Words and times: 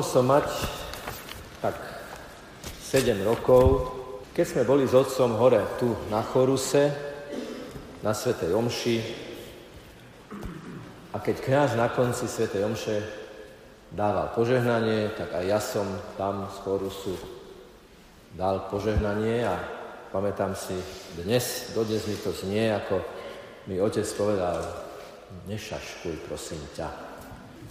Mohol 0.00 0.16
som 0.16 0.32
mať 0.32 0.48
tak 1.60 1.76
7 2.88 3.20
rokov, 3.20 3.92
keď 4.32 4.46
sme 4.48 4.62
boli 4.64 4.88
s 4.88 4.96
otcom 4.96 5.36
hore 5.36 5.60
tu 5.76 5.92
na 6.08 6.24
Choruse, 6.24 6.88
na 8.00 8.16
Svetej 8.16 8.48
Omši, 8.56 8.96
a 11.12 11.20
keď 11.20 11.36
kňaz 11.44 11.70
na 11.76 11.92
konci 11.92 12.24
Svetej 12.32 12.64
Omše 12.64 12.96
dával 13.92 14.32
požehnanie, 14.32 15.12
tak 15.20 15.36
aj 15.36 15.44
ja 15.44 15.60
som 15.60 15.84
tam 16.16 16.48
z 16.48 16.56
Chorusu 16.64 17.20
dal 18.32 18.72
požehnanie 18.72 19.44
a 19.44 19.60
pamätám 20.16 20.56
si 20.56 20.80
dnes, 21.20 21.76
dodnes 21.76 22.08
mi 22.08 22.16
to 22.16 22.32
znie, 22.32 22.72
ako 22.72 23.04
mi 23.68 23.76
otec 23.76 24.08
povedal, 24.16 24.64
nešaškuj, 25.44 26.24
prosím 26.24 26.64
ťa. 26.72 26.88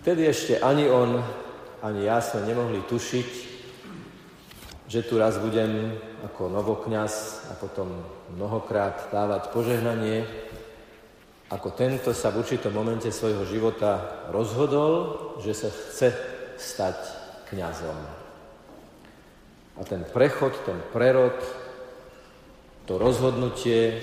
Vtedy 0.06 0.30
ešte 0.30 0.62
ani 0.62 0.86
on, 0.94 1.26
ani 1.80 2.08
ja 2.08 2.20
sme 2.20 2.44
nemohli 2.44 2.84
tušiť, 2.88 3.30
že 4.90 5.06
tu 5.06 5.22
raz 5.22 5.38
budem 5.38 5.96
ako 6.26 6.50
novokňaz 6.50 7.46
a 7.50 7.54
potom 7.56 7.94
mnohokrát 8.34 9.14
dávať 9.14 9.54
požehnanie, 9.54 10.26
ako 11.50 11.74
tento 11.74 12.14
sa 12.14 12.30
v 12.30 12.46
určitom 12.46 12.74
momente 12.74 13.10
svojho 13.10 13.46
života 13.46 14.26
rozhodol, 14.34 15.18
že 15.42 15.54
sa 15.54 15.70
chce 15.70 16.10
stať 16.58 16.98
kňazom. 17.54 17.98
A 19.78 19.82
ten 19.88 20.04
prechod, 20.06 20.54
ten 20.66 20.78
prerod, 20.94 21.38
to 22.86 22.98
rozhodnutie, 22.98 24.02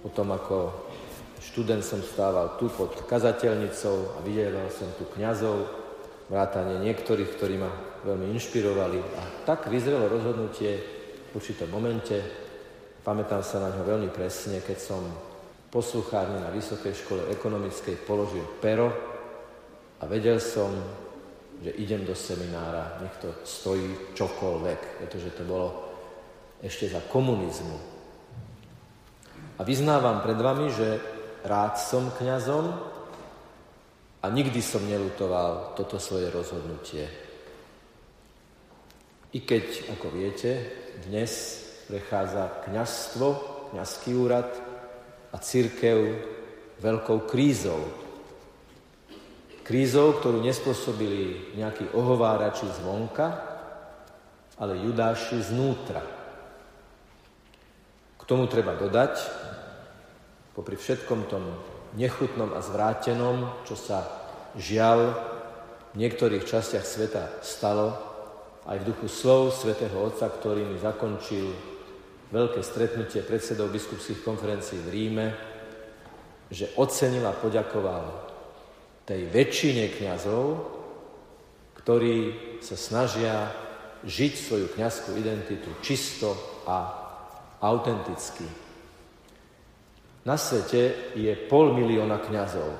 potom 0.00 0.32
ako 0.32 0.72
študent 1.44 1.84
som 1.84 2.00
stával 2.00 2.56
tu 2.56 2.72
pod 2.72 3.04
kazateľnicou 3.04 4.16
a 4.16 4.18
videl 4.24 4.56
som 4.72 4.88
tu 4.96 5.04
kňazov, 5.12 5.81
vrátane 6.28 6.78
niektorých, 6.82 7.30
ktorí 7.38 7.54
ma 7.58 7.70
veľmi 8.02 8.34
inšpirovali. 8.34 8.98
A 8.98 9.22
tak 9.46 9.70
vyzrelo 9.70 10.10
rozhodnutie 10.10 10.78
v 11.30 11.30
určitom 11.32 11.70
momente. 11.70 12.18
Pamätám 13.02 13.42
sa 13.42 13.58
na 13.58 13.74
ňo 13.74 13.82
veľmi 13.82 14.10
presne, 14.14 14.62
keď 14.62 14.78
som 14.78 15.02
posluchárne 15.72 16.38
na 16.38 16.52
Vysokej 16.52 16.92
škole 16.92 17.22
ekonomickej 17.32 18.04
položil 18.04 18.44
pero 18.60 18.92
a 19.98 20.04
vedel 20.04 20.36
som, 20.36 20.68
že 21.64 21.72
idem 21.80 22.04
do 22.04 22.12
seminára, 22.12 23.00
nech 23.00 23.16
to 23.22 23.32
stojí 23.46 24.12
čokoľvek, 24.12 25.00
pretože 25.00 25.32
to 25.32 25.42
bolo 25.48 25.68
ešte 26.60 26.92
za 26.92 27.00
komunizmu. 27.08 27.78
A 29.56 29.60
vyznávam 29.64 30.20
pred 30.20 30.36
vami, 30.36 30.68
že 30.74 30.98
rád 31.46 31.78
som 31.78 32.12
kňazom 32.14 32.91
a 34.22 34.26
nikdy 34.30 34.62
som 34.62 34.86
nelutoval 34.86 35.74
toto 35.74 35.98
svoje 35.98 36.30
rozhodnutie. 36.30 37.10
I 39.34 39.38
keď, 39.42 39.98
ako 39.98 40.06
viete, 40.14 40.50
dnes 41.10 41.58
prechádza 41.90 42.70
kňazstvo, 42.70 43.28
kňazský 43.74 44.10
úrad, 44.14 44.48
a 45.32 45.36
církev 45.40 45.96
veľkou 46.76 47.24
krízou. 47.24 47.80
Krízou, 49.64 50.20
ktorú 50.20 50.44
nespôsobili 50.44 51.56
nejakí 51.56 51.96
ohovárači 51.96 52.68
zvonka, 52.68 53.32
ale 54.60 54.84
judáši 54.84 55.40
znútra. 55.40 56.04
K 58.20 58.22
tomu 58.28 58.44
treba 58.46 58.76
dodať, 58.76 59.14
popri 60.52 60.76
všetkom 60.76 61.20
tom 61.32 61.71
nechutnom 61.96 62.52
a 62.56 62.60
zvrátenom, 62.64 63.64
čo 63.68 63.76
sa 63.76 64.08
žiaľ 64.56 65.12
v 65.92 66.00
niektorých 66.00 66.44
častiach 66.44 66.84
sveta 66.84 67.40
stalo, 67.44 67.92
aj 68.64 68.78
v 68.78 68.88
duchu 68.94 69.08
slov 69.10 69.52
svätého 69.52 69.98
Otca, 69.98 70.30
ktorý 70.30 70.62
mi 70.62 70.78
zakončil 70.78 71.50
veľké 72.32 72.60
stretnutie 72.64 73.20
predsedov 73.26 73.74
biskupských 73.74 74.24
konferencií 74.24 74.80
v 74.80 74.88
Ríme, 74.88 75.26
že 76.48 76.72
ocenil 76.78 77.26
a 77.28 77.36
poďakoval 77.36 78.32
tej 79.04 79.28
väčšine 79.28 79.92
kňazov, 79.98 80.44
ktorí 81.82 82.16
sa 82.62 82.78
snažia 82.78 83.50
žiť 84.06 84.32
svoju 84.38 84.66
kňazskú 84.72 85.18
identitu 85.18 85.68
čisto 85.82 86.62
a 86.64 87.02
autenticky. 87.58 88.46
Na 90.22 90.38
svete 90.38 91.14
je 91.18 91.34
pol 91.50 91.74
milióna 91.74 92.22
kňazov, 92.22 92.70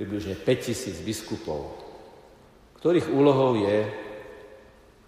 približne 0.00 0.32
5000 0.32 1.04
biskupov, 1.04 1.76
ktorých 2.80 3.12
úlohou 3.12 3.60
je 3.60 3.84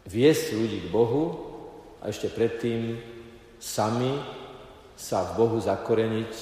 viesť 0.05 0.53
ľudí 0.53 0.79
k 0.85 0.93
Bohu 0.93 1.25
a 2.05 2.13
ešte 2.13 2.29
predtým 2.29 3.01
sami 3.57 4.21
sa 4.97 5.25
v 5.33 5.41
Bohu 5.41 5.57
zakoreniť 5.57 6.33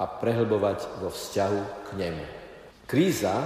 a 0.00 0.08
prehlbovať 0.08 1.04
vo 1.04 1.12
vzťahu 1.12 1.60
k 1.84 1.88
nemu. 2.00 2.24
Kríza 2.88 3.36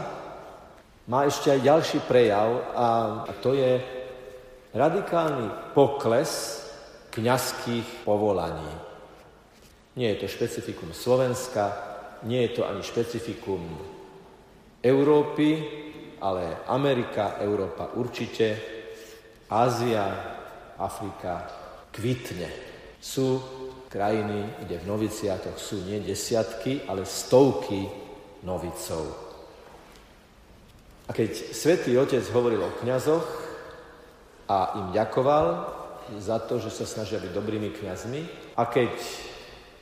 má 1.11 1.27
ešte 1.27 1.51
aj 1.51 1.67
ďalší 1.67 1.99
prejav 2.07 2.51
a, 2.71 2.89
a 3.27 3.33
to 3.43 3.53
je 3.59 3.83
radikálny 4.71 5.75
pokles 5.75 6.63
kňazských 7.11 8.07
povolaní. 8.07 8.84
Nie 9.95 10.15
je 10.15 10.27
to 10.27 10.27
špecifikum 10.27 10.91
Slovenska, 10.91 11.71
nie 12.27 12.43
je 12.49 12.59
to 12.59 12.63
ani 12.67 12.83
špecifikum 12.83 13.63
Európy, 14.83 15.49
ale 16.19 16.67
Amerika, 16.67 17.39
Európa 17.39 17.95
určite, 17.95 18.59
Ázia, 19.49 20.03
Afrika 20.81 21.47
kvitne. 21.95 22.51
Sú 22.99 23.39
krajiny, 23.87 24.67
kde 24.67 24.83
v 24.83 24.89
noviciátoch 24.91 25.55
sú 25.55 25.87
nie 25.87 26.03
desiatky, 26.03 26.83
ale 26.91 27.07
stovky 27.07 27.87
novicov. 28.43 29.05
A 31.07 31.11
keď 31.13 31.31
svätý 31.53 31.95
Otec 32.01 32.25
hovoril 32.33 32.65
o 32.65 32.77
kňazoch 32.81 33.27
a 34.49 34.81
im 34.81 34.89
ďakoval 34.97 35.47
za 36.19 36.41
to, 36.43 36.59
že 36.59 36.73
sa 36.73 36.89
snažia 36.89 37.21
byť 37.21 37.31
dobrými 37.31 37.71
kňazmi, 37.71 38.21
a 38.57 38.65
keď 38.67 38.91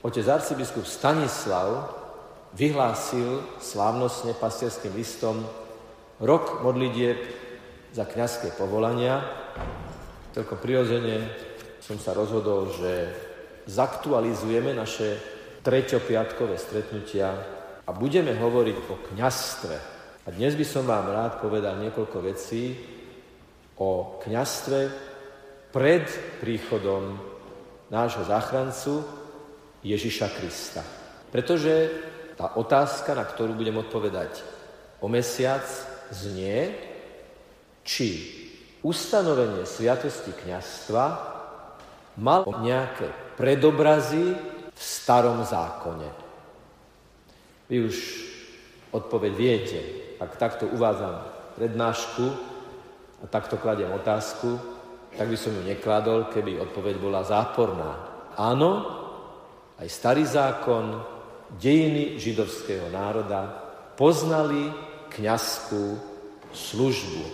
otec 0.02 0.26
arcibiskup 0.26 0.82
Stanislav 0.82 1.94
vyhlásil 2.58 3.40
slávnostne 3.62 4.34
pastierským 4.36 4.92
listom 4.98 5.46
rok 6.18 6.60
modlitieb 6.60 7.18
za 7.94 8.04
kňazské 8.04 8.52
povolania, 8.58 9.22
celkom 10.34 10.58
prirodzene 10.58 11.30
som 11.78 11.96
sa 12.02 12.12
rozhodol, 12.12 12.74
že 12.74 12.92
zaktualizujeme 13.70 14.74
naše 14.74 15.18
treťopiatkové 15.62 16.58
stretnutia 16.58 17.30
a 17.86 17.90
budeme 17.94 18.34
hovoriť 18.34 18.76
o 18.90 18.94
kňastve. 19.14 19.76
A 20.22 20.28
dnes 20.34 20.54
by 20.58 20.66
som 20.66 20.86
vám 20.86 21.10
rád 21.10 21.38
povedal 21.42 21.78
niekoľko 21.78 22.18
vecí 22.26 22.74
o 23.78 24.18
kňastve 24.22 24.80
pred 25.70 26.06
príchodom 26.42 27.18
nášho 27.90 28.26
záchrancu 28.26 29.21
Ježiša 29.82 30.28
Krista. 30.38 30.82
Pretože 31.34 31.90
tá 32.38 32.54
otázka, 32.58 33.14
na 33.14 33.26
ktorú 33.26 33.54
budem 33.54 33.76
odpovedať 33.78 34.42
o 35.02 35.06
mesiac, 35.10 35.66
znie, 36.12 36.74
či 37.82 38.08
ustanovenie 38.84 39.66
sviatosti 39.66 40.30
kňastva 40.30 41.04
mal 42.20 42.44
nejaké 42.62 43.08
predobrazy 43.34 44.36
v 44.70 44.80
starom 44.80 45.42
zákone. 45.42 46.08
Vy 47.72 47.76
už 47.88 47.96
odpoveď 48.92 49.32
viete, 49.32 49.80
ak 50.20 50.36
takto 50.36 50.68
uvádzam 50.68 51.24
prednášku 51.56 52.26
a 53.22 53.24
takto 53.30 53.56
kladiem 53.56 53.90
otázku, 53.96 54.60
tak 55.16 55.28
by 55.28 55.36
som 55.36 55.56
ju 55.56 55.62
nekladol, 55.64 56.28
keby 56.28 56.60
odpoveď 56.60 56.94
bola 57.00 57.24
záporná. 57.24 57.96
Áno, 58.36 59.01
aj 59.82 59.88
starý 59.90 60.22
zákon, 60.22 61.02
dejiny 61.58 62.16
židovského 62.22 62.86
národa 62.94 63.50
poznali 63.98 64.70
kňazskú 65.10 65.98
službu, 66.54 67.24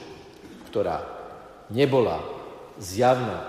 ktorá 0.72 1.04
nebola 1.68 2.24
zjavná 2.80 3.44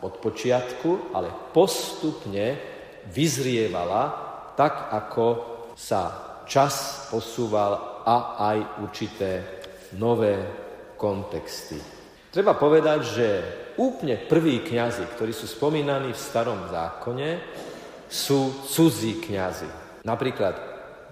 od 0.00 0.16
počiatku, 0.16 1.12
ale 1.12 1.28
postupne 1.52 2.56
vyzrievala 3.12 4.02
tak, 4.56 4.96
ako 4.96 5.26
sa 5.76 6.02
čas 6.48 7.06
posúval 7.12 8.02
a 8.08 8.40
aj 8.48 8.58
určité 8.80 9.30
nové 10.00 10.40
kontexty. 10.96 11.76
Treba 12.32 12.56
povedať, 12.56 13.00
že 13.04 13.28
úplne 13.78 14.18
prví 14.18 14.64
kňazi, 14.64 15.04
ktorí 15.14 15.32
sú 15.36 15.46
spomínaní 15.46 16.10
v 16.10 16.18
starom 16.18 16.66
zákone, 16.72 17.28
sú 18.08 18.64
cudzí 18.66 19.20
kňazi. 19.20 19.68
Napríklad 20.04 20.56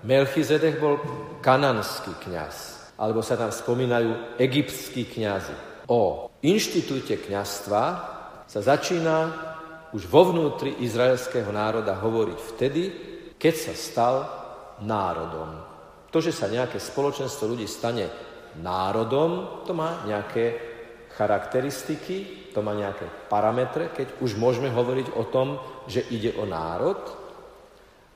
Melchizedek 0.05 0.81
bol 0.81 1.01
kananský 1.45 2.13
kňaz. 2.25 2.77
alebo 2.97 3.21
sa 3.21 3.37
tam 3.37 3.53
spomínajú 3.53 4.41
egyptskí 4.41 5.05
kňazi. 5.05 5.85
O 5.93 6.33
inštitúte 6.41 7.21
kňastva 7.21 7.83
sa 8.49 8.61
začína 8.65 9.17
už 9.93 10.09
vo 10.09 10.33
vnútri 10.33 10.81
izraelského 10.81 11.53
národa 11.53 12.01
hovoriť 12.01 12.39
vtedy, 12.57 12.83
keď 13.37 13.55
sa 13.55 13.73
stal 13.77 14.15
národom. 14.81 15.61
To, 16.09 16.19
že 16.25 16.33
sa 16.33 16.49
nejaké 16.49 16.81
spoločenstvo 16.81 17.53
ľudí 17.53 17.69
stane 17.69 18.09
národom, 18.65 19.63
to 19.69 19.77
má 19.77 20.09
nejaké 20.09 20.57
charakteristiky, 21.13 22.46
to 22.57 22.65
má 22.65 22.73
nejaké 22.73 23.05
parametre, 23.29 23.93
keď 23.93 24.25
už 24.25 24.41
môžeme 24.41 24.73
hovoriť 24.73 25.13
o 25.13 25.29
tom, 25.29 25.61
že 25.85 26.09
ide 26.09 26.33
o 26.41 26.49
národ. 26.49 26.97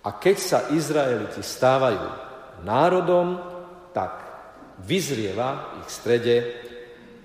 A 0.01 0.17
keď 0.17 0.37
sa 0.41 0.59
Izraeliti 0.73 1.45
stávajú 1.45 2.09
národom, 2.65 3.37
tak 3.93 4.17
vyzrieva 4.81 5.77
v 5.77 5.85
ich 5.85 5.89
strede 5.93 6.37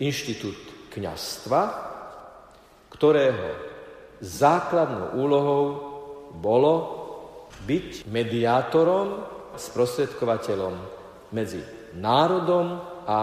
inštitút 0.03 0.91
kňastva, 0.91 1.61
ktorého 2.91 3.47
základnou 4.19 5.15
úlohou 5.15 5.65
bolo 6.35 6.75
byť 7.63 8.11
mediátorom, 8.11 9.23
sprostredkovateľom 9.55 10.75
medzi 11.31 11.63
národom 11.95 12.75
a 13.07 13.19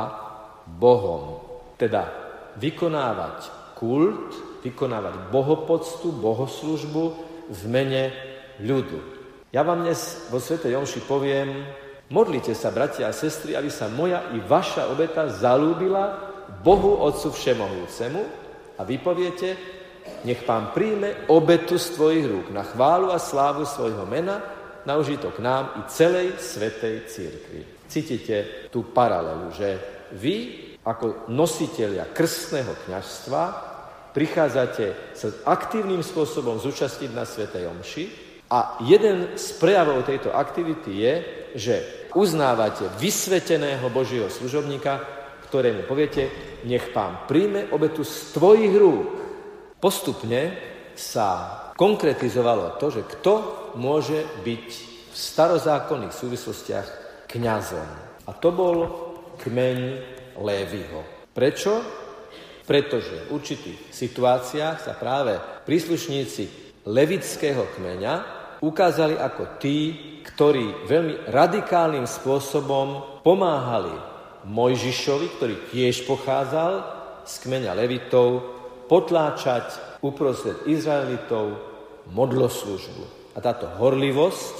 Bohom. 0.64 1.44
Teda 1.76 2.08
vykonávať 2.56 3.61
kult, 3.82 4.30
vykonávať 4.62 5.34
bohopoctu, 5.34 6.14
bohoslužbu 6.14 7.04
v 7.50 7.62
mene 7.66 8.14
ľudu. 8.62 9.02
Ja 9.50 9.66
vám 9.66 9.82
dnes 9.82 10.30
vo 10.30 10.38
Svete 10.38 10.70
Jomši 10.70 11.02
poviem, 11.02 11.66
modlite 12.14 12.54
sa, 12.54 12.70
bratia 12.70 13.10
a 13.10 13.12
sestry, 13.12 13.58
aby 13.58 13.66
sa 13.74 13.90
moja 13.90 14.30
i 14.30 14.38
vaša 14.38 14.86
obeta 14.86 15.26
zalúbila 15.26 16.30
Bohu 16.62 17.02
Otcu 17.02 17.34
Všemohúcemu 17.34 18.22
a 18.78 18.86
vy 18.86 19.02
poviete, 19.02 19.58
nech 20.22 20.46
Pán 20.46 20.70
príjme 20.70 21.26
obetu 21.26 21.74
z 21.74 21.98
tvojich 21.98 22.26
rúk 22.30 22.46
na 22.54 22.62
chválu 22.62 23.10
a 23.10 23.18
slávu 23.18 23.66
svojho 23.66 24.06
mena, 24.06 24.38
na 24.86 24.94
užitok 24.98 25.42
nám 25.42 25.78
i 25.78 25.90
celej 25.90 26.38
Svetej 26.38 27.06
Církvi. 27.10 27.60
Cítite 27.90 28.70
tú 28.70 28.94
paralelu, 28.94 29.50
že 29.54 29.68
vy 30.14 30.36
ako 30.82 31.30
nositeľia 31.30 32.10
krstného 32.10 32.74
kňažstva 32.86 33.71
prichádzate 34.12 35.16
sa 35.16 35.28
aktívnym 35.48 36.04
spôsobom 36.04 36.60
zúčastniť 36.60 37.10
na 37.12 37.24
Svetej 37.24 37.68
Omši 37.68 38.04
a 38.52 38.76
jeden 38.84 39.34
z 39.40 39.46
prejavov 39.56 40.04
tejto 40.04 40.28
aktivity 40.32 40.92
je, 40.92 41.14
že 41.56 41.74
uznávate 42.12 42.92
vysveteného 43.00 43.88
Božieho 43.88 44.28
služobníka, 44.28 45.00
ktorému 45.48 45.88
poviete, 45.88 46.28
nech 46.68 46.92
pán 46.92 47.24
príjme 47.24 47.72
obetu 47.72 48.04
z 48.04 48.36
tvojich 48.36 48.72
rúk. 48.76 49.08
Postupne 49.80 50.56
sa 50.92 51.28
konkretizovalo 51.72 52.76
to, 52.76 52.92
že 52.92 53.02
kto 53.18 53.34
môže 53.80 54.20
byť 54.44 54.68
v 55.12 55.14
starozákonných 55.16 56.12
súvislostiach 56.12 56.88
kňazom. 57.28 57.88
A 58.28 58.30
to 58.36 58.48
bol 58.52 58.76
kmeň 59.40 59.78
Lévyho. 60.40 61.28
Prečo? 61.32 62.01
Pretože 62.62 63.26
v 63.26 63.30
určitých 63.34 63.90
situáciách 63.90 64.76
sa 64.78 64.94
práve 64.94 65.34
príslušníci 65.66 66.62
levického 66.86 67.66
kmeňa 67.78 68.14
ukázali 68.62 69.18
ako 69.18 69.58
tí, 69.58 69.78
ktorí 70.22 70.86
veľmi 70.86 71.26
radikálnym 71.30 72.06
spôsobom 72.06 73.20
pomáhali 73.26 73.94
Mojžišovi, 74.46 75.26
ktorý 75.38 75.54
tiež 75.70 76.06
pochádzal 76.06 76.72
z 77.26 77.34
kmeňa 77.46 77.74
Levitov, 77.78 78.28
potláčať 78.90 79.98
uprostred 80.02 80.66
Izraelitov 80.66 81.58
modloslužbu. 82.10 83.34
A 83.34 83.38
táto 83.38 83.70
horlivosť, 83.78 84.54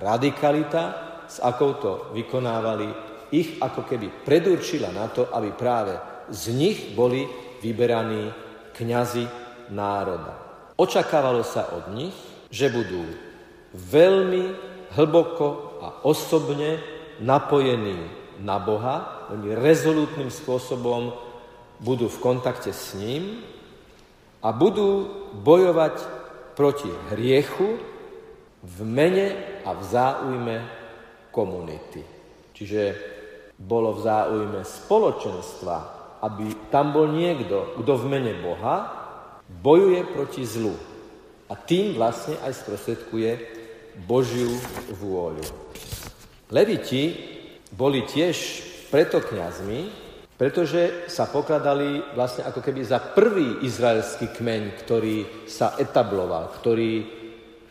radikalita, 0.00 0.84
s 1.26 1.40
akou 1.42 1.80
to 1.80 2.12
vykonávali, 2.12 2.86
ich 3.34 3.58
ako 3.58 3.82
keby 3.82 4.22
predurčila 4.22 4.94
na 4.94 5.10
to, 5.10 5.26
aby 5.34 5.50
práve 5.56 5.98
z 6.30 6.52
nich 6.54 6.78
boli 6.94 7.26
vyberaní 7.62 8.30
kňazi 8.76 9.26
národa. 9.72 10.36
Očakávalo 10.76 11.40
sa 11.40 11.72
od 11.72 11.96
nich, 11.96 12.14
že 12.52 12.68
budú 12.68 13.02
veľmi 13.72 14.52
hlboko 14.92 15.78
a 15.80 15.88
osobne 16.04 16.78
napojení 17.20 17.96
na 18.44 18.60
Boha, 18.60 19.28
veľmi 19.32 19.56
rezolútnym 19.56 20.28
spôsobom 20.28 21.16
budú 21.80 22.08
v 22.08 22.20
kontakte 22.20 22.72
s 22.72 22.92
ním 22.96 23.40
a 24.44 24.52
budú 24.52 25.08
bojovať 25.40 25.96
proti 26.56 26.88
hriechu 27.12 27.80
v 28.64 28.76
mene 28.84 29.36
a 29.64 29.72
v 29.76 29.82
záujme 29.84 30.56
komunity. 31.32 32.04
Čiže 32.56 32.82
bolo 33.56 33.96
v 33.96 34.04
záujme 34.04 34.60
spoločenstva 34.64 35.95
aby 36.26 36.70
tam 36.74 36.90
bol 36.90 37.06
niekto, 37.14 37.78
kto 37.78 37.92
v 38.02 38.04
mene 38.10 38.34
Boha 38.42 38.76
bojuje 39.46 40.02
proti 40.10 40.42
zlu. 40.42 40.74
A 41.46 41.54
tým 41.54 41.94
vlastne 41.94 42.34
aj 42.42 42.66
sprostredkuje 42.66 43.30
Božiu 44.02 44.50
vôľu. 44.98 45.46
Leviti 46.50 47.14
boli 47.70 48.02
tiež 48.02 48.36
preto 48.90 49.22
kňazmi, 49.22 49.80
pretože 50.36 51.08
sa 51.08 51.30
pokladali 51.30 52.12
vlastne 52.12 52.44
ako 52.44 52.60
keby 52.60 52.82
za 52.84 53.00
prvý 53.00 53.64
izraelský 53.64 54.34
kmeň, 54.36 54.62
ktorý 54.84 55.48
sa 55.48 55.78
etabloval, 55.80 56.52
ktorý 56.60 56.92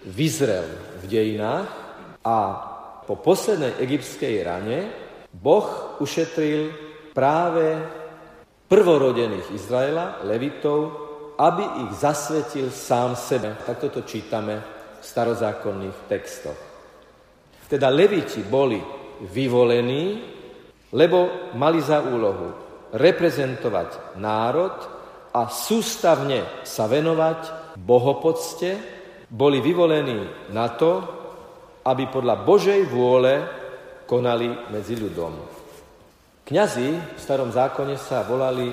vyzrel 0.10 0.66
v 1.02 1.06
dejinách 1.06 1.70
a 2.26 2.38
po 3.06 3.22
poslednej 3.22 3.78
egyptskej 3.78 4.36
rane 4.42 4.80
Boh 5.30 6.00
ušetril 6.02 6.74
práve 7.14 7.78
prvorodených 8.66 9.54
Izraela, 9.54 10.26
Levitov, 10.26 11.06
aby 11.38 11.86
ich 11.88 11.92
zasvetil 12.00 12.72
sám 12.72 13.14
sebe. 13.14 13.60
Takto 13.66 13.92
to 13.92 14.02
čítame 14.08 14.56
v 15.00 15.04
starozákonných 15.04 15.98
textoch. 16.08 16.60
Teda 17.68 17.92
Leviti 17.92 18.46
boli 18.46 18.80
vyvolení, 19.26 20.22
lebo 20.96 21.52
mali 21.58 21.82
za 21.82 22.02
úlohu 22.02 22.54
reprezentovať 22.96 24.16
národ 24.22 24.76
a 25.36 25.52
sústavne 25.52 26.64
sa 26.64 26.88
venovať 26.88 27.76
bohopocte, 27.76 28.72
boli 29.28 29.60
vyvolení 29.60 30.52
na 30.56 30.72
to, 30.72 30.92
aby 31.84 32.08
podľa 32.08 32.36
Božej 32.48 32.82
vôle 32.88 33.44
konali 34.08 34.48
medzi 34.72 34.96
ľudom. 34.96 35.55
Kňazi 36.46 36.90
v 36.94 37.18
starom 37.18 37.50
zákone 37.50 37.98
sa 37.98 38.22
volali 38.22 38.70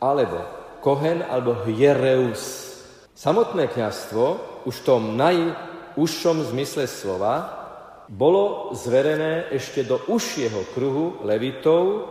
alebo 0.00 0.40
Kohen 0.80 1.20
alebo 1.20 1.68
Hiereus. 1.68 2.72
Samotné 3.12 3.68
kňazstvo 3.68 4.24
už 4.64 4.80
v 4.80 4.86
tom 4.88 5.20
najúžšom 5.20 6.48
zmysle 6.48 6.88
slova 6.88 7.60
bolo 8.08 8.72
zverené 8.72 9.52
ešte 9.52 9.84
do 9.84 10.00
užšieho 10.08 10.72
kruhu 10.72 11.20
levitov 11.28 12.08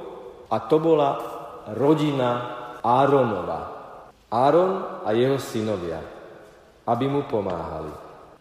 a 0.54 0.62
to 0.62 0.78
bola 0.78 1.10
rodina 1.74 2.30
Áronova. 2.86 3.82
Áron 4.30 5.02
a 5.02 5.10
jeho 5.10 5.42
synovia, 5.42 6.06
aby 6.86 7.10
mu 7.10 7.26
pomáhali. 7.26 7.90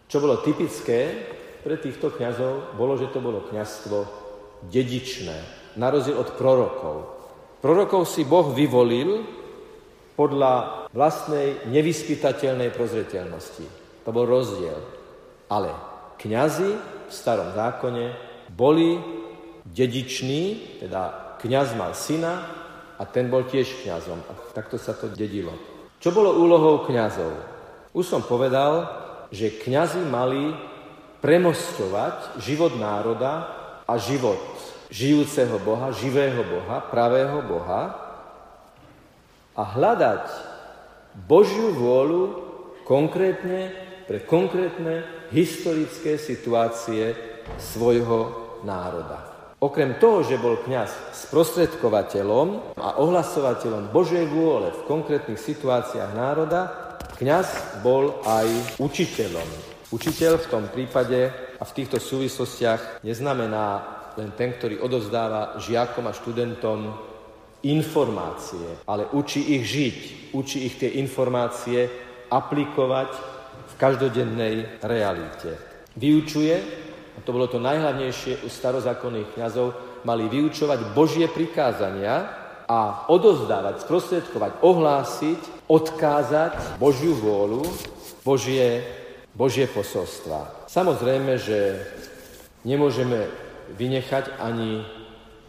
Čo 0.05 0.21
bolo 0.21 0.45
typické 0.45 1.17
pre 1.65 1.81
týchto 1.81 2.13
kňazov, 2.13 2.77
bolo, 2.77 2.93
že 2.93 3.09
to 3.09 3.17
bolo 3.17 3.41
kňazstvo 3.49 3.97
dedičné, 4.69 5.58
na 5.79 5.87
rozdiel 5.87 6.19
od 6.19 6.35
prorokov. 6.35 7.07
Prorokov 7.63 8.03
si 8.11 8.27
Boh 8.27 8.51
vyvolil 8.51 9.23
podľa 10.19 10.85
vlastnej 10.91 11.63
nevyspytateľnej 11.71 12.75
prozreteľnosti. 12.75 13.65
To 14.03 14.09
bol 14.11 14.27
rozdiel. 14.27 14.75
Ale 15.47 15.71
kňazi 16.19 16.71
v 17.07 17.11
starom 17.11 17.55
zákone 17.55 18.11
boli 18.51 18.99
dediční, 19.63 20.75
teda 20.83 21.35
kňaz 21.39 21.67
mal 21.79 21.95
syna 21.95 22.43
a 22.99 23.03
ten 23.07 23.31
bol 23.31 23.47
tiež 23.47 23.87
kňazom. 23.87 24.19
A 24.27 24.31
takto 24.51 24.75
sa 24.75 24.91
to 24.91 25.07
dedilo. 25.07 25.55
Čo 26.03 26.11
bolo 26.11 26.35
úlohou 26.35 26.83
kňazov? 26.83 27.31
Už 27.95 28.03
som 28.03 28.19
povedal, 28.23 28.87
že 29.31 29.55
kňazi 29.55 30.03
mali 30.03 30.51
premostovať 31.23 32.39
život 32.43 32.75
národa 32.75 33.47
a 33.87 33.95
život 33.95 34.58
žijúceho 34.89 35.61
Boha, 35.61 35.93
živého 35.93 36.41
Boha, 36.45 36.81
pravého 36.81 37.45
Boha 37.45 37.81
a 39.53 39.63
hľadať 39.63 40.25
Božiu 41.29 41.73
vôľu 41.77 42.21
konkrétne 42.85 43.73
pre 44.09 44.25
konkrétne 44.25 45.05
historické 45.29 46.17
situácie 46.17 47.13
svojho 47.61 48.33
národa. 48.65 49.29
Okrem 49.61 49.99
toho, 50.01 50.25
že 50.25 50.41
bol 50.41 50.57
kňaz 50.57 51.19
sprostredkovateľom 51.27 52.79
a 52.79 52.97
ohlasovateľom 52.97 53.93
Božej 53.93 54.25
vôle 54.31 54.71
v 54.73 54.85
konkrétnych 54.87 55.37
situáciách 55.37 56.15
národa, 56.15 56.61
kňaz 57.19 57.77
bol 57.83 58.23
aj 58.25 58.79
učiteľom. 58.81 59.45
Učiteľ 59.91 60.39
v 60.39 60.49
tom 60.49 60.63
prípade 60.71 61.29
a 61.59 61.63
v 61.67 61.75
týchto 61.75 61.99
súvislostiach 61.99 63.03
neznamená 63.03 63.98
len 64.19 64.35
ten, 64.35 64.51
ktorý 64.51 64.83
odovzdáva 64.83 65.55
žiakom 65.63 66.03
a 66.05 66.13
študentom 66.13 66.91
informácie, 67.63 68.83
ale 68.87 69.07
učí 69.15 69.55
ich 69.55 69.63
žiť, 69.67 69.97
učí 70.35 70.57
ich 70.67 70.75
tie 70.79 70.99
informácie 70.99 71.87
aplikovať 72.27 73.11
v 73.67 73.73
každodennej 73.79 74.83
realite. 74.83 75.55
Vyučuje 75.95 76.55
a 77.15 77.19
to 77.23 77.35
bolo 77.35 77.51
to 77.51 77.59
najhlavnejšie 77.59 78.43
u 78.43 78.47
starozákonných 78.47 79.35
kňazov, 79.35 79.75
mali 80.07 80.31
vyučovať 80.31 80.95
Božie 80.95 81.27
prikázania 81.27 82.31
a 82.63 83.09
odozdávať, 83.11 83.83
sprostredkovať, 83.83 84.63
ohlásiť, 84.63 85.67
odkázať 85.67 86.79
Božiu 86.79 87.17
vôľu, 87.19 87.67
Božie, 88.23 88.85
Božie 89.35 89.67
posolstva. 89.67 90.69
Samozrejme, 90.71 91.35
že 91.35 91.81
nemôžeme 92.63 93.48
vynechať 93.75 94.39
ani 94.41 94.85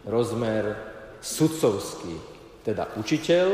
rozmer 0.08 0.76
sudcovský, 1.20 2.16
teda 2.64 2.96
učiteľ 2.96 3.48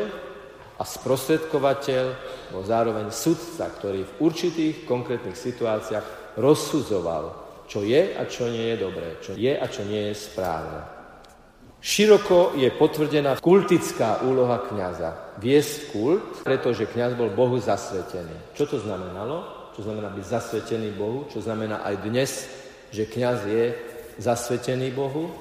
a 0.76 0.82
sprostredkovateľ 0.84 2.04
bol 2.52 2.62
zároveň 2.62 3.10
sudca, 3.10 3.70
ktorý 3.70 4.04
v 4.04 4.16
určitých 4.22 4.74
konkrétnych 4.86 5.36
situáciách 5.36 6.36
rozsudzoval 6.38 7.46
čo 7.66 7.82
je 7.82 8.14
a 8.14 8.22
čo 8.30 8.46
nie 8.46 8.74
je 8.74 8.76
dobré, 8.78 9.18
čo 9.18 9.34
je 9.34 9.50
a 9.50 9.66
čo 9.66 9.82
nie 9.82 10.10
je 10.10 10.14
správne. 10.14 10.80
Široko 11.82 12.58
je 12.58 12.66
potvrdená 12.74 13.38
kultická 13.38 14.24
úloha 14.26 14.58
kňaza. 14.64 15.38
Viesť 15.38 15.94
kult, 15.94 16.42
pretože 16.42 16.88
kňaz 16.88 17.14
bol 17.14 17.30
Bohu 17.30 17.60
zasvetený. 17.62 18.56
Čo 18.58 18.66
to 18.66 18.76
znamenalo? 18.82 19.70
Čo 19.76 19.86
znamená 19.86 20.10
byť 20.10 20.24
zasvetený 20.24 20.96
Bohu? 20.96 21.28
Čo 21.30 21.44
znamená 21.44 21.84
aj 21.84 21.94
dnes, 22.02 22.30
že 22.90 23.06
kňaz 23.06 23.38
je 23.46 23.64
zasvetený 24.18 24.90
Bohu? 24.90 25.32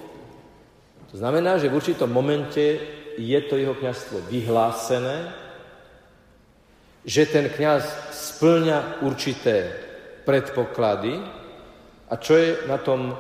To 1.12 1.15
znamená, 1.17 1.58
že 1.58 1.72
v 1.72 1.77
určitom 1.79 2.12
momente 2.12 2.79
je 3.15 3.39
to 3.48 3.55
jeho 3.55 3.75
kňazstvo 3.75 4.27
vyhlásené, 4.27 5.32
že 7.05 7.29
ten 7.29 7.48
kňaz 7.48 7.84
splňa 8.12 9.05
určité 9.05 9.72
predpoklady, 10.25 11.22
a 12.10 12.13
čo 12.20 12.34
je 12.36 12.67
na 12.67 12.77
tom 12.77 13.15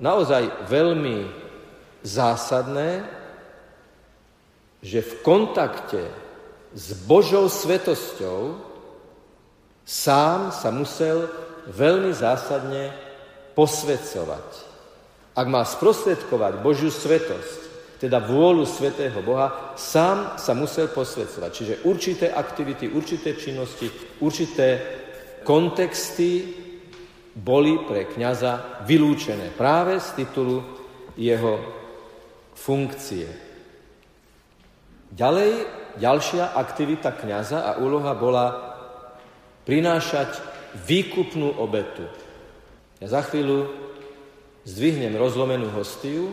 naozaj 0.00 0.66
veľmi 0.66 1.28
zásadné, 2.02 3.04
že 4.82 5.00
v 5.00 5.12
kontakte 5.22 6.02
s 6.74 6.92
Božou 7.06 7.46
svetosťou 7.48 8.58
sám 9.84 10.50
sa 10.50 10.68
musel 10.74 11.30
veľmi 11.70 12.10
zásadne 12.12 12.92
posvedcovať. 13.54 14.63
Ak 15.34 15.46
má 15.50 15.66
sprostredkovať 15.66 16.62
Božiu 16.62 16.94
svetosť, 16.94 17.60
teda 17.98 18.22
vôľu 18.22 18.62
svetého 18.68 19.18
Boha, 19.22 19.74
sám 19.74 20.38
sa 20.38 20.54
musel 20.54 20.90
posvedcovať. 20.90 21.50
Čiže 21.50 21.74
určité 21.88 22.26
aktivity, 22.30 22.86
určité 22.90 23.34
činnosti, 23.34 23.90
určité 24.22 24.78
kontexty 25.42 26.62
boli 27.34 27.82
pre 27.82 28.06
kňaza 28.06 28.84
vylúčené 28.86 29.50
práve 29.58 29.98
z 29.98 30.22
titulu 30.22 30.62
jeho 31.18 31.58
funkcie. 32.54 33.26
Ďalej, 35.14 35.52
ďalšia 35.98 36.54
aktivita 36.54 37.10
kňaza 37.14 37.58
a 37.62 37.72
úloha 37.82 38.14
bola 38.14 38.46
prinášať 39.66 40.30
výkupnú 40.86 41.58
obetu. 41.58 42.06
Ja 42.98 43.18
za 43.18 43.22
chvíľu 43.26 43.83
zdvihnem 44.64 45.12
rozlomenú 45.16 45.68
hostiu 45.76 46.32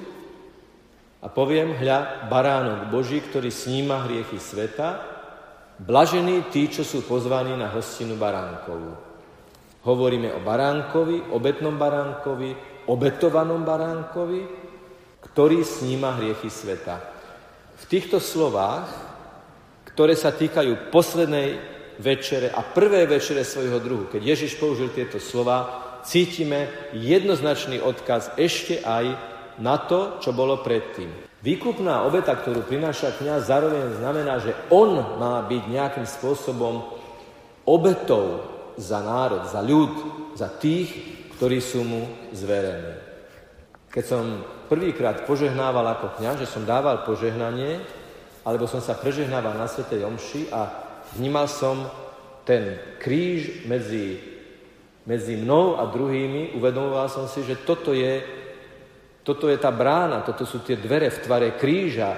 a 1.21 1.27
poviem, 1.29 1.75
hľa, 1.77 2.27
baránok 2.31 2.89
Boží, 2.89 3.21
ktorý 3.21 3.51
sníma 3.51 4.07
hriechy 4.07 4.41
sveta, 4.41 5.03
blažení 5.77 6.47
tí, 6.49 6.71
čo 6.71 6.81
sú 6.81 7.05
pozvaní 7.05 7.53
na 7.53 7.69
hostinu 7.69 8.17
baránkovú. 8.17 8.97
Hovoríme 9.81 10.33
o 10.33 10.39
baránkovi, 10.41 11.33
obetnom 11.33 11.75
baránkovi, 11.77 12.83
obetovanom 12.89 13.61
baránkovi, 13.65 14.41
ktorý 15.31 15.61
sníma 15.61 16.17
hriechy 16.17 16.49
sveta. 16.49 17.01
V 17.81 17.83
týchto 17.89 18.21
slovách, 18.21 18.89
ktoré 19.89 20.13
sa 20.13 20.29
týkajú 20.29 20.93
poslednej 20.93 21.57
večere 21.97 22.49
a 22.53 22.61
prvé 22.65 23.05
večere 23.05 23.45
svojho 23.45 23.77
druhu, 23.81 24.03
keď 24.09 24.21
Ježiš 24.21 24.57
použil 24.57 24.89
tieto 24.93 25.17
slova, 25.17 25.80
cítime 26.03 26.71
jednoznačný 26.95 27.81
odkaz 27.81 28.33
ešte 28.37 28.81
aj 28.81 29.15
na 29.61 29.77
to, 29.77 30.21
čo 30.23 30.33
bolo 30.33 30.61
predtým. 30.61 31.09
Výkupná 31.41 32.05
obeta, 32.05 32.37
ktorú 32.37 32.61
prináša 32.65 33.17
kniaz, 33.17 33.49
zároveň 33.49 33.97
znamená, 33.97 34.37
že 34.37 34.53
on 34.69 35.17
má 35.17 35.41
byť 35.41 35.63
nejakým 35.65 36.05
spôsobom 36.05 36.85
obetou 37.65 38.45
za 38.77 39.01
národ, 39.01 39.49
za 39.49 39.61
ľud, 39.61 39.93
za 40.37 40.49
tých, 40.61 40.93
ktorí 41.37 41.57
sú 41.57 41.81
mu 41.81 42.01
zverení. 42.29 42.93
Keď 43.89 44.03
som 44.05 44.23
prvýkrát 44.69 45.25
požehnával 45.25 45.83
ako 45.97 46.21
kňaz, 46.21 46.45
že 46.45 46.47
som 46.47 46.63
dával 46.63 47.03
požehnanie, 47.03 47.81
alebo 48.45 48.69
som 48.69 48.81
sa 48.81 48.93
prežehnával 48.97 49.57
na 49.57 49.65
Svetej 49.65 50.05
Omši 50.05 50.53
a 50.53 50.69
vnímal 51.17 51.49
som 51.49 51.89
ten 52.45 52.77
kríž 52.97 53.65
medzi, 53.65 54.17
medzi 55.05 55.33
mnou 55.37 55.81
a 55.81 55.89
druhými, 55.89 56.53
uvedomoval 56.57 57.09
som 57.09 57.25
si, 57.25 57.41
že 57.41 57.57
toto 57.65 57.93
je, 57.93 58.21
toto 59.25 59.49
je 59.49 59.57
tá 59.57 59.73
brána, 59.73 60.21
toto 60.21 60.45
sú 60.45 60.61
tie 60.61 60.77
dvere 60.77 61.09
v 61.09 61.21
tvare 61.25 61.49
kríža. 61.57 62.17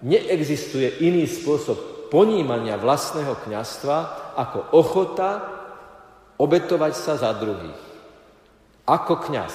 Neexistuje 0.00 1.04
iný 1.04 1.28
spôsob 1.28 2.08
ponímania 2.08 2.80
vlastného 2.80 3.36
kňastva 3.44 3.96
ako 4.36 4.58
ochota 4.72 5.30
obetovať 6.40 6.92
sa 6.96 7.14
za 7.20 7.30
druhých. 7.36 7.76
Ako 8.88 9.20
kňaz, 9.28 9.54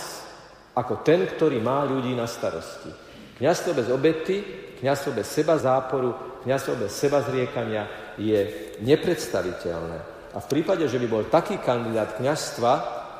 ako 0.77 1.01
ten, 1.01 1.25
ktorý 1.25 1.57
má 1.57 1.81
ľudí 1.81 2.13
na 2.13 2.29
starosti. 2.29 2.93
Kňazstvo 3.41 3.71
bez 3.73 3.89
obety, 3.89 4.45
kňazstvo 4.77 5.09
bez 5.17 5.25
seba 5.25 5.57
záporu, 5.57 6.13
kňazstvo 6.45 6.77
bez 6.77 6.91
seba 6.93 7.25
zriekania 7.25 7.89
je 8.21 8.69
nepredstaviteľné. 8.85 10.12
A 10.33 10.41
v 10.41 10.49
prípade, 10.49 10.89
že 10.89 10.97
by 10.97 11.07
bol 11.07 11.23
taký 11.29 11.61
kandidát 11.61 12.17
kňazstva, 12.17 12.73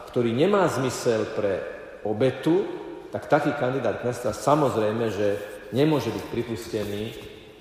ktorý 0.09 0.33
nemá 0.33 0.65
zmysel 0.69 1.29
pre 1.37 1.61
obetu, 2.01 2.65
tak 3.13 3.29
taký 3.29 3.53
kandidát 3.53 4.01
kňazstva 4.01 4.33
samozrejme, 4.33 5.05
že 5.13 5.27
nemôže 5.73 6.09
byť 6.09 6.25
pripustený 6.33 7.03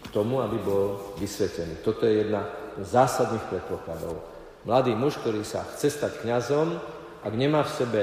k 0.00 0.06
tomu, 0.08 0.40
aby 0.40 0.56
bol 0.56 1.16
vysvetený. 1.20 1.84
Toto 1.84 2.08
je 2.08 2.24
jedna 2.24 2.48
z 2.80 2.86
zásadných 2.88 3.44
predpokladov. 3.52 4.24
Mladý 4.64 4.96
muž, 4.96 5.20
ktorý 5.20 5.44
sa 5.44 5.68
chce 5.76 5.92
stať 5.92 6.24
kňazom, 6.24 6.80
ak 7.20 7.32
nemá 7.36 7.60
v 7.68 7.74
sebe 7.76 8.00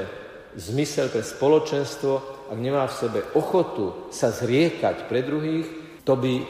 zmysel 0.54 1.10
pre 1.10 1.26
spoločenstvo, 1.26 2.46
ak 2.50 2.58
nemá 2.58 2.86
v 2.86 2.98
sebe 2.98 3.20
ochotu 3.34 4.10
sa 4.14 4.30
zriekať 4.30 5.10
pre 5.10 5.26
druhých, 5.26 5.66
to 6.06 6.14
by 6.14 6.42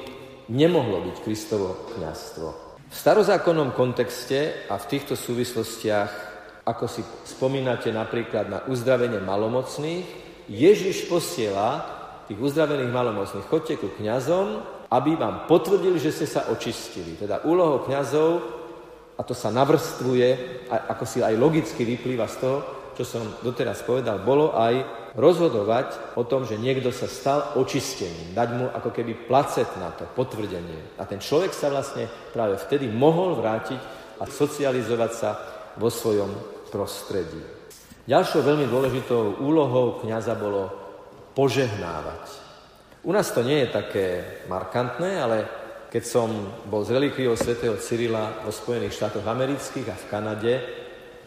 nemohlo 0.49 1.05
byť 1.09 1.17
Kristovo 1.25 1.89
kňazstvo. 1.97 2.60
V 2.91 2.95
starozákonnom 2.99 3.71
kontexte 3.71 4.67
a 4.67 4.75
v 4.75 4.89
týchto 4.91 5.15
súvislostiach, 5.15 6.11
ako 6.67 6.91
si 6.91 7.07
spomínate 7.23 7.95
napríklad 7.95 8.51
na 8.51 8.59
uzdravenie 8.67 9.23
malomocných, 9.23 10.07
Ježiš 10.51 11.07
posiela 11.07 11.87
tých 12.27 12.43
uzdravených 12.43 12.91
malomocných. 12.91 13.47
Chodte 13.47 13.79
ku 13.79 13.95
kňazom, 13.95 14.67
aby 14.91 15.15
vám 15.15 15.47
potvrdili, 15.47 16.03
že 16.03 16.11
ste 16.11 16.27
sa 16.27 16.51
očistili. 16.51 17.15
Teda 17.15 17.47
úlohou 17.47 17.87
kňazov 17.87 18.43
a 19.15 19.23
to 19.23 19.39
sa 19.39 19.55
navrstvuje, 19.55 20.29
ako 20.67 21.05
si 21.07 21.23
aj 21.23 21.39
logicky 21.39 21.87
vyplýva 21.87 22.27
z 22.27 22.37
toho, 22.43 22.59
čo 22.99 23.07
som 23.07 23.23
doteraz 23.39 23.87
povedal, 23.87 24.19
bolo 24.27 24.59
aj 24.59 25.00
rozhodovať 25.19 26.15
o 26.15 26.23
tom, 26.23 26.47
že 26.47 26.61
niekto 26.61 26.95
sa 26.95 27.11
stal 27.11 27.59
očistením, 27.59 28.35
dať 28.35 28.49
mu 28.55 28.67
ako 28.71 28.91
keby 28.95 29.27
placet 29.27 29.67
na 29.79 29.91
to, 29.91 30.07
potvrdenie. 30.15 30.99
A 30.99 31.07
ten 31.07 31.19
človek 31.19 31.51
sa 31.51 31.71
vlastne 31.73 32.07
práve 32.31 32.59
vtedy 32.63 32.87
mohol 32.87 33.35
vrátiť 33.39 33.81
a 34.23 34.25
socializovať 34.29 35.13
sa 35.15 35.31
vo 35.81 35.91
svojom 35.91 36.31
prostredí. 36.71 37.43
Ďalšou 38.07 38.43
veľmi 38.43 38.67
dôležitou 38.71 39.43
úlohou 39.43 40.03
kniaza 40.03 40.35
bolo 40.35 40.71
požehnávať. 41.35 42.25
U 43.07 43.17
nás 43.17 43.33
to 43.33 43.41
nie 43.41 43.65
je 43.65 43.75
také 43.75 44.07
markantné, 44.47 45.23
ale 45.23 45.39
keď 45.91 46.05
som 46.07 46.31
bol 46.71 46.87
z 46.87 46.95
relikviou 46.95 47.35
svätého 47.35 47.75
Cyrila 47.81 48.47
vo 48.47 48.55
Spojených 48.55 48.95
štátoch 48.95 49.27
amerických 49.27 49.89
a 49.91 49.97
v 49.99 50.09
Kanade, 50.11 50.53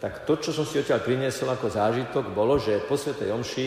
tak 0.04 0.28
to, 0.28 0.36
čo 0.36 0.52
som 0.52 0.68
si 0.68 0.76
odtiaľ 0.76 1.00
priniesol 1.00 1.48
ako 1.48 1.72
zážitok, 1.72 2.36
bolo, 2.36 2.60
že 2.60 2.76
po 2.84 2.92
svätej 2.92 3.32
Omši 3.32 3.66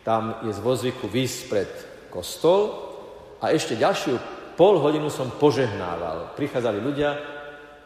tam 0.00 0.40
je 0.40 0.56
z 0.56 0.64
vozviku 0.64 1.12
výsť 1.12 1.38
pred 1.44 1.68
kostol 2.08 2.88
a 3.36 3.52
ešte 3.52 3.76
ďalšiu 3.76 4.16
pol 4.56 4.80
hodinu 4.80 5.12
som 5.12 5.28
požehnával. 5.36 6.32
Prichádzali 6.40 6.80
ľudia, 6.80 7.20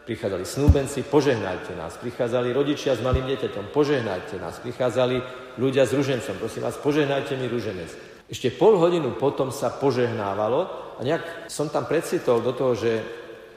prichádzali 0.07 0.47
snúbenci, 0.47 1.03
požehnajte 1.03 1.75
nás. 1.75 1.99
Prichádzali 1.99 2.55
rodičia 2.55 2.95
s 2.95 3.03
malým 3.03 3.27
dieťaťom, 3.27 3.75
požehnajte 3.75 4.39
nás. 4.39 4.63
Prichádzali 4.63 5.19
ľudia 5.59 5.83
s 5.83 5.91
ružencom, 5.91 6.39
prosím 6.39 6.63
vás, 6.63 6.79
požehnajte 6.79 7.35
mi 7.35 7.51
ruženec. 7.51 7.91
Ešte 8.31 8.47
pol 8.55 8.79
hodinu 8.79 9.11
potom 9.19 9.51
sa 9.51 9.67
požehnávalo 9.67 10.59
a 10.95 11.03
nejak 11.03 11.51
som 11.51 11.67
tam 11.67 11.83
precitol 11.83 12.39
do 12.39 12.55
toho, 12.55 12.79
že 12.79 13.03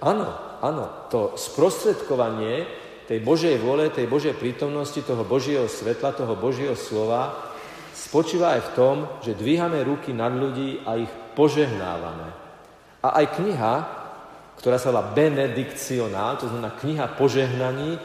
áno, 0.03 0.35
áno, 0.59 1.07
to 1.15 1.39
sprostredkovanie 1.39 2.86
tej 3.07 3.23
Božej 3.23 3.57
vôle, 3.63 3.89
tej 3.95 4.11
Božej 4.11 4.35
prítomnosti, 4.35 4.99
toho 4.99 5.23
Božieho 5.23 5.71
svetla, 5.71 6.13
toho 6.13 6.35
Božieho 6.35 6.75
slova 6.75 7.55
spočíva 7.95 8.59
aj 8.59 8.63
v 8.71 8.75
tom, 8.75 8.97
že 9.23 9.39
dvíhame 9.39 9.81
ruky 9.87 10.11
nad 10.13 10.35
ľudí 10.35 10.83
a 10.83 10.99
ich 10.99 11.11
požehnávame. 11.39 12.29
A 13.07 13.09
aj 13.23 13.27
kniha, 13.39 13.75
ktorá 14.59 14.77
sa 14.77 14.91
volá 14.91 15.15
Benedikcionál, 15.15 16.37
to 16.37 16.51
znamená 16.51 16.75
kniha 16.77 17.07
požehnaní, 17.15 17.99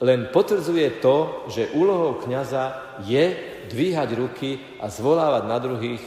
len 0.00 0.32
potvrdzuje 0.32 1.04
to, 1.04 1.44
že 1.52 1.76
úlohou 1.76 2.24
kniaza 2.24 2.96
je 3.04 3.36
dvíhať 3.68 4.08
ruky 4.16 4.80
a 4.80 4.88
zvolávať 4.88 5.42
na 5.44 5.58
druhých 5.60 6.02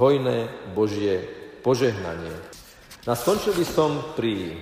hojné 0.00 0.48
Božie 0.72 1.20
požehnanie. 1.60 2.32
Na 3.04 3.12
skončil 3.12 3.52
by 3.52 3.66
som 3.68 3.90
pri 4.16 4.56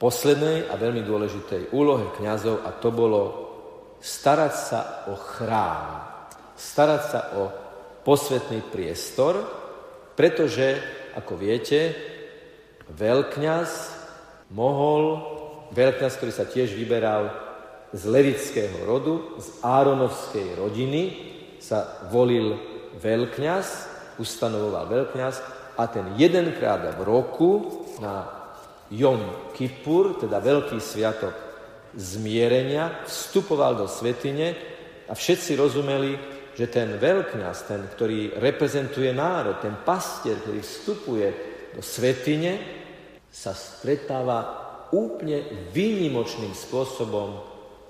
poslednej 0.00 0.64
a 0.72 0.80
veľmi 0.80 1.04
dôležitej 1.04 1.76
úlohe 1.76 2.08
kňazov 2.16 2.64
a 2.64 2.72
to 2.72 2.88
bolo 2.88 3.22
starať 4.00 4.54
sa 4.56 4.80
o 5.12 5.14
chrám, 5.14 6.08
starať 6.56 7.02
sa 7.04 7.20
o 7.36 7.42
posvetný 8.00 8.64
priestor, 8.72 9.44
pretože, 10.16 10.80
ako 11.20 11.36
viete, 11.36 11.92
veľkňaz 12.96 13.70
mohol, 14.56 15.20
veľkňaz, 15.76 16.12
ktorý 16.16 16.32
sa 16.32 16.48
tiež 16.48 16.72
vyberal 16.72 17.28
z 17.92 18.02
levického 18.08 18.88
rodu, 18.88 19.36
z 19.36 19.48
Áronovskej 19.60 20.56
rodiny, 20.56 21.02
sa 21.60 22.08
volil 22.08 22.56
veľkňaz, 22.96 23.66
ustanovoval 24.16 24.88
veľkňaz 24.88 25.34
a 25.76 25.84
ten 25.92 26.16
jedenkrát 26.16 26.80
v 26.96 27.00
roku 27.04 27.84
na 28.00 28.39
Jom 28.90 29.54
Kippur, 29.54 30.18
teda 30.18 30.42
veľký 30.42 30.82
sviatok 30.82 31.34
zmierenia, 31.94 33.06
vstupoval 33.06 33.78
do 33.78 33.86
svetine 33.86 34.54
a 35.06 35.14
všetci 35.14 35.54
rozumeli, 35.54 36.12
že 36.54 36.66
ten 36.66 36.98
veľkňaz, 36.98 37.56
ten, 37.70 37.82
ktorý 37.86 38.34
reprezentuje 38.38 39.14
národ, 39.14 39.62
ten 39.62 39.78
pastier, 39.86 40.38
ktorý 40.42 40.60
vstupuje 40.60 41.28
do 41.74 41.82
svetine, 41.82 42.58
sa 43.30 43.54
stretáva 43.54 44.38
úplne 44.90 45.70
výnimočným 45.70 46.50
spôsobom 46.50 47.38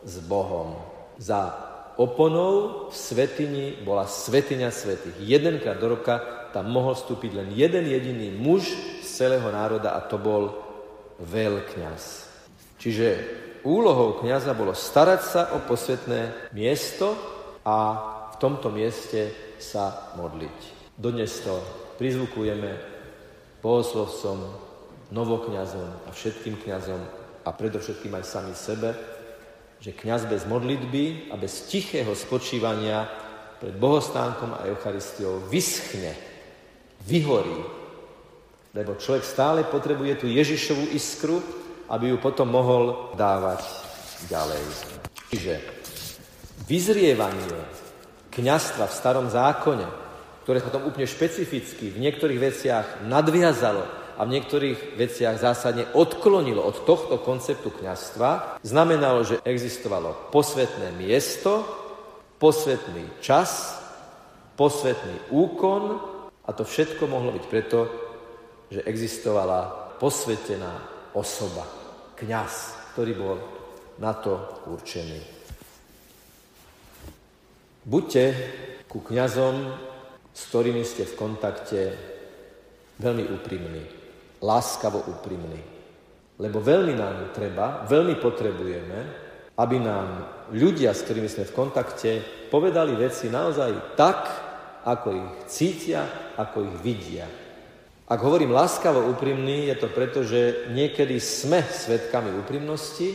s 0.04 0.20
Bohom. 0.28 0.76
Za 1.16 1.48
oponou 1.96 2.88
v 2.92 2.94
svetini 2.96 3.80
bola 3.80 4.04
svetiňa 4.04 4.68
svetých. 4.68 5.16
Jedenkrát 5.20 5.80
do 5.80 5.96
roka 5.96 6.48
tam 6.52 6.68
mohol 6.68 6.92
vstúpiť 6.92 7.32
len 7.36 7.48
jeden 7.56 7.88
jediný 7.88 8.32
muž 8.36 8.68
z 9.00 9.08
celého 9.08 9.48
národa 9.48 9.96
a 9.96 10.04
to 10.04 10.20
bol 10.20 10.69
veľkňaz. 11.20 12.02
Čiže 12.80 13.08
úlohou 13.64 14.20
kňaza 14.24 14.56
bolo 14.56 14.72
starať 14.72 15.20
sa 15.20 15.42
o 15.52 15.60
posvetné 15.64 16.52
miesto 16.56 17.12
a 17.64 17.76
v 18.32 18.36
tomto 18.40 18.72
mieste 18.72 19.32
sa 19.60 20.16
modliť. 20.16 20.58
Dodnes 20.96 21.32
to 21.44 21.60
prizvukujeme 22.00 22.72
bohoslovcom, 23.60 24.48
novokňazom 25.12 26.08
a 26.08 26.10
všetkým 26.12 26.56
kňazom 26.64 27.00
a 27.44 27.50
predovšetkým 27.52 28.16
aj 28.16 28.24
sami 28.24 28.54
sebe, 28.56 28.96
že 29.80 29.96
kňaz 29.96 30.28
bez 30.28 30.44
modlitby 30.48 31.32
a 31.32 31.40
bez 31.40 31.68
tichého 31.68 32.12
spočívania 32.12 33.08
pred 33.60 33.76
bohostánkom 33.76 34.56
a 34.56 34.64
Eucharistiou 34.68 35.44
vyschne, 35.48 36.16
vyhorí, 37.04 37.79
lebo 38.70 38.94
človek 38.94 39.26
stále 39.26 39.66
potrebuje 39.66 40.22
tú 40.22 40.26
Ježišovú 40.30 40.94
iskru, 40.94 41.42
aby 41.90 42.14
ju 42.14 42.16
potom 42.22 42.46
mohol 42.46 43.14
dávať 43.18 43.66
ďalej. 44.30 44.62
Čiže 45.30 45.54
vyzrievanie 46.70 47.50
kňastva 48.30 48.86
v 48.86 48.96
starom 48.96 49.26
zákone, 49.26 49.86
ktoré 50.46 50.62
potom 50.62 50.86
úplne 50.86 51.06
špecificky 51.06 51.90
v 51.90 51.98
niektorých 51.98 52.40
veciach 52.40 52.86
nadviazalo 53.10 53.82
a 54.18 54.20
v 54.22 54.32
niektorých 54.38 55.00
veciach 55.00 55.40
zásadne 55.40 55.88
odklonilo 55.96 56.62
od 56.62 56.86
tohto 56.86 57.18
konceptu 57.18 57.74
kňastva, 57.74 58.62
znamenalo, 58.62 59.26
že 59.26 59.42
existovalo 59.42 60.30
posvetné 60.30 60.94
miesto, 60.94 61.64
posvetný 62.38 63.18
čas, 63.24 63.80
posvetný 64.54 65.32
úkon 65.32 65.98
a 66.46 66.50
to 66.52 66.62
všetko 66.62 67.08
mohlo 67.08 67.32
byť 67.34 67.44
preto, 67.48 68.09
že 68.70 68.86
existovala 68.86 69.94
posvetená 69.98 70.78
osoba, 71.12 71.66
kňaz, 72.14 72.54
ktorý 72.94 73.12
bol 73.18 73.36
na 73.98 74.14
to 74.14 74.38
určený. 74.70 75.20
Buďte 77.84 78.24
ku 78.86 79.02
kňazom, 79.02 79.74
s 80.30 80.42
ktorými 80.48 80.86
ste 80.86 81.04
v 81.04 81.18
kontakte, 81.18 81.80
veľmi 83.00 83.24
úprimní, 83.34 83.84
láskavo 84.40 85.02
úprimní. 85.10 85.60
Lebo 86.40 86.62
veľmi 86.62 86.94
nám 86.96 87.34
treba, 87.36 87.84
veľmi 87.84 88.16
potrebujeme, 88.16 88.98
aby 89.60 89.76
nám 89.76 90.08
ľudia, 90.56 90.96
s 90.96 91.04
ktorými 91.04 91.28
sme 91.28 91.44
v 91.44 91.56
kontakte, 91.56 92.10
povedali 92.48 92.96
veci 92.96 93.28
naozaj 93.28 93.96
tak, 93.98 94.20
ako 94.88 95.08
ich 95.12 95.30
cítia, 95.52 96.32
ako 96.40 96.64
ich 96.64 96.76
vidia. 96.80 97.28
Ak 98.10 98.18
hovorím 98.26 98.50
láskavo 98.50 99.06
úprimný, 99.06 99.70
je 99.70 99.76
to 99.78 99.86
preto, 99.86 100.26
že 100.26 100.66
niekedy 100.74 101.22
sme 101.22 101.62
svetkami 101.62 102.34
úprimnosti, 102.42 103.14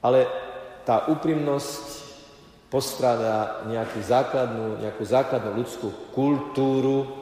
ale 0.00 0.24
tá 0.88 1.12
úprimnosť 1.12 1.84
postráda 2.72 3.60
nejakú 3.68 4.00
základnú, 4.00 4.80
nejakú 4.80 5.04
základnú 5.04 5.60
ľudskú 5.60 5.88
kultúru 6.16 7.12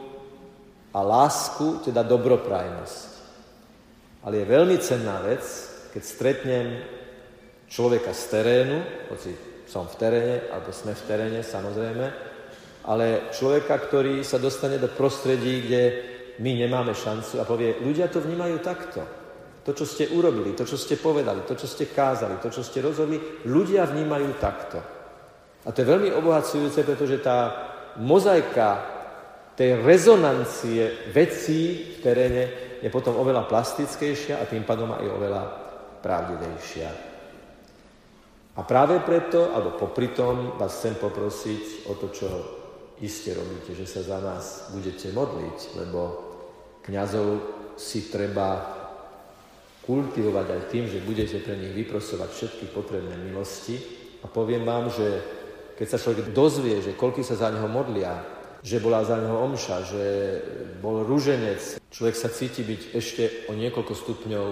a 0.94 1.02
lásku, 1.02 1.82
teda 1.82 2.06
dobroprajnosť. 2.06 3.10
Ale 4.22 4.46
je 4.46 4.52
veľmi 4.54 4.78
cenná 4.78 5.18
vec, 5.18 5.42
keď 5.90 6.02
stretnem 6.06 6.66
človeka 7.66 8.14
z 8.14 8.22
terénu, 8.38 8.78
hoci 9.10 9.34
som 9.66 9.90
v 9.90 9.98
teréne, 9.98 10.46
alebo 10.46 10.70
sme 10.70 10.94
v 10.94 11.06
teréne, 11.10 11.42
samozrejme, 11.42 12.06
ale 12.86 13.34
človeka, 13.34 13.82
ktorý 13.82 14.22
sa 14.22 14.38
dostane 14.38 14.78
do 14.78 14.86
prostredí, 14.86 15.66
kde 15.66 16.11
my 16.42 16.50
nemáme 16.58 16.90
šancu 16.90 17.38
a 17.38 17.46
povie, 17.46 17.78
ľudia 17.78 18.10
to 18.10 18.18
vnímajú 18.18 18.58
takto. 18.58 19.00
To, 19.62 19.70
čo 19.70 19.86
ste 19.86 20.10
urobili, 20.10 20.58
to, 20.58 20.66
čo 20.66 20.74
ste 20.74 20.98
povedali, 20.98 21.46
to, 21.46 21.54
čo 21.54 21.70
ste 21.70 21.86
kázali, 21.86 22.42
to, 22.42 22.50
čo 22.50 22.66
ste 22.66 22.82
rozhodli, 22.82 23.46
ľudia 23.46 23.86
vnímajú 23.86 24.30
takto. 24.42 24.82
A 25.62 25.70
to 25.70 25.86
je 25.86 25.90
veľmi 25.94 26.10
obohacujúce, 26.10 26.82
pretože 26.82 27.22
tá 27.22 27.38
mozaika 28.02 28.82
tej 29.54 29.78
rezonancie 29.86 31.14
vecí 31.14 31.94
v 31.94 31.96
teréne 32.02 32.44
je 32.82 32.90
potom 32.90 33.14
oveľa 33.14 33.46
plastickejšia 33.46 34.42
a 34.42 34.48
tým 34.50 34.66
pádom 34.66 34.90
aj 34.90 35.06
oveľa 35.06 35.42
pravdivejšia. 36.02 36.90
A 38.58 38.60
práve 38.66 38.98
preto, 39.06 39.54
alebo 39.54 39.78
popri 39.78 40.10
tom, 40.10 40.58
vás 40.58 40.82
chcem 40.82 40.98
poprosiť 40.98 41.86
o 41.86 41.94
to, 41.94 42.10
čo 42.10 42.28
iste 42.98 43.30
robíte, 43.30 43.78
že 43.78 43.86
sa 43.86 44.02
za 44.02 44.18
nás 44.18 44.74
budete 44.74 45.14
modliť, 45.14 45.58
lebo 45.78 46.31
kňazov 46.86 47.28
si 47.78 48.10
treba 48.12 48.78
kultivovať 49.82 50.46
aj 50.46 50.62
tým, 50.70 50.84
že 50.86 51.02
budete 51.02 51.42
pre 51.42 51.58
nich 51.58 51.74
vyprosovať 51.74 52.30
všetky 52.30 52.64
potrebné 52.70 53.18
milosti. 53.18 53.78
A 54.22 54.30
poviem 54.30 54.62
vám, 54.62 54.86
že 54.86 55.18
keď 55.74 55.86
sa 55.90 55.98
človek 55.98 56.30
dozvie, 56.30 56.78
že 56.78 56.94
koľky 56.94 57.26
sa 57.26 57.34
za 57.34 57.50
neho 57.50 57.66
modlia, 57.66 58.22
že 58.62 58.78
bola 58.78 59.02
za 59.02 59.18
neho 59.18 59.42
omša, 59.42 59.76
že 59.82 60.04
bol 60.78 61.02
rúženec, 61.02 61.82
človek 61.90 62.14
sa 62.14 62.30
cíti 62.30 62.62
byť 62.62 62.82
ešte 62.94 63.22
o 63.50 63.58
niekoľko 63.58 63.90
stupňov 63.90 64.46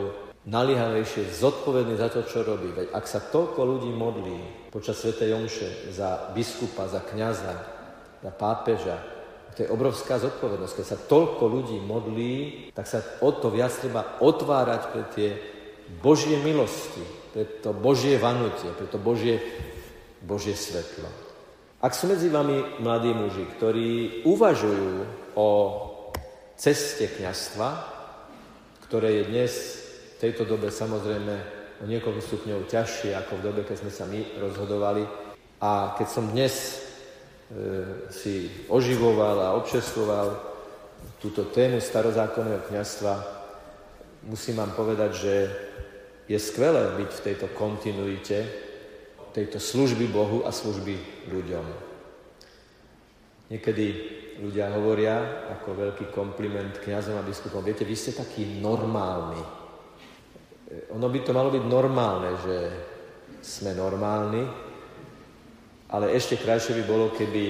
naliehavejšie 0.50 1.30
zodpovedný 1.30 1.94
za 1.94 2.10
to, 2.10 2.26
čo 2.26 2.42
robí. 2.42 2.74
Veď 2.74 2.90
ak 2.90 3.06
sa 3.06 3.22
toľko 3.22 3.60
ľudí 3.62 3.92
modlí 3.94 4.70
počas 4.74 4.98
Sv. 4.98 5.14
Omše 5.14 5.94
za 5.94 6.34
biskupa, 6.34 6.90
za 6.90 7.04
kňaza, 7.06 7.54
na 8.26 8.32
pápeža. 8.34 9.19
To 9.56 9.58
je 9.66 9.72
obrovská 9.72 10.18
zodpovednosť. 10.22 10.74
Keď 10.78 10.86
sa 10.86 10.98
toľko 10.98 11.44
ľudí 11.50 11.78
modlí, 11.82 12.34
tak 12.74 12.86
sa 12.86 13.02
o 13.20 13.30
to 13.34 13.50
viac 13.50 13.74
treba 13.74 14.22
otvárať 14.22 14.82
pre 14.94 15.02
tie 15.10 15.30
Božie 15.98 16.38
milosti, 16.38 17.02
pre 17.34 17.44
to 17.58 17.74
Božie 17.74 18.14
vanutie, 18.16 18.70
pre 18.78 18.86
to 18.86 18.96
Božie, 19.02 19.42
Božie 20.22 20.54
svetlo. 20.54 21.10
Ak 21.80 21.96
sú 21.96 22.12
medzi 22.12 22.28
vami 22.28 22.78
mladí 22.78 23.10
muži, 23.16 23.48
ktorí 23.56 24.22
uvažujú 24.28 24.92
o 25.34 25.48
ceste 26.60 27.08
kniastva, 27.08 27.68
ktoré 28.84 29.22
je 29.22 29.28
dnes 29.32 29.52
v 29.80 30.14
tejto 30.20 30.44
dobe 30.44 30.68
samozrejme 30.68 31.34
o 31.80 31.84
niekoľko 31.88 32.20
stupňov 32.20 32.68
ťažšie 32.68 33.16
ako 33.16 33.40
v 33.40 33.44
dobe, 33.48 33.60
keď 33.64 33.76
sme 33.80 33.92
sa 33.94 34.04
my 34.04 34.20
rozhodovali. 34.36 35.08
A 35.64 35.96
keď 35.96 36.08
som 36.12 36.28
dnes 36.28 36.84
si 38.14 38.66
oživoval 38.70 39.36
a 39.42 39.56
občerstvoval 39.58 40.26
túto 41.18 41.50
tému 41.50 41.82
starozákonného 41.82 42.62
kniastva, 42.70 43.14
musím 44.30 44.62
vám 44.62 44.72
povedať, 44.78 45.10
že 45.16 45.34
je 46.30 46.38
skvelé 46.38 46.94
byť 46.94 47.10
v 47.10 47.24
tejto 47.26 47.46
kontinuite, 47.58 48.38
tejto 49.34 49.58
služby 49.58 50.06
Bohu 50.10 50.46
a 50.46 50.50
služby 50.54 51.26
ľuďom. 51.30 51.66
Niekedy 53.50 53.86
ľudia 54.38 54.70
hovoria 54.78 55.46
ako 55.58 55.74
veľký 55.74 56.14
kompliment 56.14 56.78
kňazom 56.78 57.18
a 57.18 57.26
biskupom, 57.26 57.66
viete, 57.66 57.82
vy 57.82 57.98
ste 57.98 58.14
takí 58.14 58.62
normálni. 58.62 59.42
Ono 60.94 61.06
by 61.10 61.18
to 61.26 61.34
malo 61.34 61.50
byť 61.50 61.64
normálne, 61.66 62.30
že 62.46 62.56
sme 63.42 63.74
normálni, 63.74 64.69
ale 65.90 66.14
ešte 66.14 66.38
krajšie 66.38 66.79
by 66.81 66.85
bolo, 66.87 67.11
keby 67.11 67.44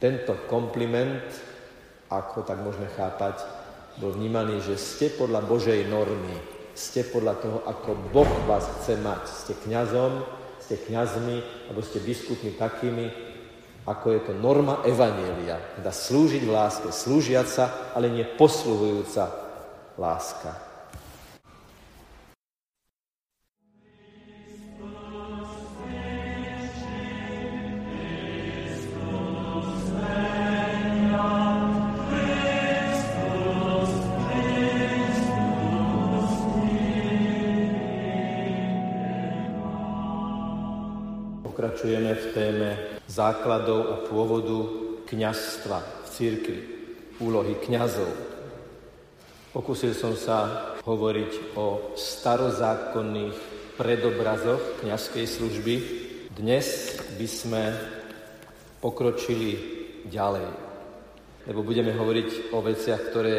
tento 0.00 0.32
kompliment, 0.48 1.24
ako 2.08 2.44
tak 2.44 2.60
môžeme 2.64 2.88
chápať, 2.96 3.44
bol 4.00 4.12
vnímaný, 4.12 4.60
že 4.60 4.76
ste 4.76 5.06
podľa 5.12 5.44
Božej 5.44 5.88
normy, 5.88 6.36
ste 6.76 7.04
podľa 7.08 7.34
toho, 7.40 7.58
ako 7.64 7.96
Boh 8.12 8.32
vás 8.44 8.68
chce 8.80 9.00
mať. 9.00 9.24
Ste 9.28 9.52
kňazom, 9.64 10.24
ste 10.60 10.76
kňazmi, 10.76 11.68
alebo 11.68 11.80
ste 11.80 12.04
biskupmi 12.04 12.52
takými, 12.60 13.08
ako 13.88 14.06
je 14.12 14.20
to 14.28 14.32
norma 14.36 14.84
Evanielia. 14.84 15.56
Teda 15.80 15.94
slúžiť 15.94 16.42
v 16.44 16.52
láske, 16.52 16.88
slúžiaca, 16.92 17.94
ale 17.96 18.12
nie 18.12 18.26
posluhujúca 18.36 19.30
láska. 19.96 20.65
Pokračujeme 41.86 42.18
v 42.18 42.32
téme 42.34 42.70
základov 43.06 43.80
a 43.86 43.96
pôvodu 44.10 44.58
kňazstva 45.06 45.78
v 45.78 46.06
církvi, 46.10 46.58
úlohy 47.22 47.54
kňazov. 47.62 48.10
Pokúsil 49.54 49.94
som 49.94 50.18
sa 50.18 50.74
hovoriť 50.82 51.54
o 51.54 51.94
starozákonných 51.94 53.38
predobrazoch 53.78 54.82
kňazskej 54.82 55.30
služby. 55.30 55.74
Dnes 56.34 56.98
by 57.14 57.28
sme 57.30 57.62
pokročili 58.82 59.54
ďalej, 60.10 60.48
lebo 61.46 61.62
budeme 61.62 61.94
hovoriť 61.94 62.50
o 62.50 62.66
veciach, 62.66 63.02
ktoré 63.14 63.36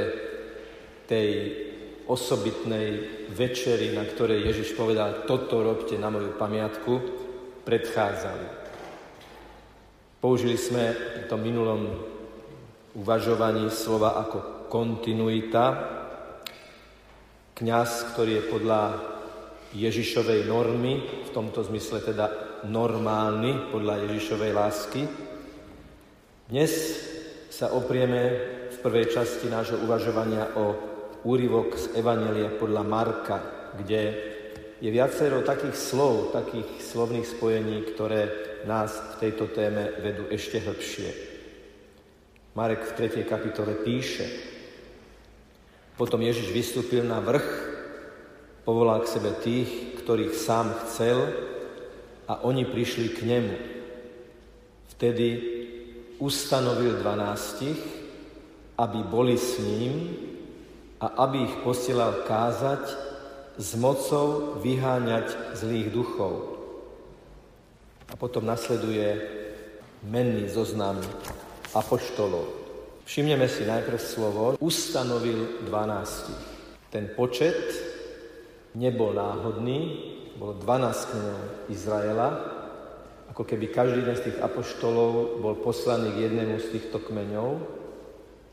tej 1.04 1.52
osobitnej 2.08 2.88
večeri, 3.28 3.92
na 3.92 4.08
ktorej 4.08 4.48
Ježiš 4.48 4.72
povedal, 4.72 5.28
toto 5.28 5.60
robte 5.60 6.00
na 6.00 6.08
moju 6.08 6.32
pamiatku, 6.40 7.27
predchádzali. 7.68 8.48
Použili 10.24 10.56
sme 10.56 10.96
v 10.96 11.24
tom 11.28 11.44
minulom 11.44 12.00
uvažovaní 12.96 13.68
slova 13.68 14.16
ako 14.24 14.72
kontinuita. 14.72 15.66
Kňaz, 17.52 18.16
ktorý 18.16 18.40
je 18.40 18.44
podľa 18.48 18.82
Ježišovej 19.76 20.48
normy, 20.48 21.04
v 21.28 21.30
tomto 21.36 21.60
zmysle 21.68 22.00
teda 22.00 22.32
normálny 22.72 23.68
podľa 23.68 24.08
Ježišovej 24.08 24.52
lásky. 24.56 25.02
Dnes 26.48 26.72
sa 27.52 27.76
oprieme 27.76 28.22
v 28.72 28.78
prvej 28.80 29.12
časti 29.12 29.52
nášho 29.52 29.84
uvažovania 29.84 30.56
o 30.56 30.66
úryvok 31.28 31.76
z 31.76 31.86
Evanelia 32.00 32.48
podľa 32.56 32.84
Marka, 32.88 33.38
kde 33.76 34.02
je 34.78 34.90
viacero 34.94 35.42
takých 35.42 35.74
slov, 35.74 36.34
takých 36.34 36.70
slovných 36.86 37.26
spojení, 37.26 37.82
ktoré 37.94 38.30
nás 38.70 38.94
v 38.94 39.14
tejto 39.28 39.50
téme 39.50 39.90
vedú 40.02 40.30
ešte 40.30 40.62
hĺbšie. 40.62 41.10
Marek 42.54 42.86
v 42.86 42.96
3. 43.10 43.26
kapitole 43.26 43.74
píše, 43.82 44.26
potom 45.98 46.22
Ježiš 46.22 46.54
vystúpil 46.54 47.02
na 47.02 47.18
vrch, 47.18 47.50
povolal 48.66 49.02
k 49.02 49.14
sebe 49.18 49.34
tých, 49.42 49.98
ktorých 50.06 50.34
sám 50.38 50.74
chcel 50.86 51.26
a 52.30 52.46
oni 52.46 52.70
prišli 52.70 53.18
k 53.18 53.20
nemu. 53.26 53.56
Vtedy 54.94 55.28
ustanovil 56.22 57.02
dvanástich, 57.02 57.78
aby 58.78 59.00
boli 59.10 59.38
s 59.38 59.58
ním 59.58 60.14
a 61.02 61.26
aby 61.26 61.50
ich 61.50 61.56
posielal 61.66 62.26
kázať 62.26 63.07
s 63.58 63.74
mocou 63.76 64.58
vyháňať 64.62 65.58
zlých 65.58 65.90
duchov. 65.90 66.62
A 68.08 68.14
potom 68.16 68.46
nasleduje 68.46 69.18
menný 70.06 70.48
zoznam 70.48 71.02
apoštolov. 71.74 72.46
Všimneme 73.04 73.50
si 73.50 73.66
najprv 73.66 74.00
slovo 74.00 74.44
ustanovil 74.62 75.66
12. 75.66 76.94
Ten 76.94 77.10
počet 77.18 77.58
nebol 78.78 79.12
náhodný, 79.18 79.80
bolo 80.38 80.54
12 80.62 81.10
kmenov 81.12 81.42
Izraela, 81.74 82.30
ako 83.34 83.44
keby 83.44 83.70
každý 83.74 84.06
jeden 84.06 84.18
z 84.18 84.26
tých 84.30 84.38
apoštolov 84.42 85.42
bol 85.42 85.56
poslaný 85.62 86.14
k 86.14 86.30
jednému 86.30 86.58
z 86.62 86.68
týchto 86.78 87.02
kmeňov, 87.02 87.50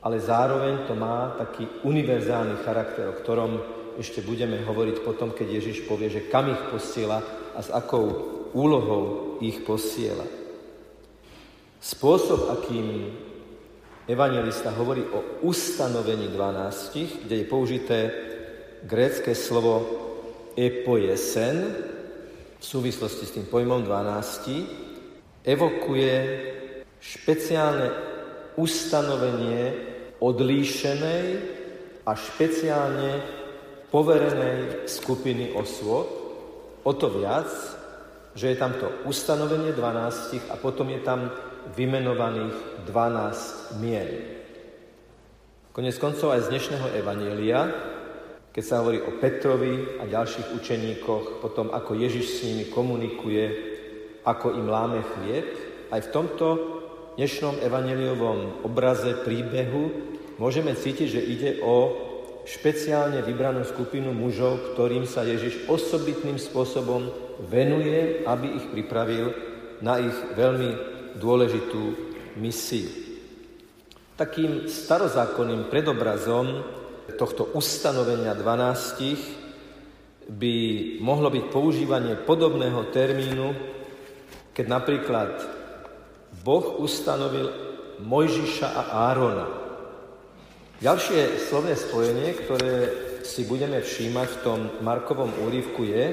ale 0.05 0.17
zároveň 0.21 0.85
to 0.89 0.97
má 0.97 1.37
taký 1.41 1.69
univerzálny 1.85 2.57
charakter, 2.65 3.09
o 3.09 3.17
ktorom 3.17 3.53
ešte 3.99 4.23
budeme 4.23 4.63
hovoriť 4.63 4.97
potom, 5.03 5.31
keď 5.31 5.61
Ježiš 5.61 5.87
povie, 5.87 6.11
že 6.11 6.27
kam 6.27 6.51
ich 6.51 6.63
posiela 6.71 7.23
a 7.55 7.61
s 7.63 7.71
akou 7.71 8.07
úlohou 8.55 9.37
ich 9.43 9.63
posiela. 9.67 10.25
Spôsob, 11.85 12.49
akým 12.49 13.13
evangelista 14.09 14.73
hovorí 14.73 15.05
o 15.05 15.45
ustanovení 15.45 16.33
12, 16.33 17.29
kde 17.29 17.35
je 17.37 17.45
použité 17.45 17.99
grécké 18.85 19.35
slovo 19.37 19.85
epoesen 20.57 21.57
v 22.61 22.65
súvislosti 22.65 23.25
s 23.27 23.35
tým 23.37 23.47
pojmom 23.49 23.85
12, 23.85 25.45
evokuje 25.45 26.17
špeciálne 27.05 27.89
ustanovenie 28.57 29.63
odlíšenej 30.25 31.25
a 32.09 32.13
špeciálne 32.17 33.44
poverenej 33.95 34.91
skupiny 34.91 35.55
osôb, 35.55 36.11
o 36.83 36.93
to 36.99 37.15
viac, 37.15 37.47
že 38.35 38.51
je 38.51 38.57
tam 38.59 38.75
to 38.75 38.91
ustanovenie 39.07 39.71
12 39.71 40.51
a 40.51 40.59
potom 40.59 40.91
je 40.91 40.99
tam 41.07 41.31
vymenovaných 41.79 42.91
12 42.91 43.79
mien. 43.79 44.11
Konec 45.71 45.95
koncov 46.03 46.35
aj 46.35 46.51
z 46.51 46.51
dnešného 46.51 46.89
Evanielia, 46.99 47.71
keď 48.51 48.65
sa 48.67 48.83
hovorí 48.83 48.99
o 48.99 49.15
Petrovi 49.23 50.03
a 50.03 50.11
ďalších 50.11 50.59
učeníkoch, 50.59 51.39
potom 51.39 51.71
ako 51.71 51.95
Ježiš 51.95 52.27
s 52.27 52.39
nimi 52.51 52.67
komunikuje, 52.67 53.47
ako 54.27 54.59
im 54.59 54.67
láme 54.67 55.07
chlieb, 55.07 55.47
aj 55.95 56.11
v 56.11 56.13
tomto 56.15 56.47
dnešnom 57.15 57.63
evaneliovom 57.63 58.67
obraze, 58.67 59.15
príbehu 59.23 59.91
môžeme 60.43 60.75
cítiť, 60.75 61.07
že 61.07 61.23
ide 61.23 61.51
o 61.63 62.11
špeciálne 62.45 63.25
vybranú 63.25 63.65
skupinu 63.65 64.13
mužov, 64.13 64.77
ktorým 64.77 65.09
sa 65.09 65.25
Ježiš 65.25 65.65
osobitným 65.65 66.37
spôsobom 66.37 67.09
venuje, 67.49 68.21
aby 68.29 68.61
ich 68.61 68.67
pripravil 68.69 69.33
na 69.81 69.97
ich 69.99 70.15
veľmi 70.37 70.71
dôležitú 71.17 71.83
misiu. 72.37 72.89
Takým 74.15 74.71
starozákonným 74.71 75.67
predobrazom 75.73 76.63
tohto 77.19 77.51
ustanovenia 77.57 78.37
12 78.37 80.31
by 80.31 80.55
mohlo 81.03 81.29
byť 81.33 81.45
používanie 81.51 82.15
podobného 82.23 82.89
termínu, 82.95 83.47
keď 84.55 84.67
napríklad 84.71 85.33
Boh 86.45 86.79
ustanovil 86.81 87.51
Mojžiša 88.05 88.69
a 88.69 88.83
Árona 89.11 89.64
Ďalšie 90.85 91.41
slovné 91.49 91.81
spojenie, 91.81 92.37
ktoré 92.45 92.75
si 93.25 93.49
budeme 93.49 93.81
všímať 93.81 94.29
v 94.29 94.43
tom 94.45 94.61
Markovom 94.85 95.33
úrivku 95.49 95.81
je, 95.81 96.07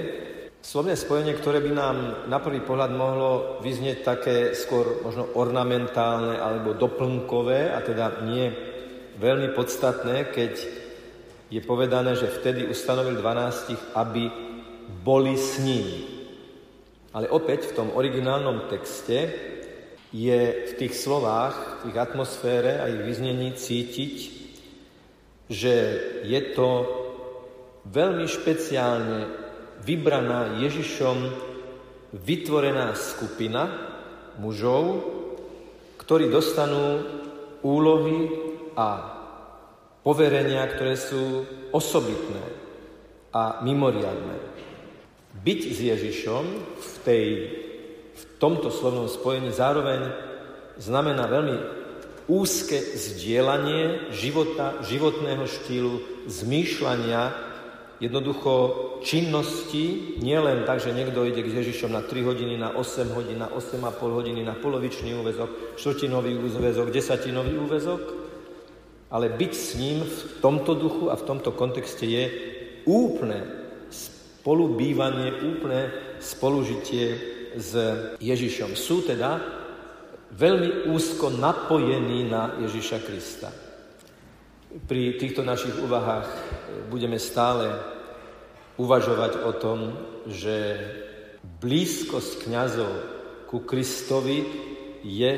Slovné 0.61 0.93
spojenie, 0.93 1.33
ktoré 1.35 1.57
by 1.57 1.71
nám 1.73 1.97
na 2.29 2.37
prvý 2.37 2.61
pohľad 2.61 2.93
mohlo 2.93 3.57
vyznieť 3.65 3.97
také 4.05 4.53
skôr 4.53 5.01
možno 5.01 5.25
ornamentálne 5.33 6.37
alebo 6.37 6.77
doplnkové 6.77 7.73
a 7.73 7.81
teda 7.81 8.21
nie 8.29 8.47
veľmi 9.17 9.57
podstatné, 9.57 10.29
keď 10.29 10.53
je 11.49 11.61
povedané, 11.65 12.13
že 12.13 12.29
vtedy 12.29 12.69
ustanovil 12.69 13.17
12, 13.17 13.97
aby 13.97 14.29
boli 15.01 15.33
s 15.33 15.57
ním. 15.65 15.83
Ale 17.11 17.27
opäť 17.27 17.73
v 17.73 17.75
tom 17.75 17.87
originálnom 17.91 18.69
texte 18.69 19.33
je 20.13 20.39
v 20.69 20.73
tých 20.77 20.93
slovách, 20.93 21.83
v 21.83 21.91
ich 21.91 21.97
atmosfére 21.97 22.79
a 22.79 22.87
ich 22.87 23.01
vyznení 23.01 23.57
cítiť, 23.57 24.40
že 25.51 25.75
je 26.23 26.41
to 26.55 26.69
veľmi 27.91 28.23
špeciálne 28.23 29.27
vybraná 29.83 30.63
Ježišom 30.63 31.17
vytvorená 32.15 32.95
skupina 32.95 33.67
mužov, 34.39 35.03
ktorí 35.99 36.31
dostanú 36.31 37.03
úlohy 37.67 38.31
a 38.79 38.89
poverenia, 40.07 40.63
ktoré 40.71 40.95
sú 40.95 41.43
osobitné 41.75 42.41
a 43.35 43.59
mimoriadné. 43.59 44.37
Byť 45.35 45.59
s 45.67 45.77
Ježišom 45.83 46.43
v, 46.79 46.93
tej, 47.03 47.25
v 48.15 48.23
tomto 48.39 48.71
slovnom 48.71 49.11
spojení 49.11 49.51
zároveň 49.51 50.11
znamená 50.79 51.27
veľmi 51.27 51.80
úzke 52.31 52.79
zdieľanie 52.79 54.15
života, 54.15 54.79
životného 54.87 55.43
štýlu, 55.43 55.99
zmýšľania 56.31 57.35
jednoducho 57.99 58.51
činnosti, 59.03 60.17
nielen 60.23 60.63
tak, 60.63 60.79
že 60.79 60.95
niekto 60.95 61.27
ide 61.27 61.43
k 61.43 61.53
Ježišom 61.59 61.91
na 61.91 62.01
3 62.01 62.23
hodiny, 62.23 62.55
na 62.55 62.71
8 62.73 63.11
hodín, 63.13 63.37
na 63.37 63.51
8,5 63.51 63.83
hodiny, 63.99 64.41
na 64.47 64.55
polovičný 64.55 65.11
úvezok, 65.19 65.77
štvrtinový 65.77 66.39
úvezok, 66.39 66.87
desatinový 66.89 67.59
úvezok, 67.59 68.01
ale 69.11 69.27
byť 69.27 69.51
s 69.53 69.69
ním 69.75 70.07
v 70.07 70.19
tomto 70.39 70.73
duchu 70.73 71.11
a 71.11 71.19
v 71.19 71.27
tomto 71.27 71.51
kontexte 71.51 72.07
je 72.07 72.23
úplné 72.87 73.43
spolubývanie, 73.91 75.35
úplné 75.45 75.93
spolužitie 76.23 77.05
s 77.59 77.71
Ježišom. 78.17 78.73
Sú 78.79 79.03
teda 79.03 79.60
veľmi 80.31 80.87
úzko 80.87 81.29
napojení 81.29 82.27
na 82.31 82.55
Ježiša 82.63 82.99
Krista. 83.03 83.51
Pri 84.87 85.19
týchto 85.19 85.43
našich 85.43 85.75
úvahách 85.75 86.27
budeme 86.87 87.19
stále 87.19 87.75
uvažovať 88.79 89.43
o 89.43 89.51
tom, 89.59 89.79
že 90.31 90.79
blízkosť 91.59 92.47
kňazov 92.47 92.91
ku 93.51 93.67
Kristovi 93.67 94.47
je 95.03 95.31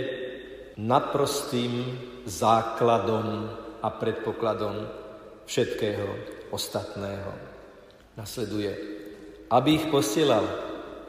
naprostým 0.78 1.98
základom 2.30 3.50
a 3.82 3.90
predpokladom 3.90 4.86
všetkého 5.50 6.08
ostatného. 6.54 7.34
Nasleduje, 8.14 8.72
aby 9.50 9.70
ich 9.82 9.90
posielal 9.90 10.46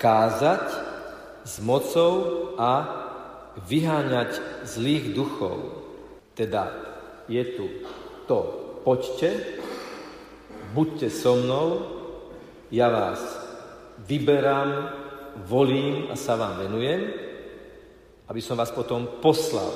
kázať 0.00 0.64
s 1.44 1.60
mocou 1.60 2.12
a 2.56 3.03
vyháňať 3.62 4.64
zlých 4.66 5.14
duchov. 5.14 5.86
Teda 6.34 6.72
je 7.30 7.44
tu 7.54 7.66
to 8.26 8.64
poďte, 8.84 9.30
buďte 10.76 11.08
so 11.10 11.36
mnou, 11.36 11.68
ja 12.68 12.88
vás 12.88 13.20
vyberám, 14.04 14.92
volím 15.46 16.10
a 16.10 16.16
sa 16.16 16.36
vám 16.36 16.68
venujem, 16.68 17.12
aby 18.28 18.40
som 18.40 18.56
vás 18.56 18.72
potom 18.72 19.20
poslal. 19.20 19.70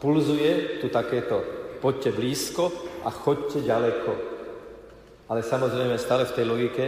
Pulzuje 0.00 0.80
tu 0.80 0.88
takéto, 0.88 1.44
poďte 1.80 2.16
blízko 2.16 2.72
a 3.04 3.12
choďte 3.12 3.60
ďaleko. 3.64 4.12
Ale 5.28 5.44
samozrejme 5.44 6.00
stále 6.00 6.24
v 6.24 6.34
tej 6.36 6.44
logike, 6.48 6.84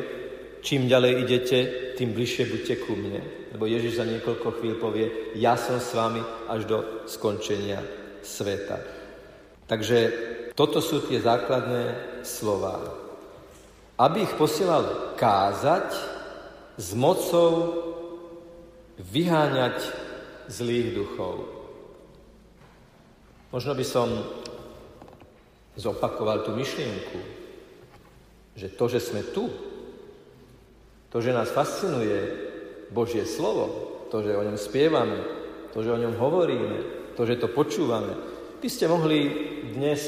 čím 0.65 0.89
ďalej 0.89 1.13
idete, 1.23 1.59
tým 1.95 2.17
bližšie 2.17 2.49
buďte 2.49 2.75
ku 2.83 2.97
mne. 2.97 3.42
Lebo 3.53 3.69
Ježiš 3.69 4.01
za 4.01 4.09
niekoľko 4.09 4.49
chvíľ 4.59 4.75
povie, 4.81 5.07
ja 5.37 5.61
som 5.61 5.77
s 5.77 5.93
vami 5.93 6.25
až 6.49 6.65
do 6.65 6.79
skončenia 7.05 7.85
sveta. 8.25 8.81
Takže 9.69 9.99
toto 10.57 10.81
sú 10.81 11.05
tie 11.05 11.21
základné 11.21 12.17
slova. 12.25 12.81
Aby 14.01 14.25
ich 14.25 14.35
posielal 14.41 15.15
kázať 15.21 15.93
s 16.81 16.89
mocou 16.97 17.77
vyháňať 18.97 19.85
zlých 20.49 20.97
duchov. 20.97 21.45
Možno 23.53 23.77
by 23.77 23.85
som 23.85 24.09
zopakoval 25.77 26.41
tú 26.45 26.57
myšlienku, 26.57 27.21
že 28.57 28.73
to, 28.73 28.85
že 28.89 29.01
sme 29.01 29.23
tu, 29.33 29.49
to, 31.13 31.17
že 31.21 31.37
nás 31.37 31.53
fascinuje 31.53 32.52
Božie 32.93 33.25
slovo, 33.25 33.91
to, 34.13 34.21
že 34.21 34.37
o 34.37 34.45
ňom 34.45 34.61
spievame, 34.61 35.19
to, 35.73 35.81
že 35.81 35.91
o 35.91 35.99
ňom 35.99 36.21
hovoríme, 36.21 36.79
to, 37.17 37.25
že 37.25 37.41
to 37.41 37.49
počúvame, 37.49 38.13
by 38.61 38.69
ste 38.69 38.87
mohli 38.87 39.19
dnes 39.73 40.01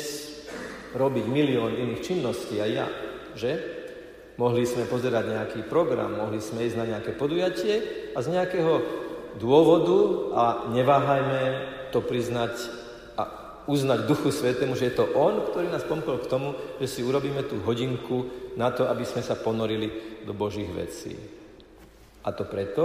robiť 0.95 1.25
milión 1.27 1.75
iných 1.75 2.05
činností 2.05 2.61
aj 2.61 2.71
ja, 2.71 2.87
že? 3.35 3.53
Mohli 4.35 4.67
sme 4.67 4.91
pozerať 4.91 5.31
nejaký 5.31 5.61
program, 5.67 6.19
mohli 6.19 6.43
sme 6.43 6.67
ísť 6.67 6.79
na 6.79 6.87
nejaké 6.87 7.15
podujatie 7.15 8.11
a 8.15 8.19
z 8.23 8.35
nejakého 8.35 8.73
dôvodu, 9.39 9.99
a 10.35 10.45
neváhajme 10.71 11.43
to 11.91 12.03
priznať 12.03 12.55
a 13.15 13.23
uznať 13.71 14.11
Duchu 14.11 14.35
Svetému, 14.35 14.75
že 14.75 14.91
je 14.91 14.99
to 14.99 15.07
On, 15.15 15.39
ktorý 15.39 15.71
nás 15.71 15.87
pomkol 15.87 16.19
k 16.19 16.31
tomu, 16.31 16.55
že 16.83 16.87
si 16.91 17.01
urobíme 17.07 17.47
tú 17.47 17.63
hodinku 17.63 18.27
na 18.59 18.75
to, 18.75 18.87
aby 18.91 19.07
sme 19.07 19.23
sa 19.23 19.39
ponorili 19.39 20.21
do 20.27 20.35
Božích 20.35 20.71
vecí. 20.71 21.44
A 22.25 22.33
to 22.33 22.49
preto, 22.49 22.85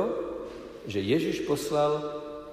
že 0.84 1.00
Ježiš 1.00 1.48
poslal 1.48 2.04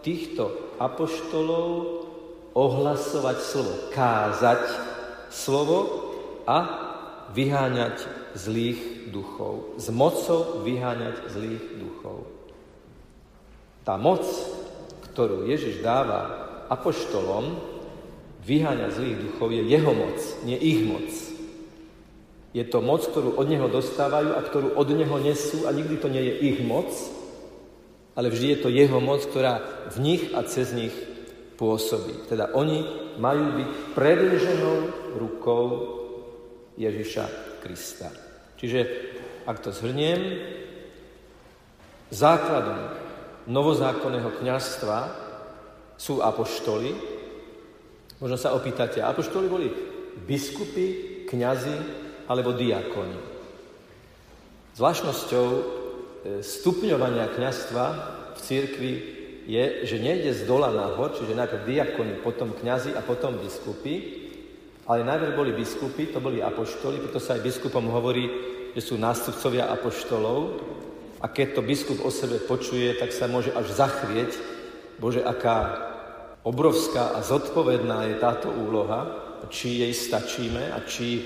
týchto 0.06 0.54
apoštolov 0.78 2.06
ohlasovať 2.54 3.38
slovo, 3.42 3.74
kázať 3.90 4.62
slovo 5.28 5.78
a 6.46 6.58
vyháňať 7.34 8.06
zlých 8.38 9.10
duchov. 9.10 9.76
S 9.76 9.90
mocou 9.90 10.62
vyháňať 10.62 11.26
zlých 11.26 11.64
duchov. 11.82 12.30
Tá 13.82 13.98
moc, 13.98 14.22
ktorú 15.10 15.50
Ježiš 15.50 15.82
dáva 15.82 16.46
apoštolom, 16.70 17.58
vyháňať 18.46 18.90
zlých 18.94 19.18
duchov, 19.26 19.48
je 19.50 19.62
jeho 19.66 19.92
moc, 19.92 20.18
nie 20.46 20.58
ich 20.58 20.86
moc. 20.86 21.10
Je 22.56 22.64
to 22.64 22.80
moc, 22.80 23.04
ktorú 23.04 23.36
od 23.36 23.52
neho 23.52 23.68
dostávajú 23.68 24.32
a 24.32 24.40
ktorú 24.40 24.80
od 24.80 24.88
neho 24.88 25.20
nesú 25.20 25.68
a 25.68 25.76
nikdy 25.76 26.00
to 26.00 26.08
nie 26.08 26.24
je 26.24 26.34
ich 26.40 26.58
moc, 26.64 26.88
ale 28.16 28.32
vždy 28.32 28.56
je 28.56 28.58
to 28.64 28.72
jeho 28.72 28.96
moc, 28.96 29.20
ktorá 29.28 29.60
v 29.92 29.96
nich 30.00 30.32
a 30.32 30.40
cez 30.48 30.72
nich 30.72 30.96
pôsobí. 31.60 32.24
Teda 32.32 32.56
oni 32.56 32.80
majú 33.20 33.60
byť 33.60 33.68
predlženou 33.92 34.76
rukou 35.20 35.64
Ježiša 36.80 37.60
Krista. 37.60 38.08
Čiže, 38.56 38.80
ak 39.44 39.60
to 39.60 39.68
zhrniem, 39.68 40.40
základom 42.08 42.88
novozákonného 43.52 44.32
kniazstva 44.40 45.12
sú 46.00 46.24
apoštoli. 46.24 46.96
Možno 48.16 48.40
sa 48.40 48.56
opýtate, 48.56 49.04
apoštoli 49.04 49.44
boli 49.44 49.68
biskupy, 50.24 51.20
kňazi 51.28 52.05
alebo 52.26 52.54
diakoni. 52.54 53.18
Zvláštnosťou 54.76 55.46
e, 55.48 55.60
stupňovania 56.44 57.32
kniazstva 57.32 57.84
v 58.36 58.38
církvi 58.44 58.92
je, 59.46 59.64
že 59.86 60.02
nejde 60.02 60.34
z 60.34 60.42
dola 60.44 60.74
nahor, 60.74 61.14
čiže 61.14 61.38
najprv 61.38 61.64
diakoni, 61.64 62.14
potom 62.20 62.52
kňazi 62.52 62.92
a 62.98 63.00
potom 63.00 63.38
biskupy, 63.38 64.26
ale 64.90 65.06
najprv 65.06 65.32
boli 65.38 65.52
biskupy, 65.54 66.10
to 66.10 66.18
boli 66.18 66.42
apoštoli, 66.42 67.00
preto 67.00 67.22
sa 67.22 67.38
aj 67.38 67.46
biskupom 67.46 67.86
hovorí, 67.88 68.26
že 68.74 68.82
sú 68.82 69.00
nástupcovia 69.00 69.70
apoštolov 69.72 70.60
a 71.22 71.26
keď 71.32 71.56
to 71.56 71.62
biskup 71.64 71.98
o 72.04 72.10
sebe 72.12 72.42
počuje, 72.42 72.92
tak 73.00 73.14
sa 73.14 73.30
môže 73.30 73.54
až 73.54 73.72
zachvieť, 73.72 74.36
Bože, 74.96 75.20
aká 75.20 75.88
obrovská 76.44 77.16
a 77.16 77.20
zodpovedná 77.20 78.08
je 78.12 78.14
táto 78.20 78.48
úloha, 78.48 79.24
či 79.46 79.84
jej 79.84 79.92
stačíme 79.94 80.72
a 80.74 80.82
či 80.82 81.22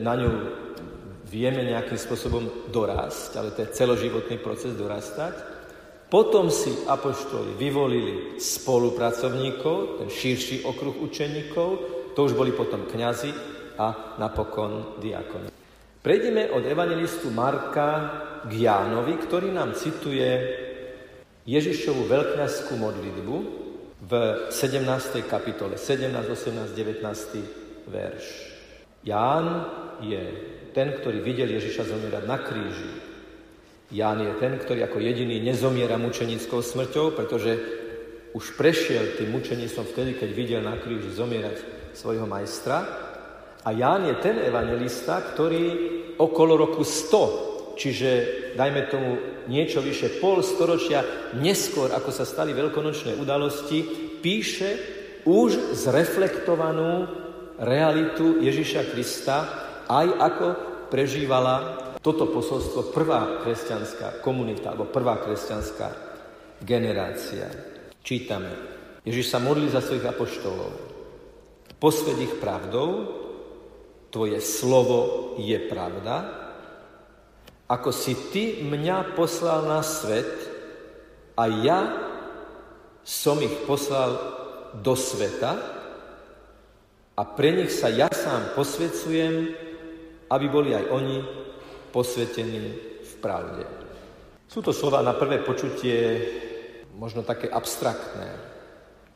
na 0.00 0.14
ňu 0.16 0.30
vieme 1.30 1.62
nejakým 1.62 1.96
spôsobom 1.96 2.70
dorásť, 2.74 3.30
ale 3.38 3.54
to 3.54 3.62
je 3.62 3.74
celoživotný 3.76 4.42
proces 4.42 4.74
dorastať. 4.74 5.60
Potom 6.10 6.50
si 6.50 6.74
apoštoli 6.90 7.54
vyvolili 7.54 8.34
spolupracovníkov, 8.42 10.02
ten 10.02 10.08
širší 10.10 10.66
okruh 10.66 10.98
učeníkov, 11.06 11.68
to 12.18 12.20
už 12.26 12.34
boli 12.34 12.50
potom 12.50 12.82
kňazi 12.90 13.30
a 13.78 14.18
napokon 14.18 14.98
diakoni. 14.98 15.54
Prejdeme 16.02 16.50
od 16.50 16.66
evangelistu 16.66 17.30
Marka 17.30 17.90
k 18.42 18.52
Jánovi, 18.66 19.14
ktorý 19.22 19.54
nám 19.54 19.78
cituje 19.78 20.26
Ježišovú 21.46 22.10
veľkňazskú 22.10 22.74
modlitbu 22.74 23.36
v 24.02 24.12
17. 24.50 25.30
kapitole, 25.30 25.78
17, 25.78 26.10
18, 26.10 26.74
19. 26.74 27.86
verš. 27.86 28.49
Ján 29.00 29.46
je 30.04 30.20
ten, 30.76 30.92
ktorý 30.92 31.24
videl 31.24 31.48
Ježiša 31.56 31.88
zomierať 31.88 32.24
na 32.28 32.38
kríži. 32.38 32.92
Ján 33.90 34.22
je 34.22 34.32
ten, 34.38 34.54
ktorý 34.54 34.86
ako 34.86 35.02
jediný 35.02 35.42
nezomiera 35.42 35.98
mučenickou 35.98 36.62
smrťou, 36.62 37.16
pretože 37.18 37.58
už 38.30 38.54
prešiel 38.54 39.18
tým 39.18 39.34
mučenictvom 39.34 39.86
vtedy, 39.90 40.14
keď 40.14 40.30
videl 40.30 40.62
na 40.62 40.78
kríži 40.78 41.10
zomierať 41.10 41.56
svojho 41.96 42.28
majstra. 42.28 42.86
A 43.66 43.68
Ján 43.74 44.06
je 44.06 44.14
ten 44.22 44.38
evangelista, 44.38 45.18
ktorý 45.18 45.64
okolo 46.16 46.54
roku 46.54 46.86
100, 46.86 47.74
čiže 47.74 48.10
dajme 48.54 48.82
tomu 48.86 49.10
niečo 49.50 49.82
vyše 49.82 50.22
pol 50.22 50.44
storočia 50.44 51.02
neskôr, 51.40 51.90
ako 51.90 52.14
sa 52.14 52.22
stali 52.22 52.54
veľkonočné 52.54 53.18
udalosti, 53.18 53.82
píše 54.22 54.70
už 55.26 55.74
zreflektovanú 55.76 57.19
realitu 57.60 58.40
Ježiša 58.40 58.88
Krista, 58.90 59.36
aj 59.84 60.06
ako 60.16 60.46
prežívala 60.88 61.76
toto 62.00 62.32
posolstvo 62.32 62.90
prvá 62.96 63.44
kresťanská 63.44 64.24
komunita, 64.24 64.72
alebo 64.72 64.88
prvá 64.88 65.20
kresťanská 65.20 65.88
generácia. 66.64 67.46
Čítame. 68.00 68.52
Ježiš 69.04 69.28
sa 69.28 69.38
modlí 69.40 69.68
za 69.68 69.84
svojich 69.84 70.08
apoštolov. 70.08 70.72
Posved 71.76 72.16
ich 72.20 72.40
pravdou, 72.40 73.20
Tvoje 74.10 74.42
slovo 74.42 75.32
je 75.38 75.54
pravda, 75.70 76.16
ako 77.70 77.94
si 77.94 78.18
Ty 78.34 78.66
mňa 78.66 79.14
poslal 79.14 79.70
na 79.70 79.86
svet 79.86 80.50
a 81.38 81.46
ja 81.46 81.80
som 83.06 83.38
ich 83.38 83.54
poslal 83.70 84.18
do 84.82 84.98
sveta 84.98 85.79
a 87.20 87.22
pre 87.28 87.52
nich 87.52 87.68
sa 87.68 87.92
ja 87.92 88.08
sám 88.08 88.56
posvedcujem, 88.56 89.52
aby 90.32 90.46
boli 90.48 90.72
aj 90.72 90.88
oni 90.88 91.20
posvetení 91.92 92.64
v 93.04 93.12
pravde. 93.20 93.68
Sú 94.48 94.64
to 94.64 94.72
slova 94.72 95.04
na 95.04 95.12
prvé 95.12 95.44
počutie 95.44 96.24
možno 96.96 97.20
také 97.20 97.52
abstraktné, 97.52 98.28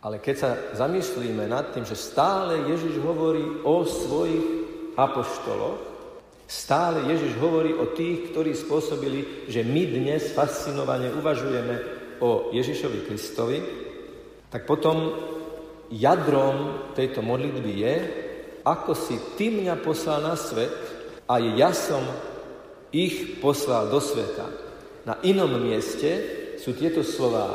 ale 0.05 0.21
keď 0.21 0.37
sa 0.37 0.51
zamyslíme 0.77 1.49
nad 1.49 1.73
tým, 1.73 1.89
že 1.89 1.97
stále 1.97 2.69
Ježiš 2.69 3.01
hovorí 3.01 3.65
o 3.65 3.89
svojich 3.89 4.45
apoštoloch, 5.01 5.81
stále 6.45 7.09
Ježiš 7.09 7.41
hovorí 7.41 7.73
o 7.73 7.89
tých, 7.97 8.29
ktorí 8.31 8.53
spôsobili, 8.53 9.49
že 9.49 9.65
my 9.65 9.83
dnes 9.89 10.29
fascinovane 10.37 11.09
uvažujeme 11.09 11.75
o 12.21 12.53
Ježišovi 12.53 13.01
Kristovi, 13.09 13.59
tak 14.53 14.69
potom 14.69 15.33
jadrom 15.93 16.89
tejto 16.97 17.21
modlitby 17.21 17.73
je, 17.81 17.97
ako 18.65 18.97
si 18.97 19.17
ty 19.37 19.53
mňa 19.53 19.81
poslal 19.85 20.25
na 20.25 20.37
svet 20.37 20.73
a 21.29 21.37
ja 21.41 21.73
som 21.77 22.01
ich 22.95 23.41
poslal 23.43 23.93
do 23.93 24.01
sveta. 24.01 24.49
Na 25.05 25.21
inom 25.21 25.51
mieste 25.61 26.11
sú 26.57 26.73
tieto 26.73 27.05
slova 27.05 27.53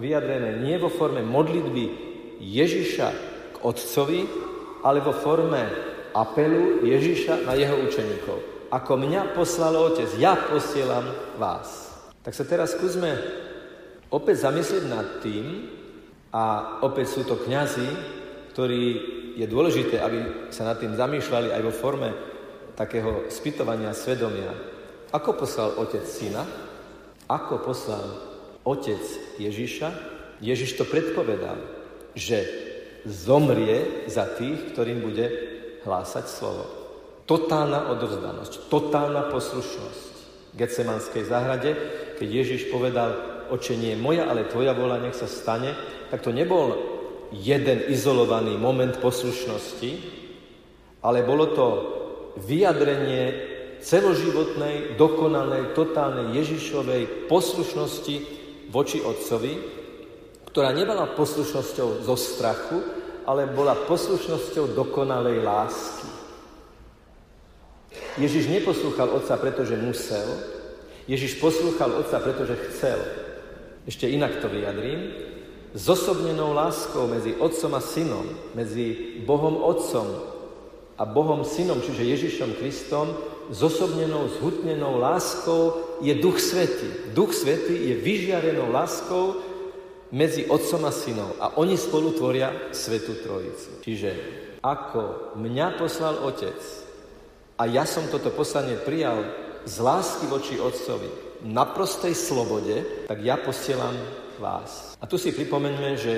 vyjadrené 0.00 0.62
nie 0.62 0.78
vo 0.80 0.88
forme 0.88 1.20
modlitby 1.20 1.84
Ježiša 2.40 3.08
k 3.52 3.56
Otcovi, 3.60 4.24
ale 4.86 5.02
vo 5.02 5.12
forme 5.12 5.68
apelu 6.14 6.80
Ježiša 6.86 7.44
na 7.44 7.58
jeho 7.58 7.76
učeníkov. 7.82 8.70
Ako 8.72 9.00
mňa 9.00 9.32
poslal 9.36 9.74
Otec, 9.76 10.12
ja 10.20 10.36
posielam 10.36 11.08
vás. 11.36 11.92
Tak 12.22 12.32
sa 12.36 12.44
teraz 12.44 12.76
skúsme 12.76 13.16
opäť 14.12 14.48
zamyslieť 14.48 14.84
nad 14.88 15.20
tým, 15.24 15.77
a 16.32 16.76
opäť 16.84 17.06
sú 17.18 17.22
to 17.24 17.40
kňazi, 17.40 17.88
ktorí 18.52 18.82
je 19.38 19.46
dôležité, 19.46 20.02
aby 20.02 20.50
sa 20.50 20.66
nad 20.66 20.76
tým 20.76 20.98
zamýšľali 20.98 21.54
aj 21.54 21.62
vo 21.62 21.72
forme 21.72 22.10
takého 22.74 23.30
spytovania 23.30 23.94
svedomia. 23.94 24.50
Ako 25.14 25.38
poslal 25.38 25.78
Otec 25.78 26.04
Syna? 26.04 26.42
Ako 27.30 27.62
poslal 27.62 28.02
Otec 28.66 29.00
Ježiša? 29.40 29.88
Ježiš 30.42 30.76
to 30.76 30.84
predpovedal, 30.84 31.58
že 32.18 32.44
zomrie 33.06 34.06
za 34.10 34.26
tých, 34.26 34.74
ktorým 34.74 35.00
bude 35.00 35.26
hlásať 35.86 36.26
slovo. 36.28 36.66
Totálna 37.24 37.94
odovzdanosť, 37.94 38.68
totálna 38.68 39.30
poslušnosť. 39.30 40.12
V 40.52 40.54
Getsemanskej 40.58 41.24
záhrade, 41.28 41.70
keď 42.18 42.28
Ježiš 42.28 42.72
povedal, 42.74 43.37
oče 43.50 43.76
nie 43.76 43.96
moja, 43.96 44.28
ale 44.28 44.48
tvoja 44.48 44.72
vola 44.72 45.00
nech 45.00 45.16
sa 45.16 45.26
stane, 45.26 45.74
tak 46.12 46.24
to 46.24 46.32
nebol 46.32 46.76
jeden 47.32 47.84
izolovaný 47.88 48.56
moment 48.56 48.96
poslušnosti, 49.00 49.90
ale 51.04 51.22
bolo 51.22 51.46
to 51.52 51.66
vyjadrenie 52.40 53.34
celoživotnej, 53.78 54.98
dokonalej, 54.98 55.74
totálnej 55.74 56.34
Ježišovej 56.42 57.30
poslušnosti 57.30 58.16
voči 58.74 58.98
Otcovi, 59.02 59.54
ktorá 60.50 60.74
nebola 60.74 61.14
poslušnosťou 61.14 62.02
zo 62.02 62.16
strachu, 62.18 62.78
ale 63.28 63.46
bola 63.46 63.76
poslušnosťou 63.86 64.72
dokonalej 64.72 65.44
lásky. 65.44 66.08
Ježiš 68.18 68.50
neposlúchal 68.50 69.14
Otca, 69.14 69.38
pretože 69.38 69.78
musel, 69.78 70.26
Ježiš 71.06 71.38
poslúchal 71.38 71.94
Otca, 72.02 72.18
pretože 72.20 72.56
chcel. 72.68 72.98
Ešte 73.88 74.04
inak 74.04 74.44
to 74.44 74.52
vyjadrím. 74.52 75.16
Zosobnenou 75.72 76.52
láskou 76.52 77.08
medzi 77.08 77.32
Otcom 77.40 77.72
a 77.72 77.80
Synom, 77.80 78.28
medzi 78.52 79.16
Bohom 79.24 79.64
Otcom 79.64 80.08
a 81.00 81.04
Bohom 81.08 81.40
Synom, 81.44 81.80
čiže 81.80 82.04
Ježišom 82.04 82.60
Kristom, 82.60 83.16
zosobnenou, 83.48 84.28
zhutnenou 84.28 85.00
láskou 85.00 85.72
je 86.04 86.12
Duch 86.20 86.36
Svetý. 86.36 87.16
Duch 87.16 87.32
Svetý 87.32 87.72
je 87.72 87.94
vyžiarenou 87.96 88.68
láskou, 88.68 89.40
medzi 90.08 90.48
Otcom 90.48 90.88
a 90.88 90.92
Synom 90.92 91.36
a 91.36 91.60
oni 91.60 91.76
spolu 91.76 92.16
tvoria 92.16 92.72
Svetú 92.72 93.20
Trojicu. 93.20 93.84
Čiže 93.84 94.10
ako 94.64 95.36
mňa 95.36 95.76
poslal 95.76 96.24
Otec 96.24 96.56
a 97.60 97.68
ja 97.68 97.84
som 97.84 98.08
toto 98.08 98.32
poslanie 98.32 98.80
prijal 98.80 99.28
z 99.68 99.76
lásky 99.84 100.24
voči 100.32 100.56
Otcovi 100.56 101.27
na 101.42 101.64
prostej 101.64 102.14
slobode, 102.14 103.06
tak 103.06 103.22
ja 103.22 103.38
posielam 103.38 103.94
vás. 104.42 104.98
A 104.98 105.06
tu 105.06 105.18
si 105.18 105.34
pripomeňme, 105.34 105.90
že 105.98 106.14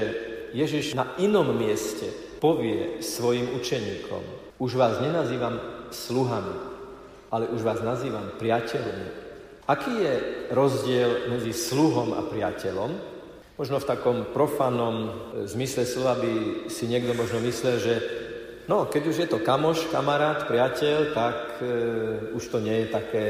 Ježiš 0.56 0.96
na 0.96 1.16
inom 1.20 1.52
mieste 1.56 2.08
povie 2.40 3.04
svojim 3.04 3.52
učeníkom, 3.56 4.22
už 4.60 4.76
vás 4.76 5.00
nenazývam 5.00 5.60
sluhami, 5.92 6.56
ale 7.32 7.48
už 7.52 7.60
vás 7.62 7.80
nazývam 7.84 8.32
priateľmi. 8.40 9.08
Aký 9.70 9.92
je 9.92 10.14
rozdiel 10.50 11.30
medzi 11.30 11.54
sluhom 11.54 12.16
a 12.16 12.26
priateľom? 12.26 12.90
Možno 13.54 13.76
v 13.76 13.88
takom 13.92 14.18
profanom 14.32 14.96
e, 15.04 15.10
zmysle 15.44 15.84
slova 15.84 16.16
by 16.16 16.66
si 16.72 16.88
niekto 16.88 17.12
možno 17.12 17.44
myslel, 17.44 17.76
že 17.76 17.94
no, 18.70 18.86
keď 18.86 19.02
už 19.10 19.16
je 19.18 19.28
to 19.28 19.42
kamoš, 19.42 19.90
kamarát, 19.90 20.46
priateľ, 20.46 20.98
tak 21.10 21.58
e, 21.58 21.66
už 22.38 22.44
to 22.54 22.62
nie 22.62 22.86
je 22.86 22.94
také 22.94 23.26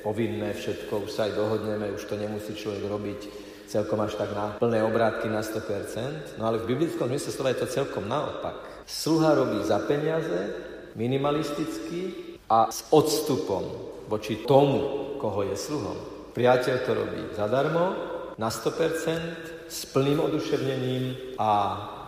povinné 0.00 0.56
všetko, 0.56 1.04
už 1.04 1.12
sa 1.12 1.28
aj 1.28 1.36
dohodneme, 1.36 1.92
už 1.92 2.08
to 2.08 2.16
nemusí 2.16 2.56
človek 2.56 2.88
robiť 2.88 3.20
celkom 3.68 4.00
až 4.00 4.16
tak 4.16 4.32
na 4.32 4.56
plné 4.56 4.80
obrátky 4.80 5.28
na 5.28 5.44
100%. 5.44 6.40
No 6.40 6.48
ale 6.48 6.64
v 6.64 6.72
biblickom 6.72 7.12
zmysle 7.12 7.30
slova 7.30 7.52
je 7.52 7.60
to 7.60 7.68
celkom 7.68 8.08
naopak. 8.08 8.88
Sluha 8.88 9.36
robí 9.36 9.60
za 9.62 9.84
peniaze, 9.84 10.56
minimalisticky 10.96 12.34
a 12.48 12.72
s 12.72 12.88
odstupom 12.90 13.62
voči 14.08 14.42
tomu, 14.48 15.14
koho 15.20 15.46
je 15.46 15.54
sluhom. 15.54 15.94
Priateľ 16.32 16.76
to 16.82 16.92
robí 16.96 17.22
zadarmo, 17.36 17.94
na 18.40 18.48
100%, 18.48 19.68
s 19.70 19.86
plným 19.92 20.18
oduševnením 20.18 21.36
a 21.38 21.50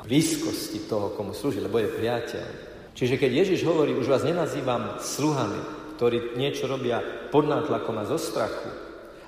blízkosti 0.04 0.90
toho, 0.90 1.14
komu 1.14 1.32
slúži, 1.34 1.62
lebo 1.62 1.78
je 1.78 1.94
priateľ. 1.94 2.48
Čiže 2.92 3.16
keď 3.16 3.30
Ježiš 3.44 3.60
hovorí, 3.64 3.96
už 3.96 4.10
vás 4.10 4.26
nenazývam 4.26 5.00
sluhami, 5.00 5.96
ktorí 5.96 6.36
niečo 6.36 6.68
robia 6.68 7.00
pod 7.30 7.48
nátlakom 7.48 7.96
a 7.96 8.04
zo 8.04 8.18
strachu, 8.18 8.68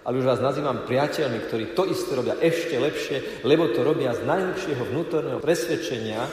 ale 0.04 0.20
už 0.20 0.26
vás 0.28 0.40
nazývam 0.42 0.84
priateľmi, 0.84 1.48
ktorí 1.48 1.64
to 1.72 1.88
isté 1.88 2.12
robia 2.12 2.36
ešte 2.36 2.76
lepšie, 2.76 3.46
lebo 3.46 3.72
to 3.72 3.80
robia 3.80 4.12
z 4.12 4.26
najlepšieho 4.28 4.82
vnútorného 4.92 5.40
presvedčenia, 5.40 6.28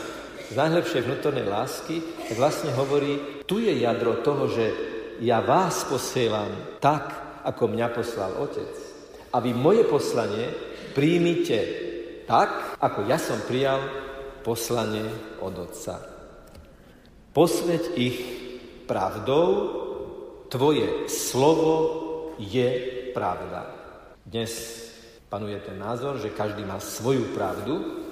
z 0.51 0.55
najlepšej 0.59 1.07
vnútornej 1.07 1.47
lásky, 1.47 2.03
tak 2.27 2.35
vlastne 2.35 2.75
hovorí, 2.75 3.45
tu 3.47 3.63
je 3.63 3.71
jadro 3.71 4.19
toho, 4.19 4.51
že 4.51 4.65
ja 5.23 5.39
vás 5.39 5.87
posielam 5.87 6.51
tak, 6.83 7.31
ako 7.47 7.71
mňa 7.71 7.87
poslal 7.95 8.35
Otec. 8.43 8.73
A 9.31 9.39
vy 9.39 9.55
moje 9.55 9.87
poslanie 9.87 10.51
príjmite 10.91 11.59
tak, 12.27 12.75
ako 12.83 13.07
ja 13.07 13.15
som 13.15 13.39
prijal 13.47 14.00
poslanie 14.41 15.05
od 15.39 15.53
Otca. 15.57 16.01
Posveď 17.31 17.83
ich 17.95 18.17
pravdou, 18.89 19.47
tvoje 20.51 21.07
slovo 21.07 21.73
je 22.35 22.67
pravda. 23.15 23.71
Dnes 24.27 24.51
panuje 25.31 25.55
ten 25.63 25.79
názor, 25.79 26.19
že 26.19 26.35
každý 26.35 26.67
má 26.67 26.81
svoju 26.83 27.31
pravdu. 27.31 28.03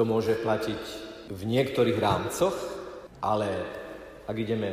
To 0.00 0.08
môže 0.08 0.40
platiť 0.40 0.82
v 1.28 1.42
niektorých 1.44 1.98
rámcoch, 2.00 2.56
ale 3.20 3.48
ak 4.24 4.36
ideme 4.40 4.70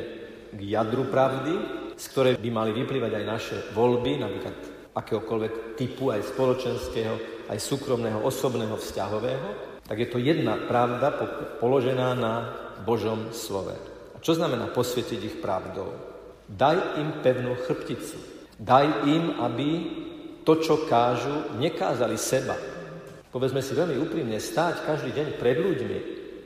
k 0.55 0.59
jadru 0.63 1.11
pravdy, 1.11 1.53
z 1.99 2.05
ktorej 2.07 2.33
by 2.39 2.49
mali 2.49 2.71
vyplývať 2.71 3.11
aj 3.19 3.25
naše 3.27 3.57
voľby, 3.75 4.23
napríklad 4.23 4.55
akéhokoľvek 4.95 5.75
typu, 5.75 6.15
aj 6.15 6.23
spoločenského, 6.31 7.45
aj 7.51 7.59
súkromného, 7.59 8.23
osobného, 8.23 8.79
vzťahového, 8.79 9.68
tak 9.89 9.97
je 9.97 10.09
to 10.13 10.21
jedna 10.21 10.53
pravda 10.69 11.09
položená 11.57 12.13
na 12.13 12.33
Božom 12.85 13.33
slove. 13.33 13.73
A 14.13 14.21
čo 14.21 14.37
znamená 14.37 14.69
posvietiť 14.69 15.19
ich 15.25 15.37
pravdou? 15.41 15.89
Daj 16.45 17.01
im 17.01 17.25
pevnú 17.25 17.57
chrbticu. 17.57 18.21
Daj 18.61 19.09
im, 19.09 19.41
aby 19.41 19.69
to, 20.45 20.61
čo 20.61 20.85
kážu, 20.85 21.57
nekázali 21.57 22.21
seba. 22.21 22.53
Povedzme 23.33 23.65
si 23.65 23.73
veľmi 23.73 23.97
úprimne, 23.97 24.37
stáť 24.37 24.85
každý 24.85 25.09
deň 25.09 25.27
pred 25.41 25.57
ľuďmi, 25.57 25.97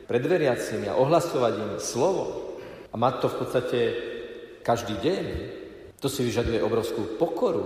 pred 0.07 0.23
veriacimi 0.23 0.87
a 0.87 0.95
ohlasovať 0.99 1.53
im 1.59 1.73
slovo 1.83 2.55
a 2.91 2.95
mať 2.95 3.13
to 3.19 3.27
v 3.27 3.37
podstate 3.43 3.79
každý 4.63 4.95
deň, 5.03 5.23
to 5.99 6.07
si 6.07 6.23
vyžaduje 6.23 6.63
obrovskú 6.63 7.19
pokoru 7.19 7.63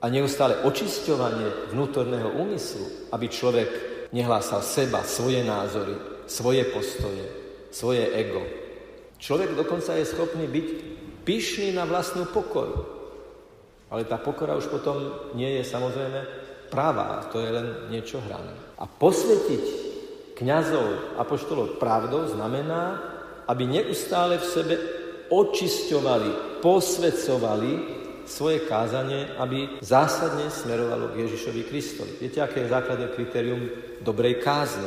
a 0.00 0.08
neustále 0.08 0.64
očisťovanie 0.64 1.72
vnútorného 1.72 2.40
úmyslu, 2.40 3.12
aby 3.12 3.28
človek 3.28 3.89
nehlásal 4.10 4.62
seba, 4.62 5.06
svoje 5.06 5.42
názory, 5.42 5.94
svoje 6.26 6.66
postoje, 6.70 7.26
svoje 7.70 8.06
ego. 8.14 8.42
Človek 9.18 9.54
dokonca 9.54 9.94
je 9.98 10.10
schopný 10.10 10.46
byť 10.46 10.68
pyšný 11.22 11.76
na 11.76 11.84
vlastnú 11.86 12.26
pokoru. 12.30 12.86
Ale 13.90 14.06
tá 14.06 14.16
pokora 14.18 14.54
už 14.54 14.70
potom 14.70 14.96
nie 15.34 15.58
je 15.58 15.64
samozrejme 15.66 16.20
pravá, 16.70 17.26
to 17.34 17.42
je 17.42 17.50
len 17.50 17.68
niečo 17.90 18.22
hrané. 18.22 18.54
A 18.78 18.86
posvetiť 18.86 19.64
kňazov 20.38 21.18
a 21.18 21.22
poštolov 21.26 21.82
pravdou 21.82 22.30
znamená, 22.30 23.02
aby 23.50 23.66
neustále 23.66 24.38
v 24.38 24.46
sebe 24.46 24.74
očisťovali, 25.28 26.62
posvedcovali 26.62 27.99
svoje 28.30 28.62
kázanie, 28.70 29.26
aby 29.42 29.82
zásadne 29.82 30.46
smerovalo 30.46 31.10
k 31.10 31.26
Ježišovi 31.26 31.66
Kristovi. 31.66 32.12
Viete, 32.22 32.38
aké 32.38 32.62
je 32.62 32.70
základné 32.70 33.10
kritérium 33.10 33.62
dobrej 34.06 34.38
kázne? 34.38 34.86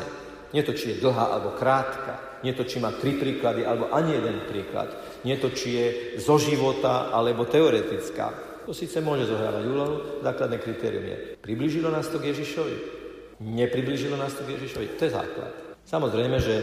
Nie 0.56 0.64
to, 0.64 0.72
či 0.72 0.96
je 0.96 1.02
dlhá 1.04 1.36
alebo 1.36 1.60
krátka, 1.60 2.40
nie 2.48 2.56
to, 2.56 2.64
či 2.64 2.80
má 2.80 2.96
tri 2.96 3.20
príklady 3.20 3.68
alebo 3.68 3.92
ani 3.92 4.16
jeden 4.16 4.48
príklad, 4.48 4.96
nie 5.28 5.36
to, 5.36 5.52
či 5.52 5.70
je 5.76 5.88
zo 6.24 6.40
života 6.40 7.12
alebo 7.12 7.44
teoretická, 7.44 8.54
to 8.64 8.72
síce 8.72 8.96
môže 9.04 9.28
zohrávať 9.28 9.64
úlohu, 9.68 9.96
základné 10.24 10.58
kritérium 10.64 11.04
je, 11.04 11.18
priblížilo 11.44 11.92
nás 11.92 12.08
to 12.08 12.16
k 12.22 12.32
Ježišovi? 12.32 12.76
Nepriblížilo 13.44 14.16
nás 14.16 14.32
to 14.40 14.48
k 14.48 14.56
Ježišovi? 14.56 14.96
To 14.96 15.04
je 15.04 15.12
základ. 15.12 15.52
Samozrejme, 15.84 16.38
že 16.40 16.56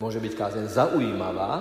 môže 0.00 0.24
byť 0.24 0.32
kázeň 0.32 0.64
zaujímavá, 0.72 1.52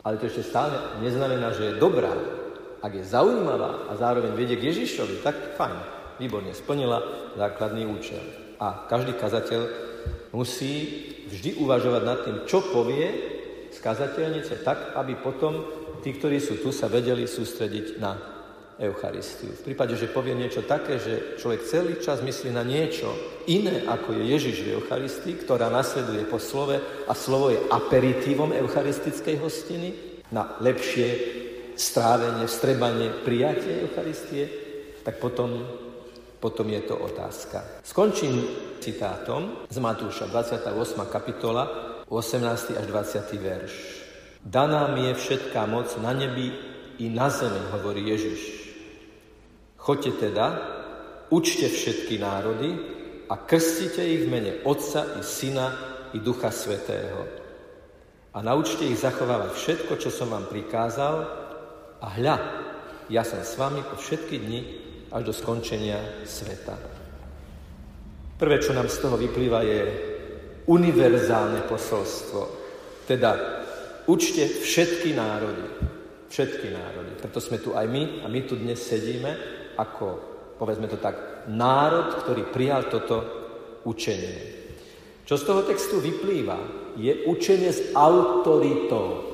ale 0.00 0.16
to 0.16 0.24
ešte 0.24 0.48
stále 0.48 0.72
neznamená, 1.04 1.52
že 1.52 1.68
je 1.68 1.80
dobrá. 1.82 2.39
Ak 2.80 2.92
je 2.96 3.04
zaujímavá 3.04 3.92
a 3.92 3.96
zároveň 3.96 4.32
vedie 4.32 4.56
k 4.56 4.72
Ježišovi, 4.72 5.20
tak 5.20 5.56
fajn, 5.60 5.76
výborne, 6.16 6.52
splnila 6.56 7.04
základný 7.36 7.84
účel. 7.84 8.20
A 8.56 8.88
každý 8.88 9.16
kazateľ 9.16 9.60
musí 10.32 11.04
vždy 11.28 11.60
uvažovať 11.60 12.02
nad 12.04 12.18
tým, 12.24 12.36
čo 12.48 12.64
povie 12.72 13.08
z 13.68 13.78
kazateľnice, 13.78 14.64
tak, 14.64 14.96
aby 14.96 15.16
potom 15.20 15.64
tí, 16.00 16.16
ktorí 16.16 16.40
sú 16.40 16.58
tu, 16.58 16.72
sa 16.72 16.88
vedeli 16.88 17.28
sústrediť 17.28 18.00
na 18.00 18.16
Eucharistiu. 18.80 19.52
V 19.52 19.64
prípade, 19.70 19.92
že 19.92 20.08
povie 20.08 20.32
niečo 20.32 20.64
také, 20.64 20.96
že 20.96 21.36
človek 21.36 21.60
celý 21.68 21.92
čas 22.00 22.24
myslí 22.24 22.48
na 22.48 22.64
niečo 22.64 23.12
iné, 23.44 23.84
ako 23.84 24.16
je 24.16 24.22
Ježiš 24.24 24.56
v 24.64 24.72
Eucharistii, 24.80 25.36
ktorá 25.36 25.68
nasleduje 25.68 26.24
po 26.24 26.40
slove 26.40 26.80
a 27.04 27.12
slovo 27.12 27.52
je 27.52 27.60
aperitívom 27.68 28.56
eucharistickej 28.56 29.36
hostiny 29.36 29.92
na 30.32 30.56
lepšie 30.64 31.08
strávenie, 31.80 32.44
vstrebanie, 32.44 33.08
prijatie 33.24 33.80
Eucharistie, 33.80 34.44
tak 35.00 35.16
potom, 35.16 35.64
potom 36.36 36.68
je 36.68 36.84
to 36.84 37.00
otázka. 37.00 37.80
Skončím 37.80 38.44
citátom 38.84 39.64
z 39.72 39.80
Matúša, 39.80 40.28
28. 40.28 40.76
kapitola, 41.08 41.64
18. 42.04 42.76
až 42.76 42.84
20. 42.84 43.32
verš. 43.40 43.72
Daná 44.44 44.92
mi 44.92 45.08
je 45.08 45.14
všetká 45.16 45.64
moc 45.64 45.88
na 45.96 46.12
nebi 46.12 46.52
i 47.00 47.08
na 47.08 47.32
zemi, 47.32 47.60
hovorí 47.72 48.04
Ježiš. 48.04 48.40
Choďte 49.80 50.28
teda, 50.28 50.46
učte 51.32 51.64
všetky 51.72 52.20
národy 52.20 52.76
a 53.32 53.40
krstite 53.40 54.04
ich 54.04 54.28
v 54.28 54.32
mene 54.32 54.52
Otca 54.68 55.16
i 55.16 55.24
Syna 55.24 55.72
i 56.12 56.20
Ducha 56.20 56.52
Svetého. 56.52 57.24
A 58.36 58.38
naučte 58.44 58.84
ich 58.84 59.00
zachovávať 59.00 59.50
všetko, 59.56 59.92
čo 59.96 60.10
som 60.12 60.28
vám 60.30 60.46
prikázal 60.52 61.39
a 62.00 62.06
hľa, 62.16 62.36
ja 63.12 63.22
som 63.22 63.44
s 63.44 63.54
vami 63.60 63.84
po 63.84 64.00
všetky 64.00 64.36
dni 64.40 64.60
až 65.10 65.22
do 65.26 65.32
skončenia 65.34 66.24
sveta. 66.24 66.76
Prvé, 68.40 68.56
čo 68.62 68.72
nám 68.72 68.88
z 68.88 68.98
toho 69.04 69.20
vyplýva, 69.20 69.60
je 69.66 69.80
univerzálne 70.64 71.66
posolstvo. 71.68 72.40
Teda 73.04 73.36
učte 74.08 74.48
všetky 74.48 75.12
národy. 75.12 75.66
Všetky 76.30 76.66
národy. 76.72 77.12
Preto 77.18 77.42
sme 77.42 77.58
tu 77.58 77.74
aj 77.74 77.84
my 77.90 78.24
a 78.24 78.26
my 78.30 78.40
tu 78.46 78.56
dnes 78.56 78.78
sedíme 78.78 79.34
ako, 79.76 80.06
povedzme 80.56 80.86
to 80.86 80.96
tak, 80.96 81.44
národ, 81.50 82.22
ktorý 82.22 82.48
prijal 82.48 82.86
toto 82.86 83.18
učenie. 83.84 84.60
Čo 85.26 85.34
z 85.38 85.46
toho 85.46 85.62
textu 85.62 85.98
vyplýva, 85.98 86.58
je 86.98 87.26
učenie 87.26 87.70
s 87.70 87.94
autoritou. 87.94 89.29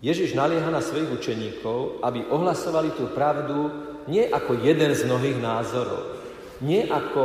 Ježiš 0.00 0.32
nalieha 0.32 0.72
na 0.72 0.80
svojich 0.80 1.12
učeníkov, 1.12 2.00
aby 2.00 2.24
ohlasovali 2.32 2.96
tú 2.96 3.12
pravdu 3.12 3.68
nie 4.08 4.24
ako 4.24 4.64
jeden 4.64 4.96
z 4.96 5.04
mnohých 5.04 5.36
názorov, 5.36 6.16
nie 6.64 6.88
ako 6.88 7.24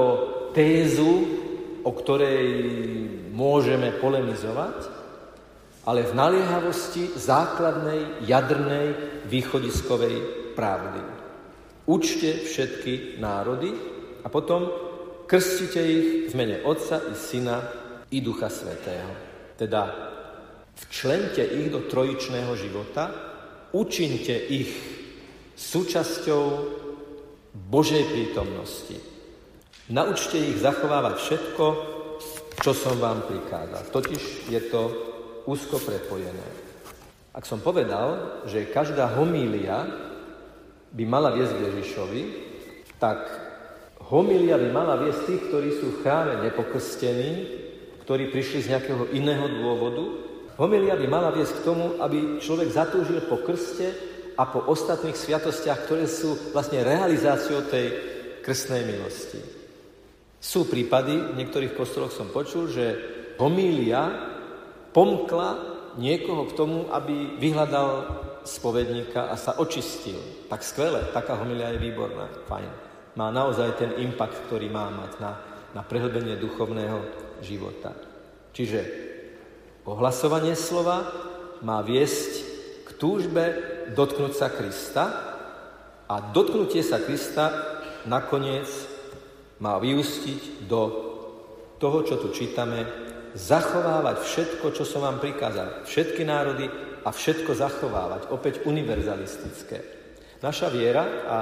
tézu, 0.51 1.23
o 1.88 1.91
ktorej 1.95 2.43
môžeme 3.32 3.95
polemizovať, 4.03 4.91
ale 5.88 6.03
v 6.03 6.17
naliehavosti 6.17 7.15
základnej, 7.15 8.28
jadrnej, 8.28 8.88
východiskovej 9.30 10.15
pravdy. 10.57 11.03
Učte 11.86 12.43
všetky 12.43 13.21
národy 13.21 13.71
a 14.19 14.28
potom 14.28 14.67
krstite 15.30 15.80
ich 15.80 16.07
v 16.28 16.34
mene 16.34 16.59
Otca 16.65 16.97
i 17.07 17.13
Syna 17.13 17.61
i 18.09 18.19
Ducha 18.19 18.49
Svetého. 18.49 19.13
Teda 19.53 20.14
včlente 20.76 21.41
ich 21.41 21.71
do 21.71 21.88
trojičného 21.88 22.53
života, 22.59 23.11
učinte 23.71 24.36
ich 24.36 24.71
súčasťou 25.55 26.43
Božej 27.55 28.03
prítomnosti. 28.11 28.99
Naučte 29.91 30.36
ich 30.36 30.59
zachovávať 30.59 31.15
všetko, 31.19 31.65
čo 32.59 32.71
som 32.73 32.99
vám 32.99 33.23
prikázal. 33.28 33.88
Totiž 33.91 34.51
je 34.51 34.61
to 34.67 34.82
úzko 35.45 35.78
prepojené. 35.80 36.47
Ak 37.36 37.43
som 37.43 37.59
povedal, 37.59 38.41
že 38.47 38.71
každá 38.71 39.11
homília 39.19 39.86
by 40.95 41.03
mala 41.03 41.36
viesť 41.36 41.53
k 41.53 41.63
Ježišovi, 41.67 42.21
tak 42.97 43.28
homilia 44.07 44.55
by 44.55 44.69
mala 44.71 44.95
viesť 45.03 45.21
tých, 45.28 45.41
ktorí 45.51 45.69
sú 45.76 45.88
v 45.91 45.99
chráme 46.01 46.34
nepokrstení, 46.47 47.32
ktorí 48.07 48.32
prišli 48.32 48.65
z 48.65 48.71
nejakého 48.71 49.11
iného 49.11 49.45
dôvodu. 49.51 50.24
Homilia 50.56 50.95
by 50.95 51.08
mala 51.12 51.36
viesť 51.36 51.60
k 51.60 51.66
tomu, 51.68 51.99
aby 51.99 52.39
človek 52.39 52.72
zatúžil 52.72 53.28
po 53.28 53.43
krste 53.43 53.91
a 54.39 54.47
po 54.47 54.64
ostatných 54.72 55.16
sviatostiach, 55.16 55.84
ktoré 55.84 56.08
sú 56.08 56.56
vlastne 56.56 56.80
realizáciou 56.80 57.68
tej 57.68 57.91
krstnej 58.39 58.88
milosti. 58.88 59.39
Sú 60.39 60.70
prípady, 60.70 61.36
v 61.36 61.38
niektorých 61.43 61.76
kostoloch 61.76 62.16
som 62.16 62.32
počul, 62.32 62.72
že 62.72 62.95
homília 63.36 64.32
pomkla 64.95 65.76
niekoho 65.99 66.47
k 66.47 66.56
tomu, 66.56 66.88
aby 66.91 67.36
vyhľadal 67.36 67.89
spovedníka 68.47 69.28
a 69.28 69.36
sa 69.36 69.60
očistil. 69.60 70.47
Tak 70.47 70.64
skvelé, 70.64 71.03
taká 71.12 71.36
homilia 71.36 71.76
je 71.76 71.84
výborná, 71.84 72.32
fajn. 72.47 72.70
Má 73.20 73.28
naozaj 73.32 73.76
ten 73.76 73.91
impact, 73.99 74.47
ktorý 74.47 74.72
má 74.72 74.88
mať 74.88 75.12
na, 75.20 75.32
na 75.76 75.82
prehlbenie 75.84 76.39
duchovného 76.39 76.99
života. 77.43 77.91
Čiže 78.56 79.05
ohlasovanie 79.86 80.57
slova 80.57 81.05
má 81.61 81.79
viesť 81.86 82.31
k 82.86 82.89
túžbe 82.97 83.43
dotknúť 83.93 84.33
sa 84.33 84.49
Krista 84.49 85.05
a 86.09 86.15
dotknutie 86.33 86.81
sa 86.81 87.01
Krista 87.01 87.53
nakoniec 88.09 88.67
má 89.61 89.77
vyústiť 89.77 90.67
do 90.67 90.81
toho, 91.77 92.01
čo 92.03 92.15
tu 92.17 92.33
čítame, 92.33 92.86
zachovávať 93.36 94.17
všetko, 94.23 94.65
čo 94.71 94.83
som 94.88 95.03
vám 95.03 95.19
prikázal. 95.19 95.83
Všetky 95.83 96.23
národy 96.23 96.65
a 97.03 97.09
všetko 97.11 97.51
zachovávať. 97.51 98.31
Opäť 98.31 98.63
univerzalistické. 98.63 99.83
Naša 100.39 100.71
viera, 100.71 101.03
a 101.27 101.38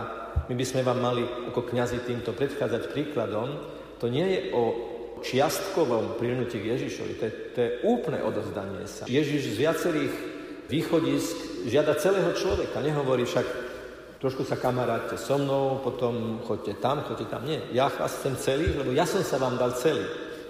my 0.50 0.54
by 0.58 0.66
sme 0.66 0.82
vám 0.82 1.00
mali 1.00 1.24
ako 1.24 1.70
kňazi 1.70 2.06
týmto 2.06 2.34
predchádzať 2.34 2.90
príkladom, 2.92 3.62
to 4.02 4.10
nie 4.10 4.26
je 4.26 4.40
o 4.52 4.93
čiastkovom 5.24 6.20
prilnutí 6.20 6.60
k 6.60 6.76
Ježišovi, 6.76 7.14
to 7.16 7.24
je, 7.26 7.34
to 7.56 7.60
je 7.64 7.70
úplné 7.88 8.20
odozdanie 8.20 8.84
sa. 8.86 9.08
Ježiš 9.08 9.56
z 9.56 9.62
viacerých 9.64 10.14
východisk 10.68 11.66
žiada 11.66 11.96
celého 11.96 12.36
človeka, 12.36 12.84
nehovorí 12.84 13.24
však 13.24 13.48
trošku 14.20 14.48
sa 14.48 14.56
kamaráte 14.56 15.20
so 15.20 15.36
mnou, 15.36 15.84
potom 15.84 16.44
chodte 16.48 16.76
tam, 16.80 17.04
chodte 17.04 17.28
tam. 17.28 17.44
Nie, 17.44 17.60
ja 17.76 17.92
vás 17.92 18.20
chcem 18.20 18.36
celý, 18.40 18.72
lebo 18.76 18.96
ja 18.96 19.04
som 19.04 19.24
sa 19.24 19.40
vám 19.40 19.60
dal 19.60 19.76
celý. 19.76 20.04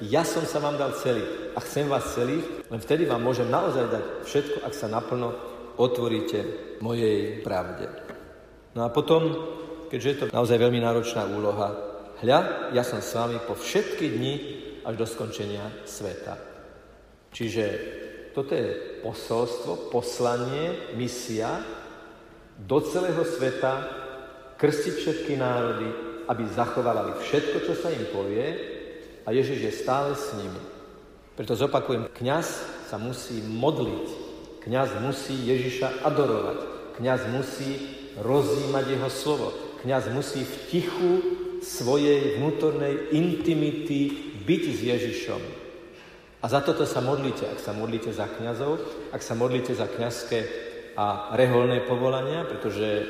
Ja 0.04 0.26
som 0.26 0.44
sa 0.44 0.58
vám 0.58 0.76
dal 0.76 0.94
celý 0.98 1.24
a 1.54 1.62
chcem 1.62 1.86
vás 1.88 2.18
celých, 2.18 2.44
len 2.68 2.82
vtedy 2.82 3.06
vám 3.06 3.22
môžem 3.22 3.48
naozaj 3.48 3.88
dať 3.88 4.06
všetko, 4.26 4.58
ak 4.66 4.74
sa 4.74 4.90
naplno 4.90 5.32
otvoríte 5.78 6.44
mojej 6.82 7.42
pravde. 7.46 7.88
No 8.74 8.86
a 8.86 8.90
potom, 8.90 9.34
keďže 9.90 10.10
je 10.10 10.18
to 10.18 10.26
naozaj 10.34 10.58
veľmi 10.58 10.82
náročná 10.82 11.30
úloha, 11.30 11.93
hľa, 12.24 12.72
ja 12.72 12.84
som 12.88 13.04
s 13.04 13.12
vami 13.12 13.38
po 13.44 13.54
všetky 13.54 14.06
dni 14.16 14.36
až 14.88 14.96
do 14.96 15.06
skončenia 15.06 15.68
sveta. 15.84 16.40
Čiže 17.36 17.66
toto 18.32 18.56
je 18.56 19.00
posolstvo, 19.04 19.92
poslanie, 19.92 20.96
misia 20.96 21.62
do 22.58 22.80
celého 22.82 23.22
sveta, 23.28 24.02
krstiť 24.58 24.94
všetky 24.96 25.34
národy, 25.36 25.90
aby 26.32 26.44
zachovávali 26.48 27.20
všetko, 27.20 27.58
čo 27.68 27.74
sa 27.76 27.92
im 27.92 28.06
povie 28.16 28.48
a 29.28 29.30
Ježiš 29.36 29.60
je 29.60 29.74
stále 29.76 30.16
s 30.16 30.32
nimi. 30.40 30.62
Preto 31.34 31.58
zopakujem, 31.58 32.08
kňaz 32.14 32.48
sa 32.88 33.02
musí 33.02 33.42
modliť, 33.42 34.08
kňaz 34.64 35.02
musí 35.02 35.34
Ježiša 35.34 36.06
adorovať, 36.06 36.60
kňaz 37.02 37.22
musí 37.34 37.72
rozímať 38.22 38.86
jeho 38.94 39.10
slovo, 39.10 39.48
kňaz 39.82 40.14
musí 40.14 40.46
v 40.46 40.56
tichu 40.70 41.12
svojej 41.64 42.38
vnútornej 42.38 43.16
intimity 43.16 44.12
byť 44.44 44.64
s 44.68 44.80
Ježišom. 44.84 45.42
A 46.44 46.46
za 46.52 46.60
toto 46.60 46.84
sa 46.84 47.00
modlíte, 47.00 47.48
ak 47.48 47.64
sa 47.64 47.72
modlíte 47.72 48.12
za 48.12 48.28
kňazov, 48.28 48.76
ak 49.16 49.24
sa 49.24 49.32
modlíte 49.32 49.72
za 49.72 49.88
kňazské 49.88 50.40
a 51.00 51.32
reholné 51.40 51.88
povolania, 51.88 52.44
pretože 52.44 53.08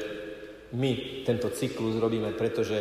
my 0.77 1.21
tento 1.25 1.49
cyklus 1.49 1.97
robíme, 1.97 2.29
pretože 2.37 2.77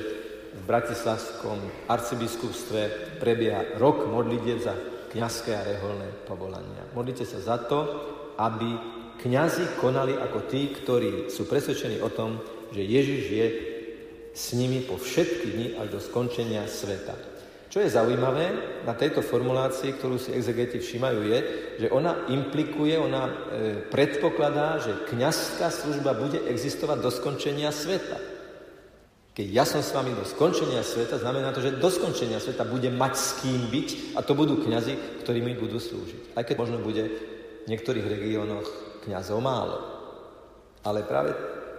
v 0.52 0.62
Bratislavskom 0.68 1.88
arcibiskupstve 1.88 3.16
prebieha 3.16 3.80
rok 3.80 4.04
modlitieb 4.04 4.60
za 4.60 4.76
kňazské 5.08 5.56
a 5.56 5.64
reholné 5.64 6.12
povolania. 6.28 6.84
Modlite 6.92 7.24
sa 7.24 7.40
za 7.40 7.56
to, 7.56 7.80
aby 8.36 8.76
kňazi 9.24 9.80
konali 9.80 10.12
ako 10.20 10.44
tí, 10.52 10.68
ktorí 10.68 11.32
sú 11.32 11.48
presvedčení 11.48 12.04
o 12.04 12.12
tom, 12.12 12.36
že 12.76 12.84
Ježiš 12.84 13.22
je 13.32 13.46
s 14.32 14.56
nimi 14.56 14.80
po 14.80 14.96
všetky 14.96 15.46
dni 15.52 15.68
až 15.76 15.88
do 15.92 16.00
skončenia 16.00 16.64
sveta. 16.64 17.32
Čo 17.72 17.80
je 17.80 17.88
zaujímavé 17.88 18.52
na 18.84 18.92
tejto 18.92 19.24
formulácii, 19.24 19.96
ktorú 19.96 20.20
si 20.20 20.36
exegeti 20.36 20.76
všímajú, 20.76 21.20
je, 21.24 21.38
že 21.80 21.88
ona 21.88 22.28
implikuje, 22.28 23.00
ona 23.00 23.24
e, 23.24 23.32
predpokladá, 23.88 24.76
že 24.76 25.08
kňazská 25.08 25.72
služba 25.72 26.12
bude 26.12 26.36
existovať 26.52 26.98
do 27.00 27.08
skončenia 27.08 27.72
sveta. 27.72 28.20
Keď 29.32 29.46
ja 29.48 29.64
som 29.64 29.80
s 29.80 29.96
vami 29.96 30.12
do 30.12 30.20
skončenia 30.28 30.84
sveta, 30.84 31.16
znamená 31.16 31.56
to, 31.56 31.64
že 31.64 31.80
do 31.80 31.88
skončenia 31.88 32.44
sveta 32.44 32.68
bude 32.68 32.92
mať 32.92 33.12
s 33.16 33.40
kým 33.40 33.72
byť 33.72 33.88
a 34.16 34.20
to 34.20 34.36
budú 34.36 34.60
kňazi, 34.60 35.24
ktorí 35.24 35.40
mi 35.40 35.56
budú 35.56 35.80
slúžiť. 35.80 36.36
Aj 36.36 36.44
keď 36.44 36.60
možno 36.60 36.84
bude 36.84 37.08
v 37.64 37.66
niektorých 37.72 38.04
regiónoch 38.04 38.68
kňazov 39.08 39.40
málo. 39.40 39.80
Ale 40.84 41.08
práve 41.08 41.32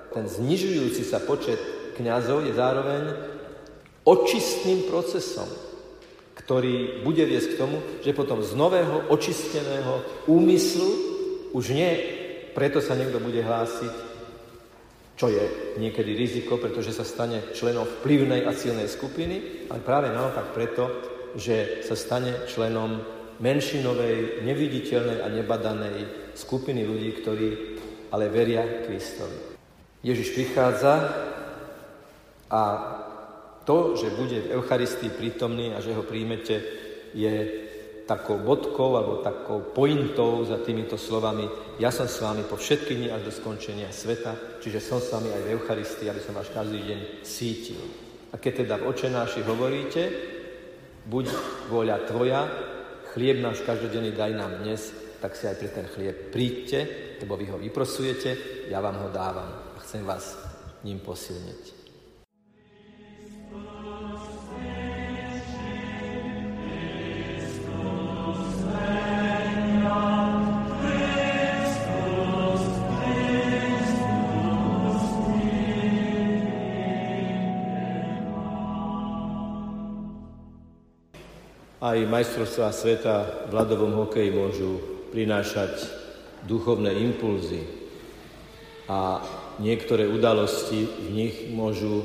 ten 0.09 0.25
znižujúci 0.25 1.05
sa 1.05 1.21
počet 1.21 1.61
kňazov 1.95 2.45
je 2.45 2.53
zároveň 2.53 3.03
očistným 4.03 4.89
procesom 4.89 5.47
ktorý 6.33 7.05
bude 7.07 7.23
viesť 7.23 7.55
k 7.55 7.59
tomu, 7.61 7.77
že 8.03 8.11
potom 8.11 8.43
z 8.43 8.51
nového, 8.57 9.07
očisteného 9.07 10.27
úmyslu 10.27 10.91
už 11.55 11.71
nie 11.71 11.93
preto 12.53 12.79
sa 12.79 12.93
niekto 12.93 13.17
bude 13.17 13.41
hlásiť, 13.41 13.93
čo 15.17 15.29
je 15.29 15.43
niekedy 15.81 16.13
riziko, 16.13 16.57
pretože 16.57 16.93
sa 16.93 17.05
stane 17.05 17.53
členom 17.53 17.85
vplyvnej 17.85 18.45
a 18.45 18.53
silnej 18.53 18.89
skupiny, 18.89 19.67
ale 19.69 19.81
práve 19.81 20.13
naopak 20.13 20.53
preto, 20.53 20.89
že 21.33 21.81
sa 21.81 21.97
stane 21.97 22.45
členom 22.45 23.01
menšinovej, 23.41 24.45
neviditeľnej 24.45 25.25
a 25.25 25.27
nebadanej 25.33 25.97
skupiny 26.37 26.85
ľudí, 26.85 27.09
ktorí 27.21 27.47
ale 28.13 28.29
veria 28.29 28.85
Kristovi. 28.85 29.57
Ježiš 30.05 30.37
prichádza 30.37 30.93
a 32.53 32.61
to, 33.65 33.97
že 33.97 34.13
bude 34.13 34.37
v 34.45 34.51
Eucharistii 34.61 35.09
prítomný 35.09 35.73
a 35.73 35.81
že 35.81 35.97
ho 35.97 36.05
príjmete, 36.05 36.61
je 37.17 37.33
takou 38.05 38.37
bodkou 38.37 38.93
alebo 38.93 39.23
takou 39.23 39.73
pointou 39.73 40.43
za 40.43 40.59
týmito 40.59 40.99
slovami 40.99 41.47
ja 41.81 41.89
som 41.89 42.05
s 42.05 42.21
vami 42.21 42.45
po 42.45 42.53
všetky 42.53 42.93
dni 42.93 43.09
až 43.09 43.25
do 43.25 43.31
skončenia 43.33 43.89
sveta, 43.89 44.61
čiže 44.61 44.77
som 44.77 45.01
s 45.01 45.09
vami 45.09 45.33
aj 45.33 45.41
v 45.41 45.51
Eucharistii, 45.57 46.05
aby 46.05 46.21
som 46.21 46.37
vás 46.37 46.53
každý 46.53 46.85
deň 46.85 46.99
sítil. 47.25 47.81
A 48.29 48.37
keď 48.37 48.65
teda 48.65 48.75
v 48.77 48.93
očenáši 48.93 49.41
hovoríte, 49.41 50.03
buď 51.09 51.25
vôľa 51.73 51.97
tvoja, 52.05 52.41
chlieb 53.17 53.41
náš 53.41 53.65
každodenný 53.65 54.13
daj 54.13 54.37
nám 54.37 54.61
dnes, 54.61 54.93
tak 55.17 55.33
si 55.33 55.49
aj 55.49 55.57
pre 55.57 55.69
ten 55.73 55.87
chlieb 55.89 56.29
príďte, 56.29 56.79
lebo 57.25 57.33
vy 57.41 57.49
ho 57.49 57.57
vyprosujete, 57.57 58.29
ja 58.69 58.77
vám 58.77 59.01
ho 59.01 59.09
dávam 59.09 59.49
a 59.73 59.77
chcem 59.81 60.05
vás 60.05 60.37
ním 60.85 61.01
posilniť. 61.01 61.82
Aj 81.93 82.01
majstrovstvá 82.09 82.73
sveta 82.73 83.45
v 83.45 83.51
ľadovom 83.53 83.93
hokeji 84.01 84.33
môžu 84.33 84.81
prinášať 85.13 85.77
duchovné 86.49 86.89
impulzy 86.89 87.69
a 88.89 89.21
niektoré 89.61 90.09
udalosti 90.09 90.89
v 90.89 91.09
nich 91.13 91.35
môžu 91.53 92.01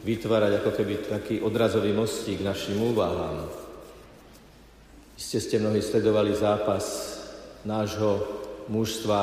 vytvárať 0.00 0.64
ako 0.64 0.70
keby 0.72 0.94
taký 1.12 1.34
odrazový 1.44 1.92
mostík 1.92 2.40
našim 2.40 2.80
úvahám. 2.80 3.52
Iste 5.20 5.44
ste 5.44 5.60
mnohí 5.60 5.84
sledovali 5.84 6.32
zápas 6.32 7.20
nášho 7.68 8.24
mužstva 8.72 9.20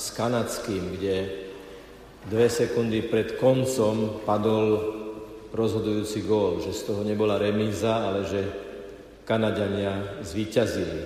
s 0.00 0.16
kanadským, 0.16 0.96
kde 0.96 1.28
dve 2.24 2.48
sekundy 2.48 3.04
pred 3.04 3.36
koncom 3.36 4.24
padol 4.24 4.96
rozhodujúci 5.52 6.24
gól, 6.24 6.64
že 6.64 6.72
z 6.72 6.88
toho 6.88 7.04
nebola 7.04 7.36
remíza, 7.36 8.08
ale 8.08 8.24
že 8.24 8.61
Kanadania 9.22 10.22
zvíťazili. 10.22 11.00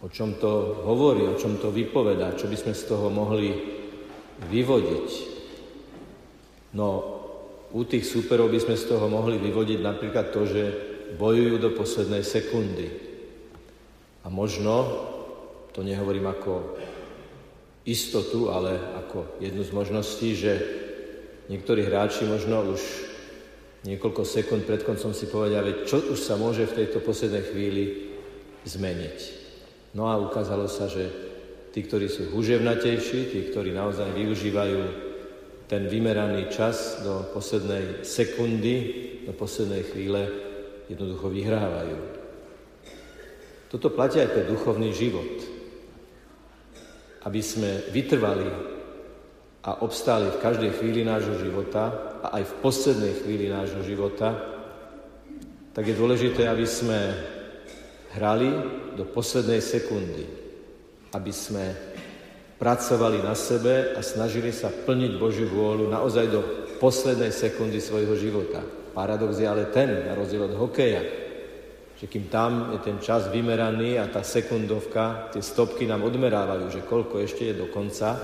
O 0.00 0.08
čom 0.08 0.40
to 0.40 0.80
hovorí, 0.88 1.28
o 1.28 1.36
čom 1.36 1.60
to 1.60 1.68
vypovedá, 1.68 2.32
čo 2.32 2.48
by 2.48 2.56
sme 2.56 2.72
z 2.72 2.82
toho 2.88 3.12
mohli 3.12 3.52
vyvodiť. 4.48 5.08
No, 6.72 6.88
u 7.70 7.82
tých 7.84 8.08
superov 8.08 8.48
by 8.48 8.58
sme 8.64 8.76
z 8.80 8.84
toho 8.88 9.06
mohli 9.12 9.36
vyvodiť 9.36 9.78
napríklad 9.84 10.32
to, 10.32 10.48
že 10.48 10.62
bojujú 11.20 11.60
do 11.60 11.70
poslednej 11.76 12.24
sekundy. 12.24 12.88
A 14.24 14.32
možno, 14.32 14.88
to 15.76 15.84
nehovorím 15.84 16.32
ako 16.32 16.80
istotu, 17.84 18.48
ale 18.48 18.78
ako 19.04 19.40
jednu 19.42 19.62
z 19.64 19.72
možností, 19.72 20.28
že 20.32 20.52
niektorí 21.52 21.84
hráči 21.84 22.24
možno 22.24 22.72
už 22.72 23.09
niekoľko 23.84 24.22
sekúnd 24.26 24.68
pred 24.68 24.84
koncom 24.84 25.16
si 25.16 25.28
povedia, 25.30 25.64
veď 25.64 25.88
čo 25.88 26.04
už 26.12 26.20
sa 26.20 26.36
môže 26.36 26.68
v 26.68 26.84
tejto 26.84 27.00
poslednej 27.00 27.44
chvíli 27.48 27.84
zmeniť. 28.68 29.18
No 29.96 30.06
a 30.06 30.20
ukázalo 30.20 30.68
sa, 30.68 30.86
že 30.86 31.08
tí, 31.72 31.82
ktorí 31.82 32.06
sú 32.06 32.30
huževnatejší, 32.30 33.20
tí, 33.32 33.38
ktorí 33.48 33.72
naozaj 33.72 34.12
využívajú 34.12 34.80
ten 35.70 35.86
vymeraný 35.86 36.50
čas 36.50 37.00
do 37.06 37.30
poslednej 37.30 38.02
sekundy, 38.02 38.76
do 39.24 39.32
poslednej 39.32 39.86
chvíle, 39.86 40.22
jednoducho 40.90 41.30
vyhrávajú. 41.30 41.98
Toto 43.70 43.86
platí 43.94 44.18
aj 44.18 44.34
pre 44.34 44.42
duchovný 44.50 44.90
život. 44.90 45.30
Aby 47.22 47.38
sme 47.38 47.86
vytrvali 47.94 48.50
a 49.62 49.86
obstáli 49.86 50.34
v 50.34 50.42
každej 50.42 50.70
chvíli 50.82 51.06
nášho 51.06 51.38
života 51.38 52.09
a 52.20 52.40
aj 52.40 52.44
v 52.44 52.56
poslednej 52.60 53.12
chvíli 53.24 53.48
nášho 53.48 53.80
života, 53.82 54.36
tak 55.72 55.86
je 55.86 55.94
dôležité, 55.94 56.44
aby 56.50 56.66
sme 56.66 56.98
hrali 58.18 58.50
do 58.98 59.06
poslednej 59.06 59.62
sekundy, 59.62 60.26
aby 61.14 61.32
sme 61.32 61.64
pracovali 62.60 63.24
na 63.24 63.32
sebe 63.32 63.96
a 63.96 64.04
snažili 64.04 64.52
sa 64.52 64.68
plniť 64.68 65.12
Božiu 65.16 65.48
vôľu 65.48 65.88
naozaj 65.88 66.26
do 66.28 66.40
poslednej 66.76 67.32
sekundy 67.32 67.80
svojho 67.80 68.12
života. 68.18 68.60
Paradox 68.92 69.38
je 69.38 69.46
ale 69.46 69.70
ten, 69.70 70.04
na 70.04 70.12
rozdiel 70.12 70.50
od 70.50 70.58
hokeja, 70.58 71.00
že 71.96 72.08
kým 72.08 72.32
tam 72.32 72.74
je 72.76 72.80
ten 72.80 72.98
čas 72.98 73.28
vymeraný 73.28 74.00
a 74.00 74.08
tá 74.08 74.24
sekundovka, 74.24 75.32
tie 75.32 75.44
stopky 75.44 75.84
nám 75.88 76.04
odmerávajú, 76.04 76.72
že 76.72 76.84
koľko 76.84 77.22
ešte 77.22 77.52
je 77.52 77.54
do 77.60 77.68
konca, 77.68 78.16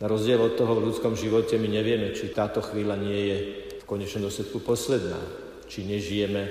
na 0.00 0.08
rozdiel 0.08 0.40
od 0.40 0.56
toho 0.56 0.80
v 0.80 0.88
ľudskom 0.88 1.12
živote 1.12 1.60
my 1.60 1.68
nevieme, 1.68 2.16
či 2.16 2.32
táto 2.32 2.64
chvíľa 2.64 2.96
nie 2.96 3.20
je 3.28 3.36
v 3.80 3.84
konečnom 3.84 4.24
dôsledku 4.24 4.64
posledná, 4.64 5.20
či 5.68 5.84
nežijeme 5.84 6.48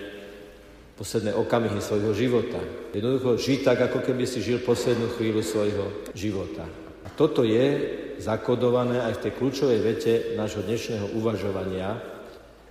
posledné 0.94 1.34
okamihy 1.34 1.82
svojho 1.82 2.14
života. 2.14 2.62
Jednoducho 2.94 3.42
žiť 3.42 3.60
tak, 3.66 3.90
ako 3.90 4.06
keby 4.06 4.30
si 4.30 4.46
žil 4.46 4.62
poslednú 4.62 5.10
chvíľu 5.18 5.42
svojho 5.42 5.86
života. 6.14 6.68
A 7.02 7.10
toto 7.10 7.42
je 7.42 7.98
zakodované 8.22 9.02
aj 9.02 9.18
v 9.18 9.24
tej 9.26 9.32
kľúčovej 9.42 9.80
vete 9.82 10.14
nášho 10.38 10.62
dnešného 10.62 11.18
uvažovania, 11.18 11.98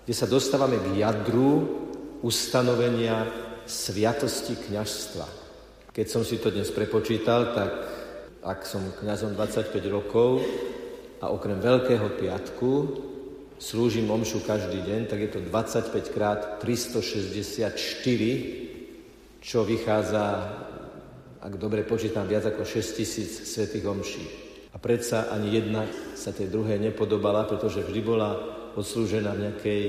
kde 0.07 0.15
sa 0.15 0.31
dostávame 0.31 0.79
k 0.79 1.03
jadru 1.03 1.67
ustanovenia 2.23 3.27
sviatosti 3.67 4.55
kňažstva. 4.55 5.27
Keď 5.91 6.07
som 6.07 6.23
si 6.23 6.39
to 6.39 6.55
dnes 6.55 6.71
prepočítal, 6.71 7.57
tak 7.57 7.71
ak 8.45 8.63
som 8.65 8.81
kňazom 9.03 9.35
25 9.35 9.73
rokov 9.91 10.41
a 11.19 11.29
okrem 11.35 11.59
Veľkého 11.59 12.15
piatku 12.15 12.71
slúžim 13.59 14.07
omšu 14.07 14.47
každý 14.47 14.79
deň, 14.87 15.11
tak 15.11 15.19
je 15.19 15.31
to 15.35 15.41
25 15.43 16.15
krát 16.15 16.63
364, 16.63 17.75
čo 19.43 19.67
vychádza, 19.67 20.25
ak 21.43 21.55
dobre 21.59 21.83
počítam, 21.83 22.31
viac 22.31 22.47
ako 22.47 22.63
6 22.63 22.99
tisíc 22.99 23.31
svetých 23.51 23.87
omší. 23.87 24.25
A 24.71 24.79
predsa 24.79 25.27
ani 25.35 25.59
jedna 25.59 25.91
sa 26.15 26.31
tej 26.31 26.47
druhej 26.55 26.79
nepodobala, 26.79 27.51
pretože 27.51 27.83
vždy 27.83 28.01
bola 28.03 28.39
odslúžená 28.79 29.35
v 29.35 29.43
nejakej 29.51 29.83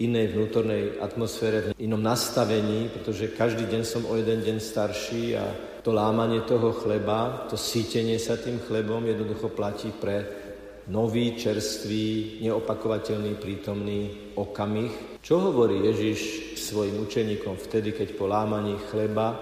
inej 0.00 0.32
vnútornej 0.32 0.98
atmosfére, 0.98 1.70
v 1.76 1.84
inom 1.84 2.00
nastavení, 2.00 2.88
pretože 2.88 3.30
každý 3.36 3.68
deň 3.68 3.82
som 3.84 4.02
o 4.08 4.16
jeden 4.16 4.40
deň 4.40 4.56
starší 4.58 5.36
a 5.36 5.44
to 5.84 5.92
lámanie 5.92 6.40
toho 6.48 6.72
chleba, 6.72 7.44
to 7.52 7.60
sítenie 7.60 8.16
sa 8.16 8.40
tým 8.40 8.58
chlebom 8.64 9.04
jednoducho 9.04 9.52
platí 9.52 9.92
pre 9.92 10.43
nový, 10.88 11.36
čerstvý, 11.36 12.40
neopakovateľný, 12.44 13.40
prítomný 13.40 14.32
okamih. 14.36 15.20
Čo 15.24 15.40
hovorí 15.40 15.80
Ježiš 15.88 16.18
svojim 16.60 17.00
učeníkom 17.00 17.56
vtedy, 17.56 17.96
keď 17.96 18.08
po 18.16 18.28
lámaní 18.28 18.76
chleba, 18.92 19.32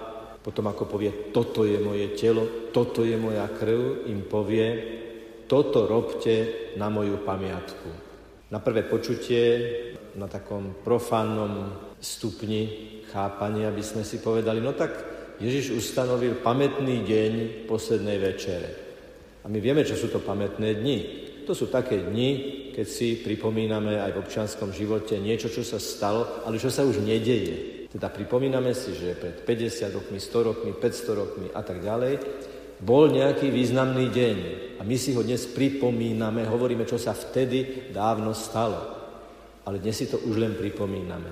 potom 0.43 0.67
ako 0.67 0.87
povie, 0.87 1.31
toto 1.31 1.63
je 1.63 1.79
moje 1.79 2.15
telo, 2.19 2.71
toto 2.71 3.03
je 3.07 3.15
moja 3.15 3.47
krv, 3.47 4.07
im 4.11 4.27
povie, 4.27 4.67
toto 5.47 5.87
robte 5.87 6.71
na 6.79 6.87
moju 6.91 7.23
pamiatku. 7.23 7.89
Na 8.51 8.59
prvé 8.59 8.83
počutie, 8.87 9.43
na 10.15 10.27
takom 10.27 10.83
profánnom 10.83 11.73
stupni 11.97 13.01
chápania 13.11 13.71
by 13.71 13.83
sme 13.83 14.03
si 14.03 14.19
povedali, 14.19 14.59
no 14.59 14.75
tak 14.75 14.91
Ježiš 15.39 15.73
ustanovil 15.73 16.39
pamätný 16.43 17.03
deň 17.03 17.31
poslednej 17.65 18.17
večere. 18.21 18.69
A 19.43 19.51
my 19.51 19.59
vieme, 19.59 19.83
čo 19.83 19.99
sú 19.99 20.07
to 20.07 20.23
pamätné 20.23 20.79
dni. 20.79 21.22
To 21.43 21.51
sú 21.51 21.67
také 21.67 21.99
dni, 21.99 22.29
keď 22.71 22.87
si 22.87 23.19
pripomíname 23.19 23.99
aj 23.99 24.11
v 24.15 24.21
občianskom 24.23 24.71
živote 24.71 25.19
niečo, 25.19 25.51
čo 25.51 25.61
sa 25.61 25.77
stalo, 25.77 26.43
ale 26.47 26.55
čo 26.55 26.71
sa 26.71 26.87
už 26.87 27.03
nedeje. 27.03 27.85
Teda 27.91 28.09
pripomíname 28.09 28.73
si, 28.73 28.95
že 28.95 29.13
pred 29.13 29.45
50 29.45 29.93
rokmi, 29.93 30.17
100 30.17 30.47
rokmi, 30.49 30.71
500 30.73 31.21
rokmi 31.21 31.47
a 31.53 31.61
tak 31.61 31.83
ďalej 31.83 32.13
bol 32.83 33.07
nejaký 33.07 33.47
významný 33.53 34.11
deň. 34.11 34.37
A 34.79 34.83
my 34.83 34.95
si 34.99 35.15
ho 35.15 35.21
dnes 35.23 35.47
pripomíname, 35.47 36.43
hovoríme, 36.43 36.83
čo 36.83 36.99
sa 36.99 37.15
vtedy 37.15 37.91
dávno 37.95 38.35
stalo. 38.35 38.79
Ale 39.63 39.79
dnes 39.79 39.95
si 39.95 40.11
to 40.11 40.19
už 40.19 40.35
len 40.35 40.59
pripomíname. 40.59 41.31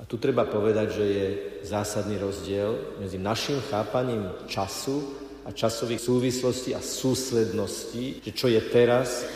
A 0.00 0.02
tu 0.08 0.16
treba 0.16 0.48
povedať, 0.48 0.86
že 0.96 1.04
je 1.04 1.26
zásadný 1.68 2.16
rozdiel 2.16 2.98
medzi 2.98 3.20
našim 3.20 3.60
chápaním 3.68 4.32
času 4.48 5.19
a 5.50 5.58
časových 5.58 5.98
súvislostí 5.98 6.70
a 6.78 6.78
súsledností, 6.78 8.22
že 8.22 8.30
čo 8.30 8.46
je 8.46 8.62
teraz, 8.70 9.26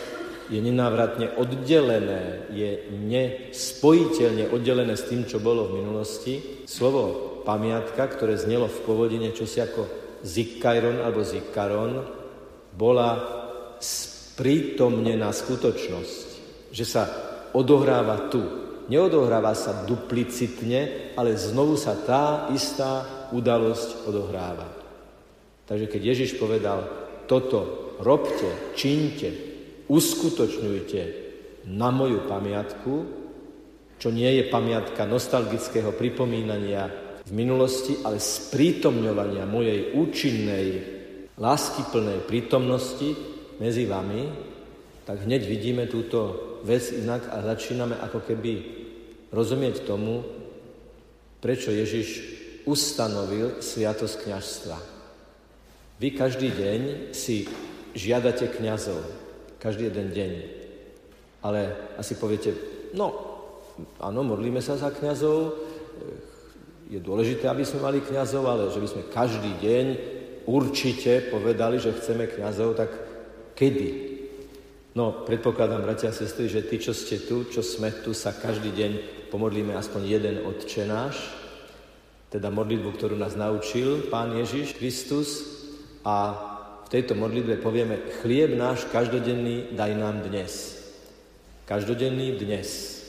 je 0.47 0.55
nenávratne 0.63 1.35
oddelené, 1.35 2.47
je 2.55 2.87
nespojiteľne 2.87 4.47
oddelené 4.47 4.95
s 4.95 5.11
tým, 5.11 5.27
čo 5.27 5.43
bolo 5.43 5.67
v 5.67 5.83
minulosti. 5.83 6.63
Slovo 6.63 7.43
pamiatka, 7.43 8.07
ktoré 8.07 8.39
znelo 8.39 8.71
v 8.71 8.81
pôvodine 8.87 9.35
čosi 9.35 9.59
ako 9.59 9.83
zikkairon 10.23 11.03
alebo 11.03 11.19
zikkaron, 11.27 11.99
bola 12.71 13.11
sprítomnená 13.83 15.35
skutočnosť, 15.35 16.27
že 16.71 16.85
sa 16.87 17.03
odohráva 17.51 18.31
tu. 18.31 18.39
Neodohráva 18.85 19.51
sa 19.57 19.83
duplicitne, 19.83 21.11
ale 21.17 21.35
znovu 21.35 21.75
sa 21.75 21.97
tá 21.97 22.47
istá 22.53 23.03
udalosť 23.33 24.05
odohráva. 24.05 24.74
Takže 25.65 25.89
keď 25.89 26.01
Ježiš 26.01 26.37
povedal, 26.37 26.85
toto 27.25 27.93
robte, 28.01 28.77
činte, 28.77 29.33
uskutočňujte 29.89 31.01
na 31.73 31.89
moju 31.89 32.25
pamiatku, 32.29 32.93
čo 33.97 34.09
nie 34.13 34.29
je 34.37 34.45
pamiatka 34.51 35.09
nostalgického 35.09 35.95
pripomínania 35.97 36.85
v 37.25 37.31
minulosti, 37.33 37.97
ale 38.05 38.21
sprítomňovania 38.21 39.49
mojej 39.49 39.97
účinnej, 39.97 40.67
láskyplnej 41.35 42.29
prítomnosti 42.29 43.17
medzi 43.57 43.89
vami, 43.89 44.29
tak 45.05 45.25
hneď 45.25 45.41
vidíme 45.45 45.89
túto 45.89 46.61
vec 46.61 46.93
inak 46.93 47.29
a 47.33 47.41
začíname 47.41 47.97
ako 47.97 48.19
keby 48.25 48.53
rozumieť 49.33 49.85
tomu, 49.85 50.21
prečo 51.41 51.73
Ježiš 51.73 52.07
ustanovil 52.65 53.61
sviatosť 53.61 54.15
kniažstva. 54.25 54.94
Vy 55.95 56.11
každý 56.11 56.51
deň 56.51 56.81
si 57.15 57.47
žiadate 57.95 58.51
kňazov. 58.51 58.99
Každý 59.63 59.87
jeden 59.87 60.11
deň. 60.11 60.31
Ale 61.39 61.71
asi 61.95 62.19
poviete, 62.19 62.51
no, 62.91 63.15
áno, 64.03 64.21
modlíme 64.27 64.59
sa 64.59 64.75
za 64.75 64.91
kňazov, 64.91 65.55
je 66.85 66.99
dôležité, 67.01 67.49
aby 67.49 67.65
sme 67.65 67.81
mali 67.81 67.99
kňazov, 68.03 68.43
ale 68.45 68.63
že 68.69 68.81
by 68.83 68.87
sme 68.91 69.03
každý 69.09 69.51
deň 69.63 69.85
určite 70.45 71.33
povedali, 71.33 71.81
že 71.81 71.95
chceme 71.95 72.29
kňazov, 72.29 72.77
tak 72.77 72.91
kedy? 73.57 74.15
No, 74.95 75.25
predpokladám, 75.25 75.83
bratia 75.83 76.11
a 76.11 76.15
sestry, 76.15 76.47
že 76.47 76.63
tí, 76.67 76.79
čo 76.79 76.93
ste 76.93 77.19
tu, 77.23 77.47
čo 77.49 77.65
sme 77.65 77.91
tu, 78.03 78.13
sa 78.13 78.31
každý 78.31 78.71
deň 78.71 78.91
pomodlíme 79.33 79.75
aspoň 79.75 80.01
jeden 80.07 80.35
odčenáš, 80.45 81.19
teda 82.31 82.51
modlitbu, 82.51 82.89
ktorú 82.95 83.15
nás 83.15 83.35
naučil 83.35 84.07
Pán 84.07 84.35
Ježiš 84.35 84.75
Kristus, 84.75 85.54
a 86.05 86.15
v 86.85 86.87
tejto 86.93 87.17
modlitbe 87.17 87.57
povieme, 87.57 87.97
chlieb 88.21 88.53
náš 88.53 88.85
každodenný 88.93 89.73
daj 89.73 89.91
nám 89.97 90.21
dnes. 90.21 90.77
Každodenný 91.65 92.37
dnes. 92.37 93.01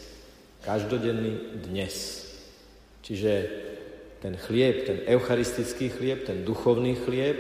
Každodenný 0.65 1.61
dnes. 1.69 2.25
Čiže 3.05 3.33
ten 4.25 4.41
chlieb, 4.41 4.89
ten 4.89 4.99
eucharistický 5.05 5.93
chlieb, 5.93 6.25
ten 6.25 6.41
duchovný 6.41 6.97
chlieb, 7.05 7.37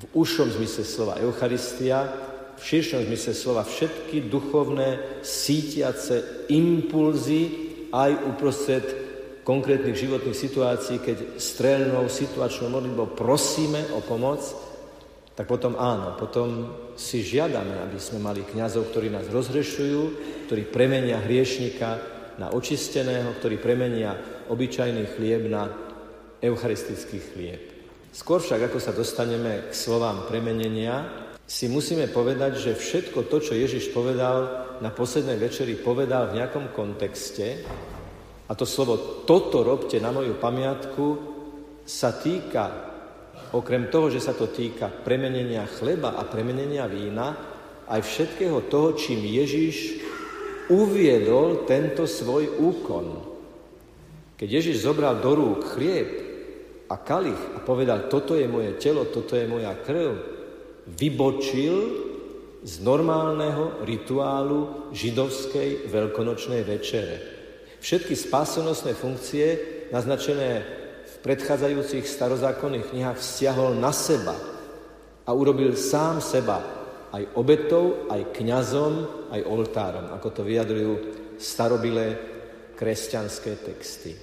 v 0.00 0.04
užšom 0.16 0.48
zmysle 0.56 0.82
slova 0.82 1.20
Eucharistia, 1.20 2.08
v 2.56 2.62
širšom 2.64 3.04
zmysle 3.04 3.34
slova 3.36 3.62
všetky 3.68 4.32
duchovné 4.32 5.20
sítiace 5.20 6.48
impulzy 6.48 7.52
aj 7.92 8.10
uprostred 8.32 9.03
konkrétnych 9.44 9.94
životných 9.94 10.34
situácií, 10.34 11.04
keď 11.04 11.36
strelnou 11.36 12.08
situačnou 12.08 12.72
modlitbou 12.72 13.12
prosíme 13.12 13.92
o 13.92 14.00
pomoc, 14.00 14.40
tak 15.36 15.44
potom 15.50 15.76
áno, 15.76 16.16
potom 16.16 16.72
si 16.96 17.20
žiadame, 17.20 17.76
aby 17.84 17.98
sme 18.00 18.22
mali 18.22 18.46
kňazov, 18.46 18.88
ktorí 18.88 19.12
nás 19.12 19.28
rozhrešujú, 19.28 20.02
ktorí 20.48 20.62
premenia 20.72 21.20
hriešnika 21.20 21.88
na 22.40 22.50
očisteného, 22.54 23.36
ktorí 23.38 23.60
premenia 23.60 24.16
obyčajný 24.48 25.04
chlieb 25.14 25.50
na 25.50 25.70
eucharistický 26.38 27.18
chlieb. 27.20 27.60
Skôr 28.14 28.38
však, 28.38 28.70
ako 28.70 28.78
sa 28.78 28.94
dostaneme 28.94 29.68
k 29.68 29.72
slovám 29.74 30.30
premenenia, 30.30 31.24
si 31.44 31.68
musíme 31.68 32.08
povedať, 32.08 32.56
že 32.56 32.78
všetko 32.78 33.26
to, 33.26 33.36
čo 33.42 33.58
Ježiš 33.58 33.90
povedal 33.92 34.70
na 34.80 34.88
poslednej 34.94 35.36
večeri, 35.36 35.76
povedal 35.76 36.30
v 36.30 36.40
nejakom 36.40 36.72
kontexte, 36.72 37.60
a 38.44 38.52
to 38.52 38.68
slovo 38.68 39.24
toto 39.24 39.64
robte 39.64 39.96
na 40.00 40.12
moju 40.12 40.36
pamiatku 40.36 41.06
sa 41.84 42.12
týka, 42.16 42.64
okrem 43.56 43.88
toho, 43.88 44.12
že 44.12 44.20
sa 44.20 44.36
to 44.36 44.52
týka 44.52 44.88
premenenia 44.88 45.64
chleba 45.68 46.16
a 46.16 46.28
premenenia 46.28 46.84
vína, 46.84 47.36
aj 47.88 48.00
všetkého 48.00 48.68
toho, 48.68 48.96
čím 48.96 49.20
Ježiš 49.20 50.00
uviedol 50.72 51.68
tento 51.68 52.08
svoj 52.08 52.56
úkon. 52.56 53.06
Keď 54.40 54.48
Ježiš 54.48 54.84
zobral 54.84 55.20
do 55.20 55.36
rúk 55.36 55.76
chlieb 55.76 56.08
a 56.88 56.96
kalich 57.00 57.40
a 57.56 57.60
povedal, 57.60 58.08
toto 58.08 58.36
je 58.36 58.48
moje 58.48 58.76
telo, 58.80 59.08
toto 59.08 59.36
je 59.36 59.44
moja 59.44 59.76
krv, 59.76 60.16
vybočil 60.88 61.76
z 62.64 62.80
normálneho 62.80 63.84
rituálu 63.84 64.88
židovskej 64.92 65.88
veľkonočnej 65.92 66.64
večere. 66.64 67.33
Všetky 67.84 68.16
spásonosné 68.16 68.96
funkcie 68.96 69.60
naznačené 69.92 70.64
v 71.04 71.14
predchádzajúcich 71.20 72.08
starozákonných 72.08 72.96
knihách 72.96 73.20
vzťahol 73.20 73.76
na 73.76 73.92
seba 73.92 74.32
a 75.28 75.30
urobil 75.36 75.76
sám 75.76 76.24
seba 76.24 76.64
aj 77.12 77.36
obetou, 77.36 78.08
aj 78.08 78.32
kňazom, 78.40 79.28
aj 79.28 79.40
oltárom, 79.44 80.16
ako 80.16 80.28
to 80.32 80.42
vyjadrujú 80.48 80.92
starobilé 81.36 82.16
kresťanské 82.72 83.60
texty. 83.60 84.16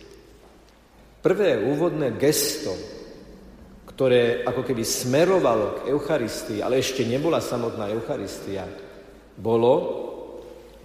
Prvé 1.21 1.61
úvodné 1.61 2.17
gesto, 2.17 2.73
ktoré 3.85 4.41
ako 4.41 4.65
keby 4.65 4.81
smerovalo 4.81 5.85
k 5.85 5.93
Eucharistii, 5.93 6.65
ale 6.65 6.81
ešte 6.81 7.05
nebola 7.05 7.37
samotná 7.37 7.93
Eucharistia, 7.93 8.65
bolo, 9.37 9.73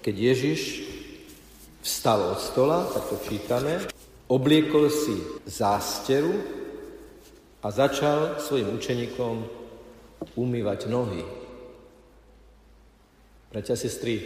keď 0.05 0.13
Ježiš 0.13 0.86
vstal 1.87 2.35
od 2.35 2.41
stola, 2.43 2.83
tak 2.91 3.07
to 3.07 3.17
čítame, 3.23 3.79
obliekol 4.27 4.91
si 4.91 5.23
zásteru 5.47 6.35
a 7.63 7.71
začal 7.71 8.43
svojim 8.43 8.75
učeníkom 8.75 9.47
umývať 10.35 10.91
nohy. 10.91 11.23
Bratia, 13.55 13.79
sestry, 13.79 14.19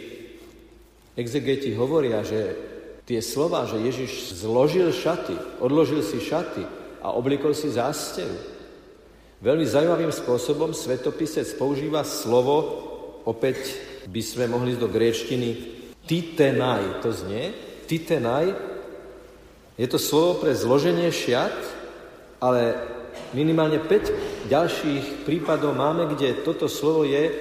exegeti 1.13 1.77
hovoria, 1.77 2.25
že 2.25 2.71
Tie 3.11 3.19
slova, 3.19 3.65
že 3.65 3.81
Ježiš 3.81 4.39
zložil 4.39 4.93
šaty, 4.93 5.35
odložil 5.59 6.05
si 6.05 6.21
šaty 6.21 6.63
a 7.01 7.11
obliekol 7.11 7.51
si 7.51 7.67
zásteru. 7.73 8.37
Veľmi 9.41 9.65
zaujímavým 9.65 10.13
spôsobom 10.13 10.71
svetopisec 10.71 11.49
používa 11.57 12.05
slovo, 12.05 12.61
opäť 13.25 13.73
by 14.05 14.21
sme 14.21 14.45
mohli 14.47 14.77
ísť 14.77 14.81
do 14.85 14.87
gréčtiny, 14.87 15.49
titenaj, 16.05 17.03
to 17.05 17.09
znie, 17.13 17.53
titenaj, 17.85 18.53
je 19.79 19.87
to 19.89 19.97
slovo 19.97 20.45
pre 20.45 20.53
zloženie 20.53 21.09
šiat, 21.09 21.55
ale 22.37 22.77
minimálne 23.33 23.81
5 23.81 24.49
ďalších 24.51 25.25
prípadov 25.25 25.73
máme, 25.73 26.11
kde 26.13 26.45
toto 26.45 26.69
slovo 26.69 27.07
je 27.07 27.31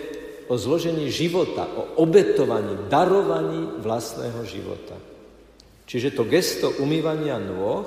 o 0.50 0.54
zložení 0.58 1.12
života, 1.12 1.68
o 1.68 2.02
obetovaní, 2.02 2.90
darovaní 2.90 3.78
vlastného 3.78 4.40
života. 4.48 4.98
Čiže 5.86 6.14
to 6.14 6.22
gesto 6.26 6.70
umývania 6.82 7.38
nôh 7.38 7.86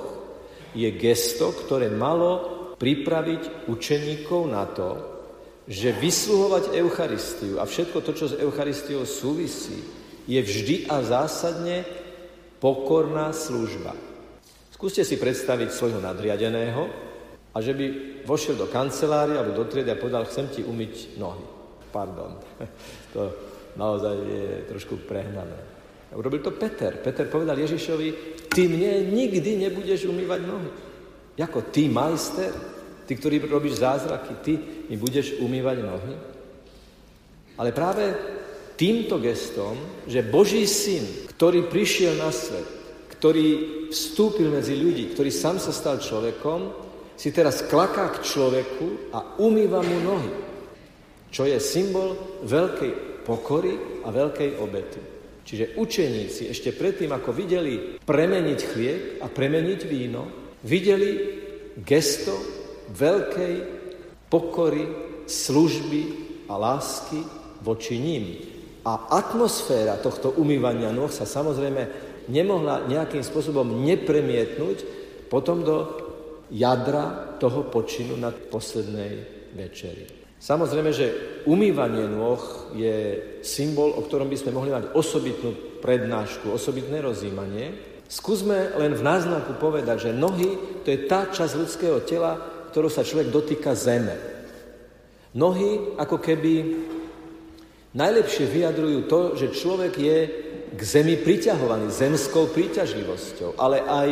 je 0.76 0.88
gesto, 0.92 1.52
ktoré 1.52 1.88
malo 1.88 2.54
pripraviť 2.76 3.68
učeníkov 3.68 4.42
na 4.48 4.64
to, 4.68 4.90
že 5.64 5.96
vysluhovať 5.96 6.76
Eucharistiu 6.76 7.56
a 7.56 7.64
všetko 7.64 7.98
to, 8.04 8.12
čo 8.12 8.26
s 8.28 8.36
Eucharistiou 8.36 9.08
súvisí, 9.08 10.03
je 10.24 10.40
vždy 10.40 10.76
a 10.88 11.04
zásadne 11.04 11.84
pokorná 12.60 13.32
služba. 13.36 13.92
Skúste 14.72 15.04
si 15.04 15.20
predstaviť 15.20 15.68
svojho 15.70 16.00
nadriadeného 16.00 16.82
a 17.54 17.58
že 17.60 17.76
by 17.76 17.86
vošiel 18.26 18.56
do 18.58 18.66
kancelárie 18.66 19.36
alebo 19.36 19.54
do 19.54 19.64
triedy 19.68 19.92
a 19.92 20.00
povedal, 20.00 20.26
chcem 20.26 20.48
ti 20.50 20.60
umyť 20.64 21.20
nohy. 21.20 21.44
Pardon, 21.92 22.40
to 23.14 23.22
naozaj 23.78 24.16
je 24.16 24.48
trošku 24.66 25.04
prehnané. 25.06 25.56
Urobil 26.14 26.40
to 26.40 26.54
Peter. 26.54 26.94
Peter 26.98 27.26
povedal 27.26 27.58
Ježišovi, 27.58 28.08
ty 28.50 28.70
mne 28.70 29.10
nikdy 29.10 29.66
nebudeš 29.66 30.06
umývať 30.06 30.40
nohy. 30.46 30.70
Ako 31.34 31.66
ty, 31.74 31.90
majster, 31.90 32.54
ty, 33.02 33.18
ktorý 33.18 33.42
robíš 33.50 33.82
zázraky, 33.82 34.32
ty 34.40 34.52
mi 34.86 34.94
budeš 34.94 35.42
umývať 35.42 35.76
nohy. 35.82 36.14
Ale 37.58 37.70
práve 37.74 38.14
týmto 38.74 39.22
gestom, 39.22 39.78
že 40.06 40.26
Boží 40.26 40.66
syn, 40.66 41.30
ktorý 41.34 41.66
prišiel 41.70 42.18
na 42.18 42.30
svet, 42.34 42.66
ktorý 43.14 43.46
vstúpil 43.88 44.52
medzi 44.52 44.76
ľudí, 44.76 45.14
ktorý 45.14 45.30
sám 45.32 45.56
sa 45.62 45.72
stal 45.72 46.02
človekom, 46.02 46.84
si 47.14 47.30
teraz 47.30 47.64
klaká 47.64 48.10
k 48.10 48.26
človeku 48.26 49.14
a 49.14 49.38
umýva 49.38 49.80
mu 49.80 49.98
nohy. 50.02 50.32
Čo 51.30 51.46
je 51.46 51.58
symbol 51.62 52.42
veľkej 52.46 53.24
pokory 53.26 54.04
a 54.06 54.10
veľkej 54.10 54.50
obety. 54.60 55.00
Čiže 55.44 55.76
učeníci 55.76 56.48
ešte 56.48 56.72
predtým, 56.72 57.12
ako 57.12 57.30
videli 57.36 58.00
premeniť 58.00 58.60
chlieb 58.64 59.00
a 59.20 59.26
premeniť 59.28 59.80
víno, 59.84 60.22
videli 60.64 61.10
gesto 61.76 62.32
veľkej 62.92 63.54
pokory, 64.32 64.84
služby 65.24 66.02
a 66.48 66.54
lásky 66.56 67.20
voči 67.64 67.96
ním. 67.96 68.53
A 68.84 69.16
atmosféra 69.16 69.96
tohto 69.96 70.36
umývania 70.36 70.92
nôh 70.92 71.08
sa 71.08 71.24
samozrejme 71.24 71.88
nemohla 72.28 72.84
nejakým 72.84 73.24
spôsobom 73.24 73.84
nepremietnúť 73.84 74.78
potom 75.32 75.64
do 75.64 75.76
jadra 76.52 77.36
toho 77.40 77.64
počinu 77.64 78.20
na 78.20 78.28
poslednej 78.28 79.24
večeri. 79.56 80.04
Samozrejme, 80.36 80.90
že 80.92 81.06
umývanie 81.48 82.04
nôh 82.04 82.36
je 82.76 82.96
symbol, 83.40 83.96
o 83.96 84.04
ktorom 84.04 84.28
by 84.28 84.36
sme 84.36 84.52
mohli 84.52 84.68
mať 84.68 84.92
osobitnú 84.92 85.80
prednášku, 85.80 86.52
osobitné 86.52 87.00
rozímanie. 87.00 87.72
Skúsme 88.04 88.76
len 88.76 88.92
v 88.92 89.00
náznaku 89.00 89.56
povedať, 89.56 90.12
že 90.12 90.12
nohy 90.12 90.84
to 90.84 90.92
je 90.92 91.08
tá 91.08 91.32
časť 91.32 91.56
ľudského 91.56 92.04
tela, 92.04 92.36
ktorou 92.68 92.92
sa 92.92 93.00
človek 93.00 93.32
dotýka 93.32 93.72
zeme. 93.72 94.12
Nohy 95.32 95.96
ako 95.96 96.20
keby 96.20 96.52
najlepšie 97.94 98.44
vyjadrujú 98.50 99.00
to, 99.06 99.20
že 99.38 99.54
človek 99.54 99.94
je 99.94 100.18
k 100.74 100.80
zemi 100.82 101.14
priťahovaný 101.14 101.94
zemskou 101.94 102.50
príťažlivosťou, 102.50 103.54
ale 103.54 103.86
aj 103.86 104.08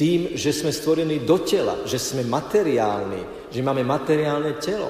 tým, 0.00 0.32
že 0.32 0.56
sme 0.56 0.72
stvorení 0.72 1.28
do 1.28 1.44
tela, 1.44 1.84
že 1.84 2.00
sme 2.00 2.24
materiálni, 2.24 3.52
že 3.52 3.60
máme 3.60 3.84
materiálne 3.84 4.56
telo. 4.56 4.88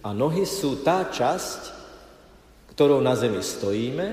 A 0.00 0.16
nohy 0.16 0.48
sú 0.48 0.80
tá 0.80 1.04
časť, 1.12 1.76
ktorou 2.72 3.04
na 3.04 3.12
zemi 3.12 3.44
stojíme 3.44 4.08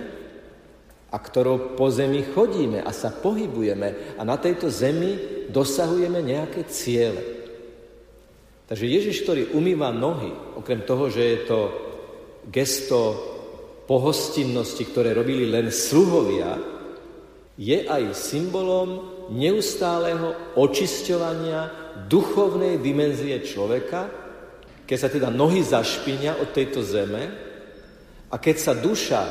a 1.13 1.17
ktorou 1.19 1.79
po 1.79 1.87
zemi 1.87 2.27
chodíme 2.27 2.83
a 2.83 2.91
sa 2.91 3.15
pohybujeme 3.15 4.19
a 4.19 4.21
na 4.27 4.35
tejto 4.35 4.67
zemi 4.67 5.47
dosahujeme 5.47 6.19
nejaké 6.19 6.67
ciele. 6.67 7.23
Takže 8.67 8.85
Ježiš, 8.89 9.23
ktorý 9.23 9.43
umýva 9.55 9.95
nohy, 9.95 10.33
okrem 10.59 10.83
toho, 10.83 11.07
že 11.07 11.23
je 11.23 11.39
to 11.47 11.59
gesto 12.51 13.32
pohostinnosti, 13.83 14.87
ktoré 14.87 15.11
robili 15.11 15.47
len 15.47 15.67
sluhovia, 15.69 16.55
je 17.59 17.85
aj 17.85 18.17
symbolom 18.17 19.13
neustáleho 19.29 20.57
očisťovania 20.57 21.69
duchovnej 22.09 22.81
dimenzie 22.81 23.37
človeka, 23.45 24.09
keď 24.83 24.97
sa 24.97 25.09
teda 25.09 25.29
nohy 25.29 25.61
zašpinia 25.61 26.41
od 26.41 26.49
tejto 26.51 26.81
zeme 26.81 27.23
a 28.27 28.35
keď 28.41 28.55
sa 28.57 28.73
duša 28.73 29.21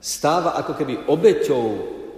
stáva 0.00 0.56
ako 0.56 0.72
keby 0.78 0.94
obeťou 1.06 1.66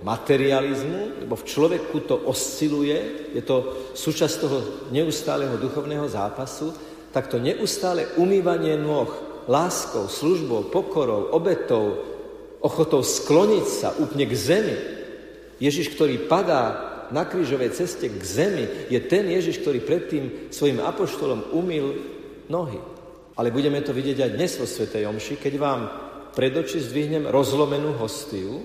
materializmu, 0.01 1.27
lebo 1.27 1.37
v 1.37 1.45
človeku 1.45 1.97
to 2.09 2.17
osciluje, 2.25 3.29
je 3.37 3.43
to 3.45 3.91
súčasť 3.93 4.35
toho 4.41 4.59
neustáleho 4.89 5.61
duchovného 5.61 6.09
zápasu, 6.09 6.73
tak 7.13 7.29
to 7.29 7.37
neustále 7.37 8.09
umývanie 8.17 8.81
nôh 8.81 9.30
láskou, 9.49 10.09
službou, 10.09 10.69
pokorou, 10.69 11.33
obetou, 11.33 12.01
ochotou 12.61 13.01
skloniť 13.01 13.67
sa 13.67 13.89
úplne 13.97 14.29
k 14.29 14.35
zemi. 14.37 14.77
Ježiš, 15.61 15.93
ktorý 15.97 16.29
padá 16.29 16.91
na 17.11 17.27
krížovej 17.27 17.75
ceste 17.75 18.07
k 18.09 18.23
zemi, 18.23 18.65
je 18.89 19.01
ten 19.03 19.27
Ježiš, 19.27 19.61
ktorý 19.61 19.83
predtým 19.83 20.25
svojim 20.53 20.81
apoštolom 20.81 21.53
umýl 21.53 21.97
nohy. 22.49 22.79
Ale 23.37 23.53
budeme 23.53 23.81
to 23.81 23.97
vidieť 23.97 24.19
aj 24.21 24.31
dnes 24.37 24.53
vo 24.61 24.67
Svetej 24.69 25.09
Omši, 25.09 25.35
keď 25.41 25.55
vám 25.57 25.81
pred 26.37 26.55
oči 26.55 26.79
zdvihnem 26.81 27.27
rozlomenú 27.27 27.97
hostiu. 27.99 28.63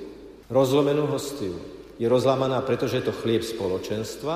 Rozlomenú 0.51 1.09
hostiu. 1.09 1.57
Je 1.95 2.05
rozlámaná, 2.05 2.61
pretože 2.61 3.01
je 3.01 3.07
to 3.07 3.17
chlieb 3.17 3.41
spoločenstva, 3.41 4.35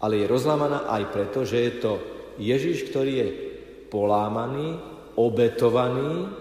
ale 0.00 0.14
je 0.22 0.26
rozlámaná 0.28 0.86
aj 0.92 1.02
preto, 1.10 1.42
že 1.42 1.56
je 1.56 1.72
to 1.80 1.92
Ježiš, 2.36 2.88
ktorý 2.92 3.12
je 3.16 3.28
polámaný, 3.90 4.89
obetovaný, 5.28 6.32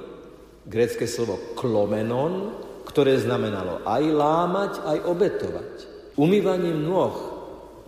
grecké 0.69 1.09
slovo 1.09 1.57
klomenon, 1.57 2.55
ktoré 2.85 3.17
znamenalo 3.19 3.83
aj 3.83 4.03
lámať, 4.05 4.71
aj 4.85 4.97
obetovať. 5.05 5.71
Umývaním 6.15 6.83
nôh 6.85 7.15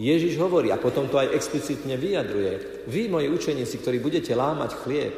Ježiš 0.01 0.41
hovorí, 0.41 0.73
a 0.73 0.81
potom 0.81 1.05
to 1.05 1.21
aj 1.21 1.33
explicitne 1.37 1.93
vyjadruje, 1.93 2.85
vy, 2.89 3.05
moji 3.05 3.29
učeníci, 3.29 3.81
ktorí 3.85 4.01
budete 4.01 4.33
lámať 4.33 4.71
chlieb, 4.81 5.13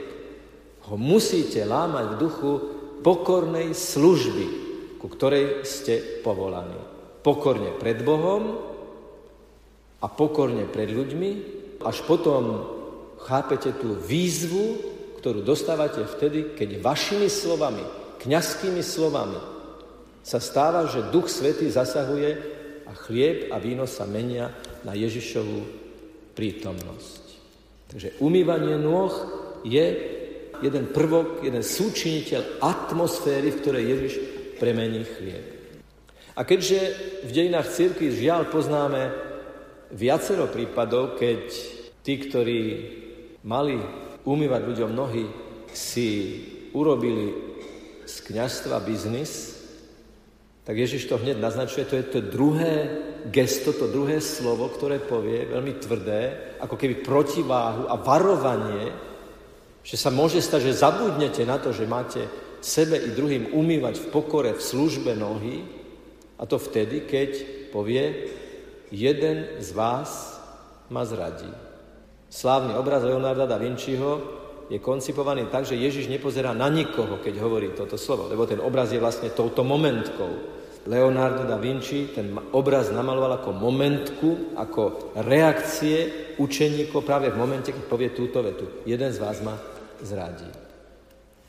ho 0.91 0.95
musíte 0.99 1.63
lámať 1.63 2.05
v 2.13 2.19
duchu 2.19 2.51
pokornej 2.99 3.71
služby, 3.71 4.47
ku 4.99 5.07
ktorej 5.07 5.63
ste 5.63 6.23
povolaní. 6.23 6.75
Pokorne 7.23 7.71
pred 7.79 8.03
Bohom 8.03 8.59
a 10.03 10.07
pokorne 10.11 10.67
pred 10.67 10.91
ľuďmi, 10.91 11.31
až 11.83 12.03
potom 12.03 12.67
chápete 13.23 13.71
tú 13.79 13.95
výzvu, 13.95 14.92
ktorú 15.23 15.39
dostávate 15.39 16.03
vtedy, 16.03 16.51
keď 16.51 16.83
vašimi 16.83 17.31
slovami, 17.31 17.79
kňazskými 18.19 18.83
slovami 18.83 19.39
sa 20.19 20.43
stáva, 20.43 20.83
že 20.91 21.07
Duch 21.15 21.31
Svetý 21.31 21.71
zasahuje 21.71 22.35
a 22.83 22.91
chlieb 22.91 23.47
a 23.47 23.55
víno 23.55 23.87
sa 23.87 24.03
menia 24.03 24.51
na 24.83 24.91
Ježišovú 24.91 25.63
prítomnosť. 26.35 27.23
Takže 27.87 28.19
umývanie 28.19 28.75
nôh 28.75 29.15
je 29.63 29.85
jeden 30.59 30.91
prvok, 30.91 31.39
jeden 31.39 31.63
súčiniteľ 31.63 32.59
atmosféry, 32.59 33.47
v 33.47 33.59
ktorej 33.63 33.83
Ježiš 33.95 34.13
premení 34.59 35.07
chlieb. 35.07 35.45
A 36.35 36.43
keďže 36.43 36.79
v 37.23 37.31
dejinách 37.31 37.71
cirkvi 37.71 38.11
žiaľ 38.11 38.51
poznáme 38.51 39.07
viacero 39.95 40.51
prípadov, 40.51 41.15
keď 41.15 41.47
tí, 42.03 42.13
ktorí 42.27 42.61
mali 43.47 44.02
umývať 44.23 44.61
ľuďom 44.63 44.91
nohy, 44.91 45.25
si 45.73 46.39
urobili 46.71 47.33
z 48.05 48.15
kniažstva 48.29 48.79
biznis, 48.83 49.53
tak 50.63 50.79
Ježiš 50.79 51.11
to 51.11 51.19
hneď 51.19 51.43
naznačuje, 51.43 51.83
to 51.83 51.99
je 51.99 52.05
to 52.07 52.19
druhé 52.23 52.87
gesto, 53.27 53.75
to 53.75 53.91
druhé 53.91 54.23
slovo, 54.23 54.71
ktoré 54.71 54.99
povie, 54.99 55.47
veľmi 55.47 55.73
tvrdé, 55.79 56.21
ako 56.63 56.75
keby 56.79 57.03
protiváhu 57.03 57.87
a 57.91 57.99
varovanie, 57.99 58.91
že 59.83 59.99
sa 59.99 60.07
môže 60.07 60.39
stať, 60.39 60.71
že 60.71 60.79
zabudnete 60.79 61.43
na 61.43 61.59
to, 61.59 61.75
že 61.75 61.83
máte 61.83 62.23
sebe 62.63 62.95
i 62.95 63.11
druhým 63.11 63.51
umývať 63.51 63.99
v 63.99 64.09
pokore, 64.11 64.55
v 64.55 64.63
službe 64.63 65.11
nohy, 65.19 65.67
a 66.39 66.47
to 66.47 66.55
vtedy, 66.55 67.03
keď 67.07 67.31
povie, 67.75 68.31
jeden 68.91 69.59
z 69.59 69.69
vás 69.75 70.39
ma 70.87 71.03
zradí. 71.03 71.62
Slávny 72.33 72.73
obraz 72.73 73.05
Leonarda 73.05 73.45
da 73.45 73.61
Vinciho 73.61 74.41
je 74.65 74.81
koncipovaný 74.81 75.53
tak, 75.53 75.69
že 75.69 75.77
Ježiš 75.77 76.09
nepozerá 76.09 76.49
na 76.57 76.65
nikoho, 76.65 77.21
keď 77.21 77.37
hovorí 77.37 77.77
toto 77.77 77.93
slovo, 77.93 78.25
lebo 78.25 78.49
ten 78.49 78.57
obraz 78.57 78.89
je 78.89 78.97
vlastne 78.97 79.29
touto 79.29 79.61
momentkou. 79.61 80.49
Leonardo 80.89 81.45
da 81.45 81.61
Vinci 81.61 82.11
ten 82.11 82.33
obraz 82.51 82.91
namaloval 82.91 83.39
ako 83.39 83.55
momentku, 83.55 84.29
ako 84.57 85.13
reakcie 85.23 86.33
učeníkov 86.41 87.05
práve 87.05 87.29
v 87.31 87.39
momente, 87.39 87.71
keď 87.71 87.85
povie 87.85 88.09
túto 88.11 88.41
vetu. 88.41 88.81
Jeden 88.83 89.13
z 89.13 89.21
vás 89.21 89.39
ma 89.45 89.55
zradí. 90.01 90.49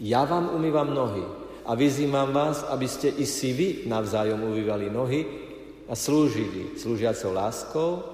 Ja 0.05 0.29
vám 0.29 0.53
umývam 0.53 0.93
nohy 0.93 1.25
a 1.65 1.73
vyzývam 1.75 2.31
vás, 2.31 2.63
aby 2.69 2.87
ste 2.87 3.09
i 3.09 3.25
si 3.27 3.57
vy 3.57 3.69
navzájom 3.91 4.39
umývali 4.39 4.93
nohy 4.93 5.21
a 5.89 5.97
slúžili 5.97 6.79
slúžiacou 6.79 7.31
láskou, 7.35 8.14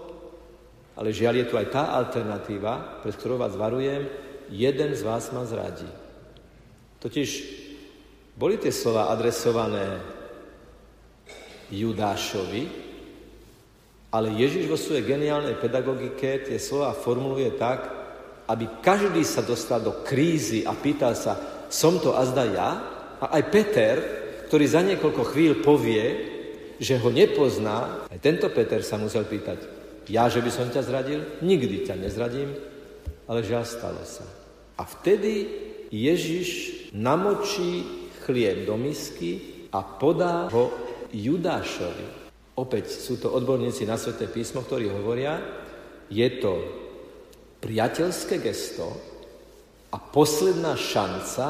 ale 0.97 1.15
žiaľ 1.15 1.45
je 1.45 1.47
tu 1.47 1.55
aj 1.57 1.69
tá 1.71 1.83
alternatíva, 1.97 3.03
pre 3.03 3.11
ktorú 3.15 3.39
vás 3.39 3.55
varujem, 3.55 4.11
jeden 4.51 4.91
z 4.95 5.03
vás 5.07 5.31
ma 5.31 5.47
zradí. 5.47 5.87
Totiž 7.01 7.31
boli 8.37 8.61
tie 8.61 8.75
slova 8.75 9.09
adresované 9.09 10.03
Judášovi, 11.71 12.91
ale 14.11 14.35
Ježiš 14.35 14.67
vo 14.67 14.75
svojej 14.75 15.07
geniálnej 15.07 15.55
pedagogike 15.63 16.51
tie 16.51 16.59
slova 16.59 16.91
formuluje 16.99 17.55
tak, 17.55 17.87
aby 18.51 18.83
každý 18.83 19.23
sa 19.23 19.47
dostal 19.47 19.79
do 19.79 20.03
krízy 20.03 20.67
a 20.67 20.75
pýtal 20.75 21.15
sa, 21.15 21.39
som 21.71 22.03
to 22.03 22.19
azda 22.19 22.45
ja? 22.51 22.71
A 23.23 23.39
aj 23.39 23.43
Peter, 23.55 23.95
ktorý 24.51 24.65
za 24.67 24.83
niekoľko 24.83 25.23
chvíľ 25.31 25.53
povie, 25.63 26.05
že 26.83 26.99
ho 26.99 27.09
nepozná, 27.15 28.09
aj 28.11 28.19
tento 28.19 28.51
Peter 28.51 28.83
sa 28.83 28.99
musel 28.99 29.23
pýtať, 29.23 29.80
ja, 30.11 30.27
že 30.27 30.43
by 30.43 30.51
som 30.51 30.67
ťa 30.67 30.83
zradil? 30.83 31.21
Nikdy 31.41 31.87
ťa 31.87 31.95
nezradím, 31.95 32.51
ale 33.31 33.47
žiaľ 33.47 33.65
stalo 33.65 34.03
sa. 34.03 34.27
A 34.75 34.83
vtedy 34.83 35.47
Ježiš 35.95 36.49
namočí 36.99 37.87
chlieb 38.27 38.67
do 38.67 38.75
misky 38.75 39.67
a 39.71 39.87
podá 39.87 40.51
ho 40.51 40.75
Judášovi. 41.15 42.07
Opäť 42.59 42.91
sú 42.91 43.23
to 43.23 43.31
odborníci 43.31 43.87
na 43.87 43.95
Sveté 43.95 44.27
písmo, 44.27 44.67
ktorí 44.67 44.91
hovoria, 44.91 45.39
je 46.11 46.29
to 46.43 46.59
priateľské 47.63 48.43
gesto 48.43 48.91
a 49.95 49.97
posledná 49.99 50.75
šanca 50.75 51.47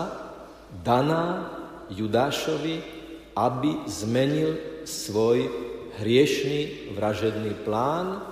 daná 0.84 1.48
Judášovi, 1.90 2.76
aby 3.34 3.70
zmenil 3.88 4.84
svoj 4.84 5.48
hriešný 6.00 6.92
vražedný 6.94 7.56
plán 7.64 8.30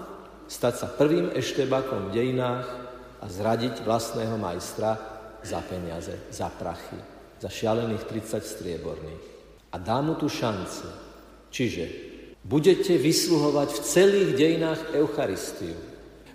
stať 0.48 0.74
sa 0.80 0.88
prvým 0.88 1.30
eštebákom 1.36 2.08
v 2.08 2.14
dejinách 2.16 2.66
a 3.20 3.26
zradiť 3.28 3.84
vlastného 3.84 4.40
majstra 4.40 4.96
za 5.44 5.60
peniaze, 5.62 6.16
za 6.32 6.48
prachy, 6.48 6.98
za 7.38 7.52
šialených 7.52 8.08
30 8.08 8.42
strieborných. 8.42 9.24
A 9.70 9.76
dá 9.76 10.00
mu 10.00 10.16
tú 10.16 10.26
šancu. 10.26 10.88
Čiže 11.52 11.84
budete 12.42 12.96
vysluhovať 12.96 13.68
v 13.76 13.84
celých 13.84 14.30
dejinách 14.34 14.80
Eucharistiu. 14.96 15.76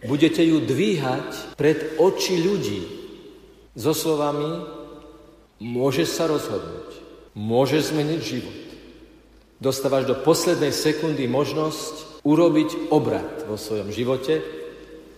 Budete 0.06 0.46
ju 0.46 0.62
dvíhať 0.62 1.58
pred 1.58 1.98
oči 1.98 2.38
ľudí 2.38 2.82
so 3.74 3.96
slovami 3.96 4.62
môže 5.64 6.06
sa 6.06 6.30
rozhodnúť, 6.30 7.02
môže 7.34 7.82
zmeniť 7.82 8.22
život. 8.22 8.60
Dostávaš 9.64 10.06
do 10.12 10.16
poslednej 10.20 10.76
sekundy 10.76 11.26
možnosť 11.26 12.13
urobiť 12.24 12.90
obrad 12.92 13.44
vo 13.46 13.60
svojom 13.60 13.92
živote, 13.92 14.40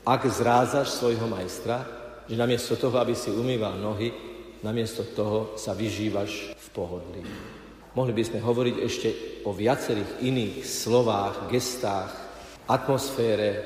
ak 0.06 0.22
zrázaš 0.30 0.94
svojho 0.98 1.26
majstra, 1.30 1.86
že 2.26 2.38
namiesto 2.38 2.78
toho, 2.78 2.98
aby 2.98 3.14
si 3.14 3.30
umýval 3.30 3.78
nohy, 3.78 4.10
namiesto 4.66 5.06
toho 5.14 5.54
sa 5.58 5.78
vyžívaš 5.78 6.58
v 6.58 6.68
pohodlí. 6.74 7.22
Mohli 7.96 8.14
by 8.14 8.24
sme 8.26 8.40
hovoriť 8.42 8.76
ešte 8.82 9.10
o 9.46 9.54
viacerých 9.54 10.26
iných 10.26 10.66
slovách, 10.66 11.48
gestách, 11.48 12.12
atmosfére 12.66 13.62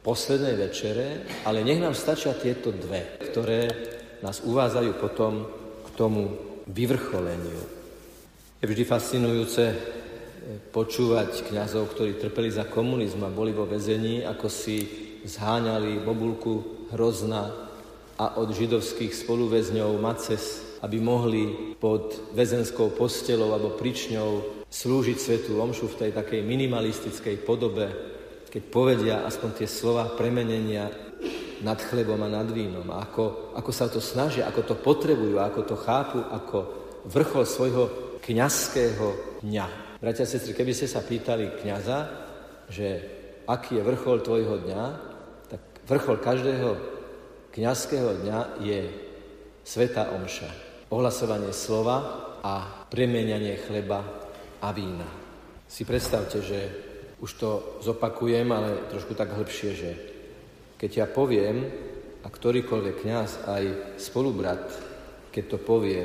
poslednej 0.00 0.56
večere, 0.56 1.06
ale 1.44 1.62
nech 1.62 1.78
nám 1.78 1.92
stačia 1.92 2.32
tieto 2.34 2.72
dve, 2.72 3.20
ktoré 3.20 3.68
nás 4.24 4.40
uvádzajú 4.42 4.90
potom 4.96 5.44
k 5.84 5.88
tomu 5.94 6.32
vyvrcholeniu. 6.66 7.62
Je 8.58 8.66
vždy 8.66 8.82
fascinujúce 8.88 9.62
počúvať 10.70 11.50
kňazov, 11.50 11.90
ktorí 11.90 12.22
trpeli 12.22 12.50
za 12.54 12.66
komunizm 12.66 13.26
a 13.26 13.34
boli 13.34 13.50
vo 13.50 13.66
väzení, 13.66 14.22
ako 14.22 14.46
si 14.46 14.86
zháňali 15.26 16.06
bobulku 16.06 16.86
hrozna 16.94 17.50
a 18.16 18.38
od 18.38 18.54
židovských 18.54 19.12
spoluväzňov 19.12 19.98
Maces, 19.98 20.78
aby 20.80 21.02
mohli 21.02 21.74
pod 21.76 22.32
väzenskou 22.32 22.94
postelou 22.94 23.52
alebo 23.52 23.74
pričňou 23.74 24.64
slúžiť 24.70 25.18
svetu 25.18 25.58
omšu 25.58 25.90
v 25.92 25.98
tej 26.06 26.10
takej 26.14 26.40
minimalistickej 26.46 27.42
podobe, 27.42 27.90
keď 28.48 28.62
povedia 28.70 29.16
aspoň 29.26 29.50
tie 29.58 29.68
slova 29.68 30.14
premenenia 30.14 30.88
nad 31.60 31.80
chlebom 31.80 32.20
a 32.22 32.28
nad 32.30 32.48
vínom. 32.52 32.86
A 32.92 33.04
ako, 33.04 33.56
ako 33.56 33.70
sa 33.72 33.88
to 33.88 34.00
snažia, 34.00 34.48
ako 34.48 34.62
to 34.62 34.74
potrebujú, 34.78 35.40
ako 35.40 35.60
to 35.64 35.76
chápu, 35.76 36.20
ako 36.22 36.58
vrchol 37.08 37.44
svojho 37.44 37.84
kňazského 38.20 39.40
dňa. 39.44 39.85
Bratia 39.96 40.28
a 40.28 40.32
sestry, 40.32 40.52
keby 40.52 40.76
ste 40.76 40.92
sa 40.92 41.00
pýtali 41.00 41.56
kniaza, 41.64 42.04
že 42.68 43.00
aký 43.48 43.80
je 43.80 43.86
vrchol 43.88 44.20
tvojho 44.20 44.68
dňa, 44.68 44.82
tak 45.48 45.60
vrchol 45.88 46.20
každého 46.20 46.70
kňazského 47.56 48.20
dňa 48.20 48.60
je 48.60 48.92
Sveta 49.64 50.12
Omša. 50.12 50.52
Ohlasovanie 50.92 51.48
slova 51.56 51.96
a 52.44 52.84
premienianie 52.92 53.56
chleba 53.56 54.04
a 54.60 54.68
vína. 54.76 55.08
Si 55.64 55.88
predstavte, 55.88 56.44
že 56.44 56.60
už 57.16 57.30
to 57.40 57.50
zopakujem, 57.80 58.52
ale 58.52 58.92
trošku 58.92 59.16
tak 59.16 59.32
hĺbšie, 59.32 59.70
že 59.72 59.90
keď 60.76 60.90
ja 60.92 61.06
poviem, 61.08 61.72
a 62.20 62.28
ktorýkoľvek 62.28 62.96
kňaz, 63.00 63.48
aj 63.48 63.64
spolubrat, 63.96 64.60
keď 65.32 65.56
to 65.56 65.58
povie 65.62 66.04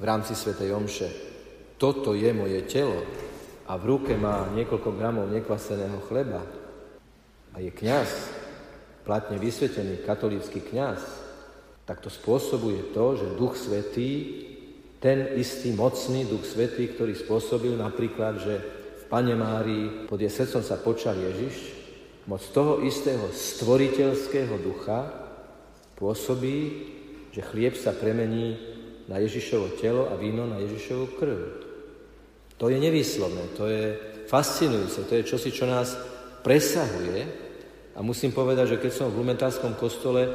v 0.00 0.04
rámci 0.08 0.32
Svetej 0.32 0.72
Omše, 0.72 1.29
toto 1.80 2.12
je 2.12 2.28
moje 2.36 2.60
telo 2.68 3.00
a 3.64 3.80
v 3.80 3.96
ruke 3.96 4.12
má 4.20 4.52
niekoľko 4.52 4.92
gramov 4.92 5.32
nekvaseného 5.32 5.96
chleba 6.04 6.44
a 7.56 7.64
je 7.64 7.72
kňaz, 7.72 8.10
platne 9.08 9.40
vysvetený 9.40 10.04
katolícky 10.04 10.60
kňaz, 10.60 11.00
tak 11.88 12.04
to 12.04 12.12
spôsobuje 12.12 12.92
to, 12.92 13.16
že 13.16 13.34
Duch 13.40 13.56
Svetý, 13.56 14.12
ten 15.00 15.32
istý 15.40 15.72
mocný 15.72 16.28
Duch 16.28 16.44
Svetý, 16.44 16.92
ktorý 16.92 17.16
spôsobil 17.16 17.72
napríklad, 17.72 18.44
že 18.44 18.54
v 19.00 19.04
Pane 19.08 19.32
Márii 19.32 20.04
pod 20.04 20.20
jej 20.20 20.30
srdcom 20.30 20.60
sa 20.60 20.76
počal 20.76 21.16
Ježiš, 21.16 21.80
moc 22.28 22.44
toho 22.52 22.84
istého 22.84 23.32
stvoriteľského 23.32 24.60
ducha 24.60 25.08
pôsobí, 25.96 26.58
že 27.32 27.40
chlieb 27.40 27.74
sa 27.74 27.96
premení 27.96 28.60
na 29.08 29.18
Ježišovo 29.18 29.80
telo 29.80 30.12
a 30.12 30.14
víno 30.14 30.46
na 30.46 30.60
Ježišovu 30.62 31.06
krv. 31.18 31.69
To 32.60 32.68
je 32.68 32.76
nevýslovné, 32.76 33.56
to 33.56 33.64
je 33.66 33.96
fascinujúce, 34.28 35.08
to 35.08 35.16
je 35.16 35.24
čosi, 35.24 35.48
čo 35.48 35.64
nás 35.64 35.96
presahuje. 36.44 37.24
A 37.96 38.04
musím 38.04 38.36
povedať, 38.36 38.76
že 38.76 38.80
keď 38.84 38.92
som 38.92 39.08
v 39.08 39.24
Lumentárskom 39.24 39.74
kostole 39.80 40.28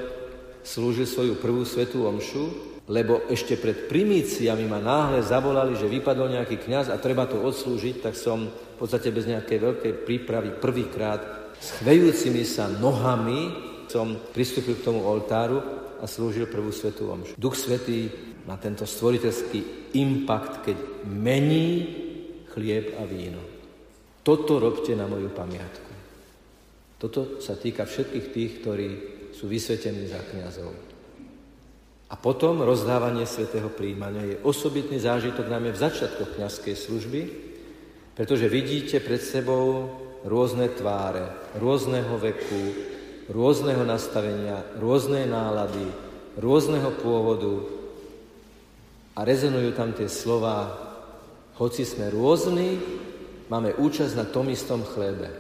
slúžil 0.66 1.06
svoju 1.06 1.38
prvú 1.38 1.62
svetú 1.62 2.10
omšu, 2.10 2.74
lebo 2.90 3.30
ešte 3.30 3.58
pred 3.58 3.90
primíciami 3.90 4.66
ma 4.66 4.82
náhle 4.82 5.22
zavolali, 5.22 5.78
že 5.78 5.90
vypadol 5.90 6.34
nejaký 6.34 6.66
kňaz 6.66 6.90
a 6.90 7.02
treba 7.02 7.30
to 7.30 7.42
odslúžiť, 7.42 8.02
tak 8.02 8.18
som 8.18 8.50
v 8.50 8.78
podstate 8.78 9.14
bez 9.14 9.30
nejakej 9.30 9.58
veľkej 9.62 9.94
prípravy 10.06 10.50
prvýkrát 10.58 11.46
s 11.62 11.82
chvejúcimi 11.82 12.46
sa 12.46 12.70
nohami 12.70 13.74
som 13.90 14.18
pristúpil 14.34 14.76
k 14.82 14.86
tomu 14.86 15.06
oltáru 15.06 15.62
a 16.02 16.06
slúžil 16.10 16.50
prvú 16.50 16.74
svetú 16.74 17.08
omšu. 17.10 17.38
Duch 17.38 17.56
Svetý 17.56 18.10
má 18.44 18.58
tento 18.60 18.84
stvoriteľský 18.84 19.94
impact, 19.96 20.68
keď 20.68 20.78
mení 21.08 21.70
chlieb 22.56 22.96
a 22.96 23.04
víno. 23.04 23.44
Toto 24.24 24.58
robte 24.58 24.96
na 24.96 25.06
moju 25.06 25.30
pamiatku. 25.30 25.92
Toto 26.96 27.44
sa 27.44 27.60
týka 27.60 27.84
všetkých 27.84 28.28
tých, 28.32 28.52
ktorí 28.64 28.90
sú 29.36 29.52
vysvetení 29.52 30.08
za 30.08 30.24
kniazov. 30.32 30.72
A 32.08 32.16
potom 32.16 32.64
rozdávanie 32.64 33.28
svetého 33.28 33.68
príjmania 33.68 34.24
je 34.24 34.42
osobitný 34.48 35.04
zážitok 35.04 35.52
najmä 35.52 35.76
v 35.76 35.82
začiatkoch 35.84 36.40
kniazskej 36.40 36.76
služby, 36.78 37.22
pretože 38.16 38.48
vidíte 38.48 39.04
pred 39.04 39.20
sebou 39.20 39.92
rôzne 40.24 40.72
tváre, 40.72 41.28
rôzneho 41.60 42.16
veku, 42.16 42.64
rôzneho 43.28 43.84
nastavenia, 43.84 44.64
rôznej 44.80 45.28
nálady, 45.28 45.86
rôzneho 46.40 46.94
pôvodu 47.02 47.68
a 49.18 49.26
rezonujú 49.26 49.76
tam 49.76 49.92
tie 49.92 50.08
slova, 50.08 50.85
hoci 51.56 51.88
sme 51.88 52.12
rôzni, 52.12 52.80
máme 53.48 53.76
účasť 53.80 54.14
na 54.20 54.26
tom 54.28 54.52
istom 54.52 54.84
chlebe. 54.84 55.32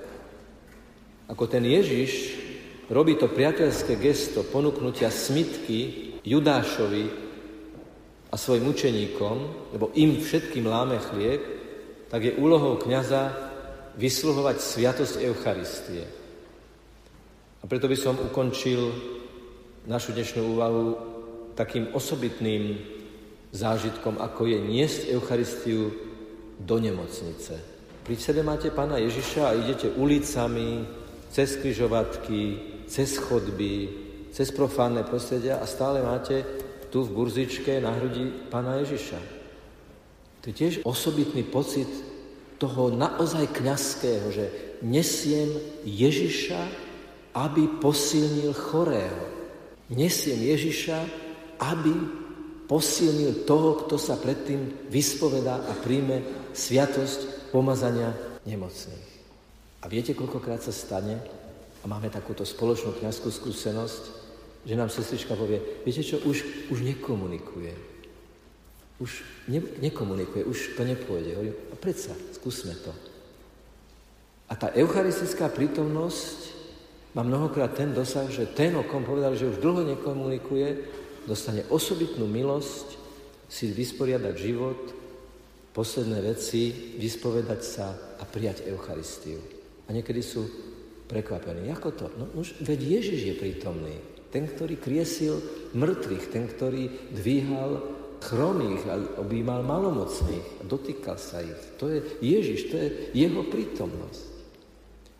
Ako 1.28 1.50
ten 1.50 1.66
Ježiš 1.66 2.38
robí 2.88 3.18
to 3.20 3.28
priateľské 3.28 3.98
gesto 4.00 4.46
ponúknutia 4.48 5.10
smitky 5.10 6.14
Judášovi 6.24 7.06
a 8.32 8.36
svojim 8.38 8.70
učeníkom, 8.70 9.36
lebo 9.76 9.92
im 9.98 10.22
všetkým 10.22 10.66
láme 10.70 11.02
chlieb, 11.12 11.42
tak 12.08 12.24
je 12.24 12.38
úlohou 12.38 12.78
kniaza 12.78 13.34
vysluhovať 13.98 14.58
sviatosť 14.62 15.16
Eucharistie. 15.24 16.06
A 17.60 17.64
preto 17.66 17.90
by 17.90 17.98
som 17.98 18.16
ukončil 18.22 18.94
našu 19.90 20.14
dnešnú 20.14 20.42
úvahu 20.54 20.86
takým 21.58 21.90
osobitným 21.96 22.78
zážitkom, 23.56 24.20
ako 24.20 24.52
je 24.52 24.60
niesť 24.62 25.02
Eucharistiu 25.16 26.05
do 26.60 26.80
nemocnice. 26.80 27.54
Pri 28.06 28.16
sebe 28.22 28.46
máte 28.46 28.70
pána 28.70 29.02
Ježiša 29.02 29.42
a 29.50 29.58
idete 29.58 29.90
ulicami, 29.98 30.86
cez 31.34 31.60
križovatky, 31.60 32.42
cez 32.88 33.18
chodby, 33.20 33.90
cez 34.32 34.54
profánne 34.56 35.04
prostredia 35.04 35.60
a 35.60 35.66
stále 35.68 36.00
máte 36.00 36.46
tu 36.88 37.04
v 37.04 37.12
burzičke 37.12 37.82
na 37.84 37.92
hrudi 37.98 38.48
pána 38.48 38.80
Ježiša. 38.80 39.20
To 40.40 40.46
je 40.48 40.56
tiež 40.56 40.74
osobitný 40.88 41.44
pocit 41.44 41.90
toho 42.56 42.94
naozaj 42.94 43.52
kňazského, 43.52 44.28
že 44.32 44.46
nesiem 44.86 45.52
Ježiša, 45.84 46.62
aby 47.36 47.68
posilnil 47.84 48.56
chorého. 48.56 49.28
Nesiem 49.92 50.40
Ježiša, 50.40 51.00
aby 51.60 51.92
posilnil 52.66 53.46
toho, 53.46 53.86
kto 53.86 53.96
sa 53.98 54.18
predtým 54.18 54.90
vyspovedá 54.90 55.62
a 55.66 55.74
príjme 55.78 56.22
sviatosť 56.54 57.52
pomazania 57.54 58.14
nemocných. 58.46 59.08
A 59.82 59.86
viete, 59.86 60.18
koľkokrát 60.18 60.66
sa 60.66 60.74
stane, 60.74 61.22
a 61.82 61.86
máme 61.86 62.10
takúto 62.10 62.42
spoločnú 62.42 62.98
kniazskú 62.98 63.30
skúsenosť, 63.30 64.04
že 64.66 64.74
nám 64.74 64.90
sestrička 64.90 65.38
povie, 65.38 65.62
viete 65.86 66.02
čo, 66.02 66.18
už, 66.26 66.70
už 66.74 66.82
nekomunikuje. 66.82 67.74
Už 68.98 69.22
ne, 69.46 69.62
nekomunikuje, 69.78 70.42
už 70.50 70.74
to 70.74 70.82
nepôjde. 70.82 71.38
Hovorím, 71.38 71.56
a 71.70 71.76
predsa, 71.78 72.18
skúsme 72.34 72.74
to. 72.82 72.90
A 74.50 74.58
tá 74.58 74.74
eucharistická 74.74 75.54
prítomnosť 75.54 76.58
má 77.14 77.22
mnohokrát 77.22 77.78
ten 77.78 77.94
dosah, 77.94 78.26
že 78.34 78.50
ten, 78.50 78.74
o 78.74 78.82
kom 78.82 79.06
povedal, 79.06 79.38
že 79.38 79.54
už 79.54 79.62
dlho 79.62 79.86
nekomunikuje, 79.86 80.70
dostane 81.26 81.66
osobitnú 81.70 82.30
milosť 82.30 82.98
si 83.50 83.70
vysporiadať 83.70 84.36
život, 84.38 84.82
posledné 85.76 86.24
veci, 86.24 86.96
vyspovedať 86.96 87.62
sa 87.62 87.88
a 88.18 88.24
prijať 88.24 88.66
Eucharistiu. 88.72 89.38
A 89.86 89.94
niekedy 89.94 90.24
sú 90.24 90.48
prekvapení. 91.06 91.70
Ako 91.70 91.90
to? 91.94 92.06
No 92.16 92.32
už, 92.40 92.58
veď 92.64 93.02
Ježiš 93.02 93.22
je 93.22 93.36
prítomný. 93.36 93.96
Ten, 94.34 94.50
ktorý 94.50 94.80
kriesil 94.80 95.40
mŕtvych, 95.76 96.26
ten, 96.32 96.48
ktorý 96.50 97.12
dvíhal 97.14 97.72
chromých 98.26 98.84
a 98.90 98.96
objímal 99.22 99.62
malomocných 99.62 100.46
a 100.60 100.64
dotýkal 100.66 101.20
sa 101.22 101.46
ich. 101.46 101.62
To 101.78 101.92
je 101.92 102.02
Ježiš, 102.24 102.60
to 102.72 102.76
je 102.80 102.88
jeho 103.14 103.46
prítomnosť. 103.46 104.34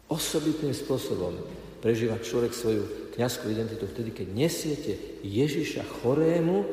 Osobitným 0.10 0.74
spôsobom 0.74 1.38
prežíva 1.82 2.18
človek 2.18 2.54
svoju 2.54 3.05
kniazskú 3.16 3.50
identitu 3.50 3.88
vtedy, 3.88 4.12
keď 4.12 4.28
nesiete 4.36 5.24
Ježiša 5.24 6.04
chorému 6.04 6.68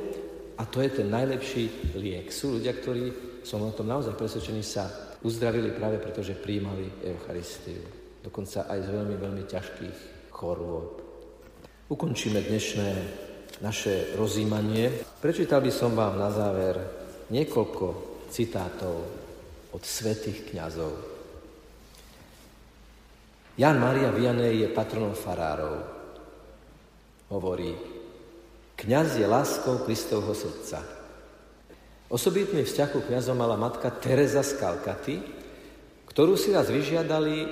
a 0.59 0.63
to 0.67 0.83
je 0.83 0.91
ten 0.91 1.09
najlepší 1.09 1.95
liek. 1.97 2.29
Sú 2.35 2.59
ľudia, 2.59 2.75
ktorí, 2.75 3.15
som 3.47 3.63
o 3.63 3.73
tom 3.73 3.89
naozaj 3.89 4.19
presvedčený, 4.19 4.63
sa 4.67 4.91
uzdravili 5.23 5.71
práve 5.73 6.03
preto, 6.03 6.21
že 6.21 6.39
príjmali 6.39 7.07
Eucharistiu 7.07 8.03
dokonca 8.23 8.71
aj 8.71 8.79
z 8.87 8.89
veľmi, 8.89 9.17
veľmi 9.19 9.45
ťažkých 9.51 9.99
chorôb. 10.31 11.03
Ukončíme 11.91 12.39
dnešné 12.39 12.89
naše 13.61 14.15
rozímanie. 14.17 14.89
Prečítal 15.19 15.61
by 15.61 15.73
som 15.75 15.93
vám 15.93 16.17
na 16.17 16.31
záver 16.31 16.79
niekoľko 17.29 17.87
citátov 18.31 18.97
od 19.75 19.83
svetých 19.83 20.55
kňazov. 20.55 20.95
Jan 23.61 23.77
Maria 23.77 24.09
Vianej 24.09 24.65
je 24.65 24.69
patronom 24.73 25.13
farárov. 25.13 25.92
Hovorí, 27.33 27.73
kňaz 28.77 29.17
je 29.17 29.25
láskou 29.25 29.81
Kristovho 29.89 30.37
srdca. 30.37 30.85
Osobitný 32.13 32.61
vzťah 32.61 32.93
ku 32.93 33.01
kňazom 33.01 33.41
mala 33.41 33.57
matka 33.57 33.89
Teresa 33.89 34.45
z 34.45 34.61
Kalkaty, 34.61 35.17
ktorú 36.13 36.37
si 36.37 36.53
raz 36.53 36.69
vyžiadali 36.69 37.49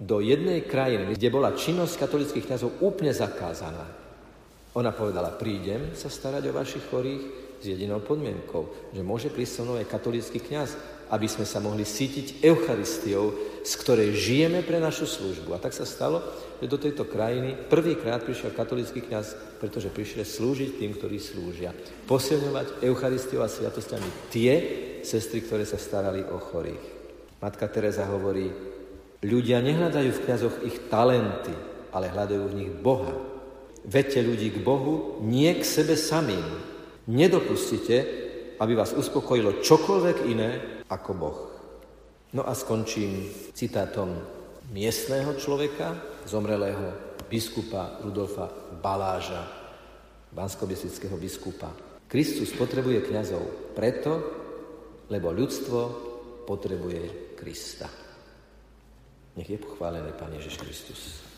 do 0.00 0.24
jednej 0.24 0.64
krajiny, 0.64 1.20
kde 1.20 1.28
bola 1.28 1.52
činnosť 1.52 2.00
katolických 2.00 2.48
kniazov 2.48 2.80
úplne 2.80 3.12
zakázaná. 3.12 3.84
Ona 4.72 4.96
povedala, 4.96 5.36
prídem 5.36 5.92
sa 5.92 6.08
starať 6.08 6.48
o 6.48 6.56
vašich 6.56 6.88
chorých 6.88 7.22
s 7.60 7.64
jedinou 7.68 8.00
podmienkou, 8.00 8.88
že 8.96 9.04
môže 9.04 9.28
prísť 9.28 9.52
so 9.52 9.62
mnou 9.68 9.76
aj 9.76 9.84
katolický 9.84 10.40
kniaz, 10.40 10.80
aby 11.12 11.28
sme 11.28 11.44
sa 11.44 11.60
mohli 11.60 11.84
sítiť 11.84 12.40
Eucharistiou, 12.40 13.36
z 13.60 13.72
ktorej 13.84 14.16
žijeme 14.16 14.64
pre 14.64 14.80
našu 14.80 15.04
službu. 15.04 15.52
A 15.52 15.60
tak 15.60 15.76
sa 15.76 15.84
stalo, 15.84 16.24
že 16.64 16.72
do 16.72 16.80
tejto 16.80 17.04
krajiny 17.04 17.68
prvýkrát 17.68 18.24
prišiel 18.24 18.56
katolický 18.56 19.04
kniaz, 19.04 19.36
pretože 19.60 19.92
prišiel 19.92 20.24
slúžiť 20.24 20.80
tým, 20.80 20.96
ktorí 20.96 21.20
slúžia. 21.20 21.76
Posilňovať 22.08 22.80
Eucharistiou 22.80 23.44
a 23.44 23.52
sviatosťami 23.52 24.32
tie 24.32 24.52
sestry, 25.04 25.44
ktoré 25.44 25.68
sa 25.68 25.76
starali 25.76 26.24
o 26.24 26.40
chorých. 26.40 26.80
Matka 27.44 27.68
Teresa 27.68 28.08
hovorí, 28.08 28.48
Ľudia 29.20 29.60
nehľadajú 29.60 30.08
v 30.08 30.22
kniazoch 30.24 30.56
ich 30.64 30.88
talenty, 30.88 31.52
ale 31.92 32.12
hľadajú 32.12 32.44
v 32.48 32.56
nich 32.60 32.72
Boha. 32.72 33.12
Vete 33.84 34.24
ľudí 34.24 34.48
k 34.52 34.64
Bohu, 34.64 35.20
nie 35.20 35.52
k 35.52 35.64
sebe 35.64 36.00
samým. 36.00 36.44
Nedopustite, 37.08 37.96
aby 38.56 38.72
vás 38.72 38.96
uspokojilo 38.96 39.60
čokoľvek 39.60 40.16
iné 40.32 40.80
ako 40.88 41.10
Boh. 41.12 41.40
No 42.32 42.48
a 42.48 42.56
skončím 42.56 43.28
citátom 43.52 44.16
miestného 44.72 45.36
človeka, 45.36 45.96
zomrelého 46.24 46.94
biskupa 47.28 48.00
Rudolfa 48.00 48.48
Baláža, 48.80 49.42
bansko 50.32 50.64
biskupa. 51.18 51.74
Kristus 52.08 52.54
potrebuje 52.54 53.10
kňazov 53.10 53.74
preto, 53.74 54.12
lebo 55.10 55.34
ľudstvo 55.34 55.80
potrebuje 56.46 57.34
Krista. 57.34 57.90
Nech 59.34 59.50
je 59.50 59.58
pochválený 59.58 60.14
Pán 60.14 60.30
Ježiš 60.38 60.54
Kristus. 60.62 61.33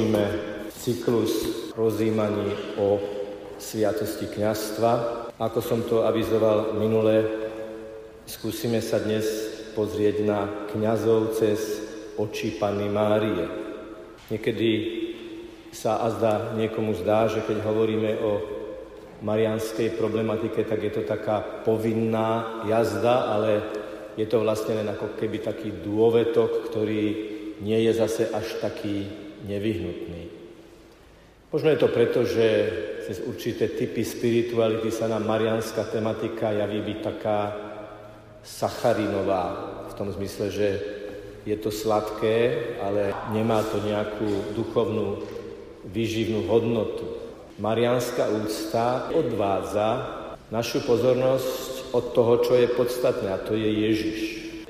Končíme 0.00 0.32
cyklus 0.80 1.32
rozímaní 1.76 2.56
o 2.80 2.96
sviatosti 3.60 4.32
kniastva. 4.32 4.92
Ako 5.36 5.60
som 5.60 5.84
to 5.84 6.08
avizoval 6.08 6.72
minulé, 6.80 7.28
Skúsime 8.24 8.80
sa 8.80 8.96
dnes 8.96 9.26
pozrieť 9.76 10.24
na 10.24 10.48
kňazov 10.72 11.36
cez 11.36 11.82
oči 12.16 12.56
Panny 12.56 12.88
Márie. 12.88 13.44
Niekedy 14.32 14.70
sa 15.74 16.00
azda 16.00 16.54
niekomu 16.56 16.96
zdá, 16.96 17.28
že 17.28 17.44
keď 17.44 17.60
hovoríme 17.60 18.22
o 18.22 18.32
marianskej 19.20 20.00
problematike, 20.00 20.64
tak 20.64 20.80
je 20.80 20.92
to 20.96 21.02
taká 21.04 21.42
povinná 21.66 22.62
jazda, 22.70 23.34
ale 23.34 23.66
je 24.16 24.24
to 24.24 24.40
vlastne 24.40 24.78
len 24.80 24.88
ako 24.88 25.18
keby 25.18 25.42
taký 25.42 25.74
dôvetok, 25.82 26.70
ktorý 26.70 27.04
nie 27.60 27.78
je 27.84 27.92
zase 27.98 28.30
až 28.30 28.62
taký 28.62 29.28
nevyhnutný. 29.46 30.22
Možno 31.50 31.68
je 31.74 31.82
to 31.82 31.88
preto, 31.90 32.22
že 32.22 32.46
cez 33.10 33.18
určité 33.26 33.66
typy 33.66 34.06
spirituality 34.06 34.94
sa 34.94 35.10
nám 35.10 35.26
marianská 35.26 35.82
tematika 35.90 36.54
javí 36.54 36.78
byť 36.78 36.98
taká 37.02 37.38
sacharinová, 38.46 39.44
v 39.90 39.94
tom 39.98 40.08
zmysle, 40.14 40.46
že 40.48 40.68
je 41.42 41.56
to 41.58 41.74
sladké, 41.74 42.54
ale 42.78 43.10
nemá 43.34 43.66
to 43.66 43.82
nejakú 43.82 44.54
duchovnú 44.54 45.26
výživnú 45.90 46.46
hodnotu. 46.46 47.18
Marianská 47.58 48.30
úcta 48.30 49.10
odvádza 49.10 50.06
našu 50.54 50.86
pozornosť 50.86 51.90
od 51.90 52.14
toho, 52.14 52.46
čo 52.46 52.54
je 52.54 52.68
podstatné, 52.70 53.28
a 53.34 53.42
to 53.42 53.58
je 53.58 53.70
Ježiš. 53.90 54.20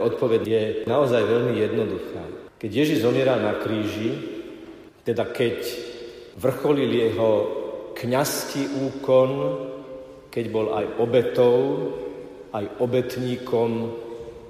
Odpoveď 0.01 0.43
je 0.49 0.63
naozaj 0.89 1.23
veľmi 1.29 1.55
jednoduchá. 1.61 2.25
Keď 2.57 2.71
Ježiš 2.73 3.05
zomieral 3.05 3.45
na 3.45 3.57
kríži, 3.61 4.40
teda 5.05 5.29
keď 5.33 5.57
vrcholil 6.37 6.91
jeho 6.91 7.31
kňazský 7.97 8.81
úkon, 8.89 9.31
keď 10.31 10.45
bol 10.49 10.73
aj 10.73 10.87
obetou, 11.03 11.59
aj 12.55 12.65
obetníkom, 12.81 13.71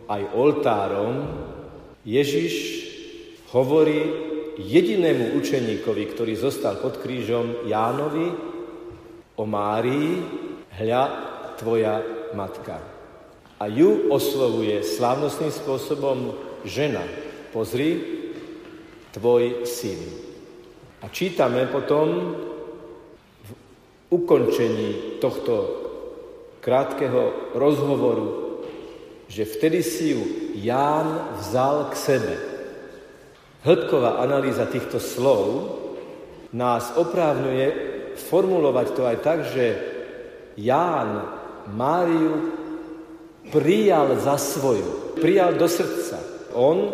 aj 0.07 0.23
oltárom, 0.37 1.15
Ježiš 2.05 2.55
hovorí 3.53 4.01
jedinému 4.61 5.37
učeníkovi, 5.41 6.05
ktorý 6.13 6.35
zostal 6.37 6.79
pod 6.79 7.01
krížom, 7.01 7.67
Jánovi, 7.69 8.29
o 9.41 9.45
Márii, 9.49 10.21
hľa 10.77 11.05
tvoja 11.57 12.05
matka. 12.37 12.77
A 13.61 13.69
ju 13.69 14.09
oslovuje 14.09 14.81
slávnostným 14.81 15.53
spôsobom 15.53 16.33
žena. 16.65 17.05
Pozri, 17.53 18.01
tvoj 19.13 19.65
syn. 19.69 20.30
A 21.01 21.09
čítame 21.09 21.67
potom 21.73 22.37
v 23.41 23.51
ukončení 24.13 25.21
tohto 25.21 25.55
krátkeho 26.61 27.57
rozhovoru 27.57 28.51
že 29.31 29.47
vtedy 29.47 29.81
si 29.87 30.19
ju 30.19 30.23
Ján 30.59 31.39
vzal 31.39 31.87
k 31.89 31.95
sebe. 31.95 32.35
Hĺbková 33.63 34.19
analýza 34.19 34.67
týchto 34.67 34.99
slov 34.99 35.71
nás 36.51 36.91
oprávňuje 36.99 37.67
formulovať 38.19 38.87
to 38.91 39.03
aj 39.07 39.17
tak, 39.23 39.39
že 39.47 39.79
Ján 40.59 41.31
Máriu 41.71 42.51
prijal 43.55 44.19
za 44.19 44.35
svoju, 44.35 45.15
prijal 45.23 45.55
do 45.55 45.71
srdca. 45.71 46.19
On, 46.59 46.91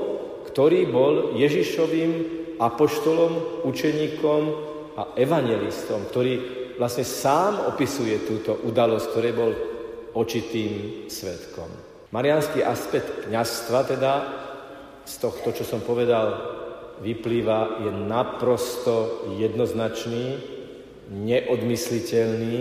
ktorý 0.53 0.85
bol 0.93 1.41
Ježišovým 1.41 2.36
apoštolom, 2.61 3.65
učeníkom 3.69 4.43
a 4.97 5.03
evangelistom, 5.17 6.09
ktorý 6.09 6.35
vlastne 6.81 7.05
sám 7.05 7.73
opisuje 7.73 8.25
túto 8.25 8.57
udalosť, 8.65 9.07
ktorý 9.13 9.31
bol 9.33 9.51
očitým 10.17 11.05
svetkom. 11.09 11.69
Mariánsky 12.13 12.65
aspekt 12.65 13.29
kniazstva 13.29 13.81
teda 13.85 14.13
z 15.05 15.15
tohto, 15.21 15.53
čo 15.53 15.65
som 15.69 15.85
povedal, 15.85 16.57
vyplýva, 17.05 17.85
je 17.85 17.93
naprosto 17.93 19.29
jednoznačný, 19.37 20.41
neodmysliteľný 21.13 22.57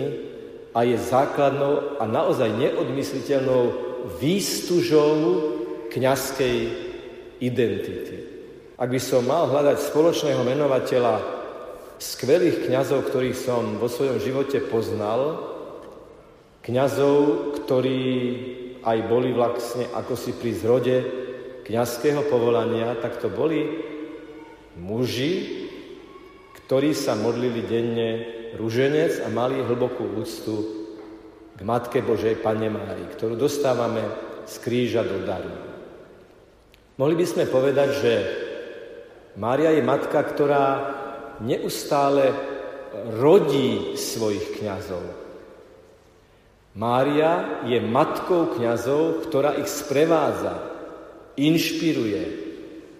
a 0.76 0.84
je 0.84 0.96
základnou 1.00 1.96
a 1.96 2.04
naozaj 2.04 2.52
neodmysliteľnou 2.52 3.62
výstužou 4.20 5.10
kňazskej 5.88 6.56
identity. 7.40 8.35
Ak 8.76 8.92
by 8.92 9.00
som 9.00 9.24
mal 9.24 9.48
hľadať 9.48 9.88
spoločného 9.88 10.44
menovateľa 10.44 11.24
skvelých 11.96 12.68
kňazov, 12.68 13.08
ktorých 13.08 13.32
som 13.32 13.80
vo 13.80 13.88
svojom 13.88 14.20
živote 14.20 14.60
poznal, 14.68 15.40
kňazov, 16.60 17.16
ktorí 17.64 18.04
aj 18.84 18.98
boli 19.08 19.32
vlastne 19.32 19.88
ako 19.96 20.12
si 20.12 20.36
pri 20.36 20.52
zrode 20.52 20.96
kniazského 21.64 22.28
povolania, 22.28 22.92
tak 23.00 23.16
to 23.16 23.32
boli 23.32 23.80
muži, 24.76 25.64
ktorí 26.60 26.92
sa 26.92 27.16
modlili 27.16 27.64
denne 27.64 28.08
ruženec 28.60 29.24
a 29.24 29.32
mali 29.32 29.64
hlbokú 29.64 30.20
úctu 30.20 30.56
k 31.56 31.60
Matke 31.64 32.04
Božej 32.04 32.44
Pane 32.44 32.68
Mári, 32.68 33.08
ktorú 33.16 33.40
dostávame 33.40 34.04
z 34.44 34.54
kríža 34.60 35.00
do 35.00 35.24
daru. 35.24 35.48
Mohli 37.00 37.14
by 37.16 37.26
sme 37.26 37.44
povedať, 37.48 37.88
že 38.04 38.12
Mária 39.36 39.76
je 39.76 39.84
matka, 39.84 40.16
ktorá 40.16 40.66
neustále 41.44 42.32
rodí 43.20 43.92
svojich 44.00 44.56
kňazov. 44.56 45.04
Mária 46.76 47.64
je 47.68 47.76
matkou 47.80 48.56
kňazov, 48.56 49.28
ktorá 49.28 49.56
ich 49.60 49.68
sprevádza, 49.68 50.56
inšpiruje, 51.36 52.24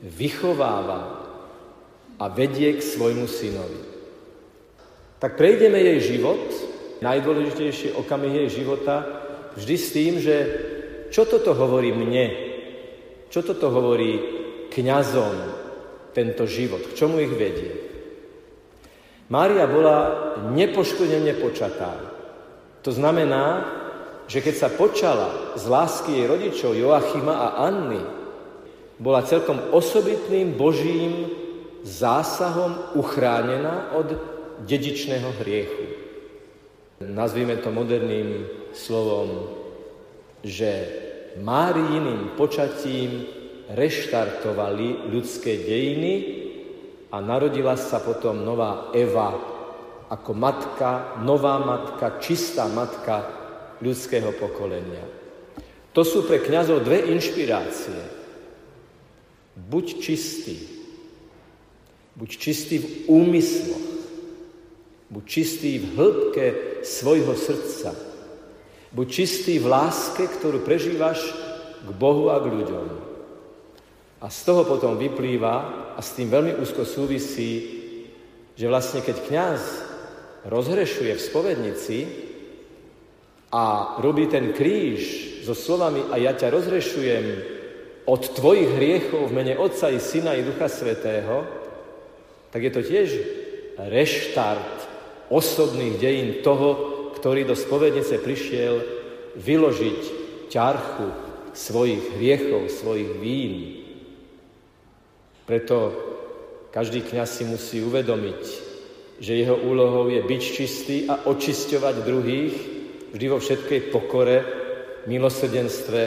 vychováva 0.04 1.24
a 2.20 2.24
vedie 2.32 2.76
k 2.76 2.80
svojmu 2.84 3.28
synovi. 3.28 3.80
Tak 5.16 5.40
prejdeme 5.40 5.80
jej 5.80 6.16
život, 6.16 6.44
najdôležitejšie 7.00 7.96
okamih 7.96 8.44
jej 8.44 8.60
života, 8.60 9.04
vždy 9.56 9.76
s 9.76 9.88
tým, 9.92 10.12
že 10.20 10.36
čo 11.08 11.24
toto 11.24 11.56
hovorí 11.56 11.92
mne, 11.96 12.26
čo 13.32 13.40
toto 13.40 13.72
hovorí 13.72 14.20
kňazom 14.72 15.65
tento 16.16 16.48
život, 16.48 16.80
k 16.80 16.96
čomu 16.96 17.20
ich 17.20 17.28
vedie. 17.36 17.76
Mária 19.28 19.68
bola 19.68 19.98
nepoškodene 20.48 21.36
počatá. 21.36 21.92
To 22.80 22.88
znamená, 22.94 23.68
že 24.24 24.40
keď 24.40 24.54
sa 24.56 24.68
počala 24.72 25.52
z 25.60 25.68
lásky 25.68 26.16
jej 26.16 26.24
rodičov 26.24 26.72
Joachima 26.72 27.34
a 27.36 27.48
Anny, 27.68 28.00
bola 28.96 29.28
celkom 29.28 29.60
osobitným 29.76 30.56
božím 30.56 31.28
zásahom 31.84 32.96
uchránená 32.96 33.92
od 33.92 34.16
dedičného 34.64 35.36
hriechu. 35.44 35.84
Nazvime 37.04 37.60
to 37.60 37.68
moderným 37.68 38.48
slovom, 38.72 39.52
že 40.40 41.04
Máriiným 41.36 42.32
počatím 42.40 43.35
reštartovali 43.70 45.10
ľudské 45.10 45.58
dejiny 45.58 46.14
a 47.10 47.18
narodila 47.18 47.74
sa 47.74 47.98
potom 47.98 48.46
nová 48.46 48.94
Eva, 48.94 49.34
ako 50.06 50.30
matka, 50.38 51.18
nová 51.26 51.58
matka, 51.58 52.22
čistá 52.22 52.70
matka 52.70 53.26
ľudského 53.82 54.30
pokolenia. 54.38 55.02
To 55.96 56.04
sú 56.04 56.28
pre 56.28 56.44
kňazov 56.44 56.84
dve 56.84 57.10
inšpirácie. 57.10 58.02
Buď 59.56 59.86
čistý. 59.98 60.56
Buď 62.14 62.30
čistý 62.36 62.76
v 62.78 62.88
úmysloch. 63.08 63.86
Buď 65.08 65.24
čistý 65.24 65.80
v 65.80 65.86
hĺbke 65.96 66.46
svojho 66.84 67.32
srdca. 67.32 67.96
Buď 68.92 69.06
čistý 69.08 69.56
v 69.58 69.72
láske, 69.72 70.28
ktorú 70.28 70.60
prežívaš 70.62 71.20
k 71.80 71.88
Bohu 71.96 72.28
a 72.28 72.38
k 72.44 72.52
ľuďom. 72.52 73.05
A 74.26 74.30
z 74.30 74.42
toho 74.42 74.66
potom 74.66 74.98
vyplýva, 74.98 75.54
a 75.94 76.02
s 76.02 76.18
tým 76.18 76.26
veľmi 76.26 76.58
úzko 76.58 76.82
súvisí, 76.82 77.78
že 78.58 78.66
vlastne 78.66 78.98
keď 78.98 79.16
kňaz 79.22 79.62
rozhrešuje 80.50 81.14
v 81.14 81.26
spovednici 81.30 81.98
a 83.54 83.94
robí 84.02 84.26
ten 84.26 84.50
kríž 84.50 85.02
so 85.46 85.54
slovami 85.54 86.10
a 86.10 86.18
ja 86.18 86.34
ťa 86.34 86.50
rozhrešujem 86.50 87.26
od 88.10 88.22
tvojich 88.34 88.70
hriechov 88.74 89.30
v 89.30 89.36
mene 89.36 89.54
Otca 89.54 89.94
i 89.94 90.02
Syna 90.02 90.34
i 90.34 90.42
Ducha 90.42 90.66
Svetého, 90.66 91.46
tak 92.50 92.66
je 92.66 92.72
to 92.74 92.82
tiež 92.82 93.08
reštart 93.78 94.90
osobných 95.30 96.02
dejín 96.02 96.42
toho, 96.42 96.74
ktorý 97.14 97.46
do 97.46 97.54
spovednice 97.54 98.18
prišiel 98.18 98.82
vyložiť 99.38 100.00
ťarchu 100.50 101.06
svojich 101.54 102.18
hriechov, 102.18 102.74
svojich 102.74 103.10
vín. 103.22 103.75
Preto 105.46 105.94
každý 106.74 107.06
kňaz 107.06 107.40
si 107.40 107.44
musí 107.46 107.78
uvedomiť, 107.80 108.42
že 109.22 109.32
jeho 109.32 109.56
úlohou 109.56 110.10
je 110.10 110.20
byť 110.20 110.42
čistý 110.42 110.96
a 111.06 111.24
očisťovať 111.24 111.94
druhých 112.02 112.54
vždy 113.14 113.26
vo 113.30 113.38
všetkej 113.38 113.80
pokore, 113.94 114.36
milosrdenstve 115.06 116.02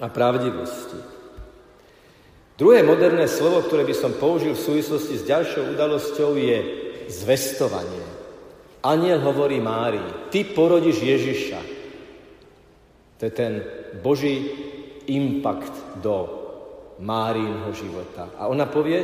a 0.00 0.06
pravdivosti. 0.08 0.98
Druhé 2.56 2.80
moderné 2.82 3.28
slovo, 3.28 3.60
ktoré 3.60 3.84
by 3.84 3.94
som 3.96 4.12
použil 4.16 4.56
v 4.56 4.64
súvislosti 4.64 5.20
s 5.20 5.28
ďalšou 5.28 5.76
udalosťou, 5.76 6.36
je 6.36 6.58
zvestovanie. 7.12 8.04
Aniel 8.80 9.20
hovorí 9.20 9.60
Márii, 9.60 10.32
ty 10.32 10.48
porodíš 10.48 11.04
Ježiša. 11.04 11.60
To 13.20 13.22
je 13.28 13.32
ten 13.32 13.60
Boží 14.00 14.48
impact 15.04 16.00
do 16.00 16.39
Márínho 17.00 17.72
života. 17.72 18.28
A 18.36 18.46
ona 18.46 18.68
povie, 18.68 19.00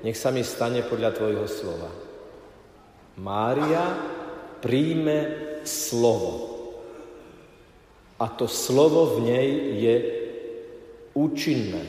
nech 0.00 0.16
sa 0.16 0.32
mi 0.32 0.40
stane 0.40 0.80
podľa 0.80 1.10
tvojho 1.12 1.46
slova. 1.46 1.90
Mária 3.20 3.84
príjme 4.64 5.18
slovo. 5.66 6.56
A 8.18 8.26
to 8.32 8.50
slovo 8.50 9.18
v 9.18 9.28
nej 9.28 9.48
je 9.78 9.96
účinné. 11.14 11.84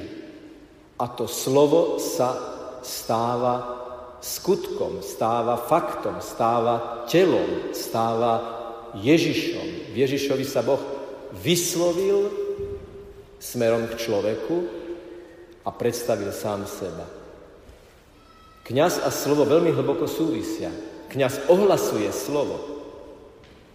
A 0.99 1.06
to 1.07 1.26
slovo 1.26 1.98
sa 1.98 2.36
stáva 2.84 3.80
skutkom, 4.20 4.99
stáva 4.99 5.56
faktom, 5.56 6.20
stáva 6.20 7.07
telom, 7.07 7.72
stáva 7.72 8.60
Ježišom. 8.99 9.94
V 9.94 9.95
Ježišovi 9.95 10.44
sa 10.44 10.60
Boh 10.60 10.82
vyslovil 11.40 12.28
smerom 13.40 13.88
k 13.88 13.95
človeku 13.95 14.79
a 15.70 15.72
predstavil 15.72 16.34
sám 16.34 16.66
seba. 16.66 17.06
Kňaz 18.66 19.06
a 19.06 19.14
slovo 19.14 19.46
veľmi 19.46 19.70
hlboko 19.70 20.10
súvisia. 20.10 20.74
Kňaz 21.14 21.46
ohlasuje 21.46 22.10
slovo. 22.10 22.58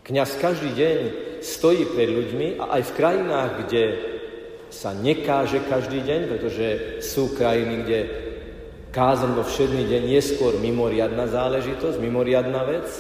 Kňaz 0.03 0.35
každý 0.43 0.75
deň 0.75 0.99
stojí 1.39 1.87
pred 1.95 2.11
ľuďmi 2.11 2.59
a 2.59 2.79
aj 2.79 2.83
v 2.91 2.95
krajinách, 2.99 3.51
kde 3.63 3.85
sa 4.75 4.91
nekáže 4.91 5.63
každý 5.71 6.03
deň, 6.03 6.21
pretože 6.27 6.67
sú 6.99 7.31
krajiny, 7.31 7.75
kde 7.87 7.99
kázen 8.91 9.39
vo 9.39 9.47
všedný 9.47 9.87
deň 9.87 10.03
je 10.19 10.21
skôr 10.35 10.59
mimoriadná 10.59 11.31
záležitosť, 11.31 12.03
mimoriadná 12.03 12.67
vec, 12.67 12.91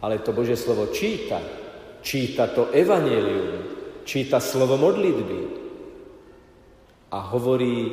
ale 0.00 0.24
to 0.24 0.32
Božie 0.32 0.56
slovo 0.56 0.88
číta. 0.96 1.44
Číta 2.00 2.48
to 2.50 2.72
evanelium, 2.72 3.62
číta 4.08 4.40
slovo 4.40 4.80
modlitby 4.80 5.61
a 7.12 7.18
hovorí, 7.28 7.92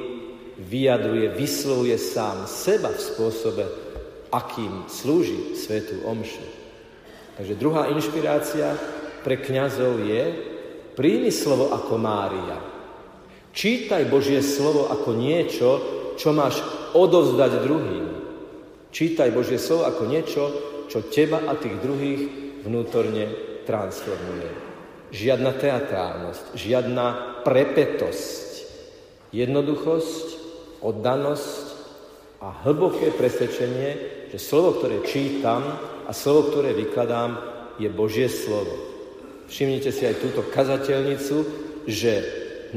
vyjadruje, 0.55 1.35
vyslovuje 1.35 1.99
sám 1.99 2.47
seba 2.47 2.95
v 2.95 3.03
spôsobe, 3.03 3.63
akým 4.31 4.87
slúži 4.87 5.59
svetu 5.59 5.99
omšu. 6.07 6.43
Takže 7.35 7.59
druhá 7.59 7.91
inšpirácia 7.91 8.75
pre 9.23 9.39
kňazov 9.39 10.03
je, 10.07 10.23
príjmi 10.95 11.31
slovo 11.31 11.71
ako 11.75 11.93
Mária. 11.99 12.59
Čítaj 13.51 14.07
Božie 14.07 14.39
slovo 14.39 14.87
ako 14.87 15.15
niečo, 15.15 15.69
čo 16.15 16.31
máš 16.35 16.59
odovzdať 16.95 17.51
druhým. 17.63 18.05
Čítaj 18.91 19.31
Božie 19.35 19.59
slovo 19.59 19.87
ako 19.87 20.03
niečo, 20.07 20.43
čo 20.87 21.07
teba 21.07 21.43
a 21.47 21.55
tých 21.55 21.79
druhých 21.79 22.21
vnútorne 22.63 23.31
transformuje. 23.63 24.49
Žiadna 25.09 25.51
teatrálnosť, 25.57 26.43
žiadna 26.53 27.05
prepetosť, 27.41 28.48
jednoduchosť, 29.31 30.27
oddanosť 30.81 31.65
a 32.39 32.63
hlboké 32.63 33.11
presvedčenie, 33.13 33.89
že 34.31 34.39
slovo, 34.39 34.79
ktoré 34.79 35.03
čítam 35.03 35.61
a 36.07 36.11
slovo, 36.15 36.49
ktoré 36.49 36.71
vykladám, 36.71 37.37
je 37.79 37.89
Božie 37.91 38.27
slovo. 38.27 38.75
Všimnite 39.49 39.89
si 39.89 40.05
aj 40.05 40.21
túto 40.21 40.45
kazateľnicu, 40.45 41.37
že 41.89 42.13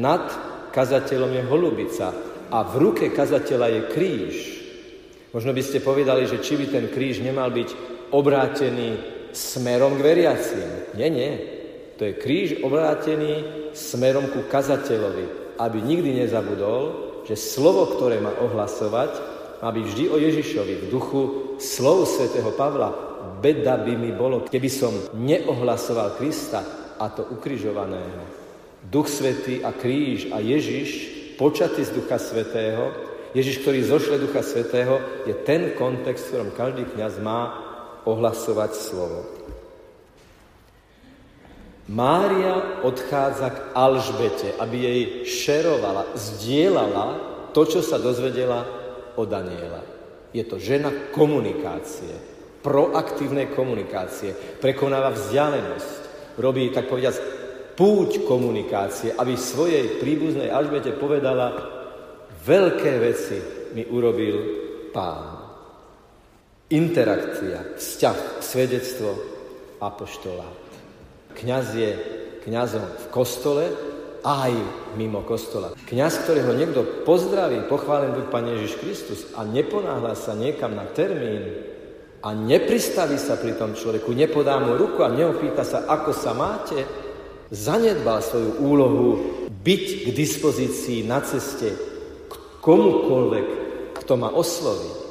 nad 0.01 0.25
kazateľom 0.73 1.31
je 1.37 1.43
holubica 1.45 2.09
a 2.49 2.59
v 2.65 2.75
ruke 2.81 3.13
kazateľa 3.13 3.67
je 3.69 3.81
kríž. 3.93 4.37
Možno 5.37 5.53
by 5.53 5.63
ste 5.65 5.85
povedali, 5.85 6.25
že 6.29 6.41
či 6.41 6.57
by 6.57 6.67
ten 6.69 6.87
kríž 6.89 7.21
nemal 7.21 7.53
byť 7.53 7.69
obrátený 8.13 8.97
smerom 9.33 9.97
k 9.97 10.05
veriacim. 10.05 10.69
Nie, 10.97 11.09
nie. 11.09 11.33
To 11.97 12.09
je 12.09 12.17
kríž 12.17 12.61
obrátený 12.65 13.45
smerom 13.73 14.29
ku 14.33 14.45
kazateľovi, 14.49 15.42
aby 15.59 15.79
nikdy 15.83 16.25
nezabudol, 16.25 16.83
že 17.29 17.39
slovo, 17.39 17.87
ktoré 17.97 18.19
má 18.19 18.35
ohlasovať, 18.43 19.11
má 19.63 19.71
byť 19.71 19.85
vždy 19.87 20.05
o 20.11 20.17
Ježišovi 20.19 20.75
v 20.75 20.89
duchu 20.91 21.21
slov 21.63 22.11
svätého 22.11 22.51
Pavla, 22.59 22.91
beda 23.39 23.79
by 23.79 23.95
mi 23.95 24.11
bolo, 24.11 24.43
keby 24.43 24.71
som 24.71 24.91
neohlasoval 25.15 26.19
Krista 26.19 26.63
a 26.99 27.07
to 27.11 27.23
ukrižovaného. 27.31 28.43
Duch 28.83 29.07
Svetý 29.07 29.63
a 29.63 29.71
kríž 29.71 30.35
a 30.35 30.43
Ježiš, 30.43 30.89
počatý 31.39 31.87
z 31.87 31.95
Ducha 31.95 32.19
Svetého, 32.19 32.91
Ježiš, 33.33 33.63
ktorý 33.63 33.81
zošle 33.87 34.17
Ducha 34.19 34.43
Svetého, 34.43 34.99
je 35.25 35.35
ten 35.47 35.73
kontext, 35.79 36.27
v 36.27 36.29
ktorom 36.29 36.51
každý 36.53 36.85
kňaz 36.91 37.23
má 37.23 37.55
ohlasovať 38.05 38.71
slovo. 38.75 39.25
Mária 41.91 42.83
odchádza 42.87 43.49
k 43.51 43.59
Alžbete, 43.75 44.55
aby 44.63 44.77
jej 44.79 45.01
šerovala, 45.27 46.15
zdieľala 46.15 47.07
to, 47.51 47.67
čo 47.67 47.81
sa 47.83 47.99
dozvedela 47.99 48.63
od 49.19 49.27
Daniela. 49.27 49.83
Je 50.31 50.47
to 50.47 50.63
žena 50.63 50.95
komunikácie 51.11 52.33
proaktívnej 52.63 53.51
komunikácie, 53.51 54.33
prekonáva 54.63 55.11
vzdialenosť, 55.11 55.93
robí, 56.39 56.71
tak 56.71 56.87
povediať, 56.87 57.19
púť 57.75 58.23
komunikácie, 58.25 59.11
aby 59.19 59.35
svojej 59.35 59.99
príbuznej 59.99 60.49
Alžbete 60.49 60.95
povedala, 60.95 61.51
veľké 62.47 62.93
veci 63.03 63.39
mi 63.75 63.83
urobil 63.91 64.37
pán. 64.95 65.43
Interakcia, 66.73 67.77
vzťah, 67.77 68.19
svedectvo, 68.41 69.11
apoštolát. 69.83 70.62
Kňaz 71.39 71.67
je 71.75 71.91
kňazom 72.45 72.85
v 72.85 73.07
kostole, 73.15 73.65
aj 74.23 74.55
mimo 74.95 75.27
kostola. 75.27 75.75
Kňaz, 75.91 76.23
ktorého 76.23 76.55
niekto 76.55 77.03
pozdraví, 77.03 77.67
pochválen 77.67 78.15
buď 78.15 78.25
Pane 78.31 78.51
Ježiš 78.59 78.75
Kristus 78.79 79.21
a 79.35 79.43
neponáhla 79.43 80.15
sa 80.15 80.39
niekam 80.39 80.79
na 80.79 80.87
termín, 80.87 81.73
a 82.23 82.39
nepristaví 82.39 83.19
sa 83.19 83.35
pri 83.35 83.59
tom 83.59 83.75
človeku, 83.75 84.15
nepodá 84.15 84.63
mu 84.63 84.79
ruku 84.79 85.03
a 85.03 85.11
neopýta 85.11 85.67
sa, 85.67 85.91
ako 85.91 86.15
sa 86.15 86.31
máte, 86.31 86.87
zanedbal 87.51 88.23
svoju 88.23 88.63
úlohu 88.63 89.07
byť 89.51 89.85
k 90.07 90.09
dispozícii 90.15 91.03
na 91.03 91.19
ceste 91.19 91.75
k 92.31 92.35
komukoľvek, 92.63 93.47
kto 93.99 94.13
ma 94.15 94.31
osloví. 94.31 95.02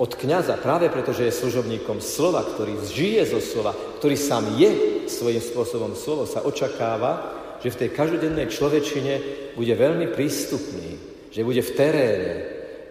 Od 0.00 0.16
kniaza, 0.16 0.56
práve 0.56 0.88
preto, 0.88 1.12
že 1.12 1.28
je 1.28 1.38
služobníkom 1.44 2.00
slova, 2.00 2.40
ktorý 2.40 2.80
žije 2.88 3.36
zo 3.36 3.40
slova, 3.44 3.76
ktorý 4.00 4.16
sám 4.16 4.56
je 4.56 5.04
svojím 5.04 5.44
spôsobom 5.44 5.92
slovo, 5.92 6.24
sa 6.24 6.40
očakáva, 6.40 7.36
že 7.60 7.68
v 7.68 7.78
tej 7.84 7.88
každodennej 7.92 8.48
človečine 8.48 9.20
bude 9.60 9.76
veľmi 9.76 10.08
prístupný, 10.16 10.96
že 11.28 11.44
bude 11.44 11.60
v 11.60 11.74
teréne, 11.76 12.32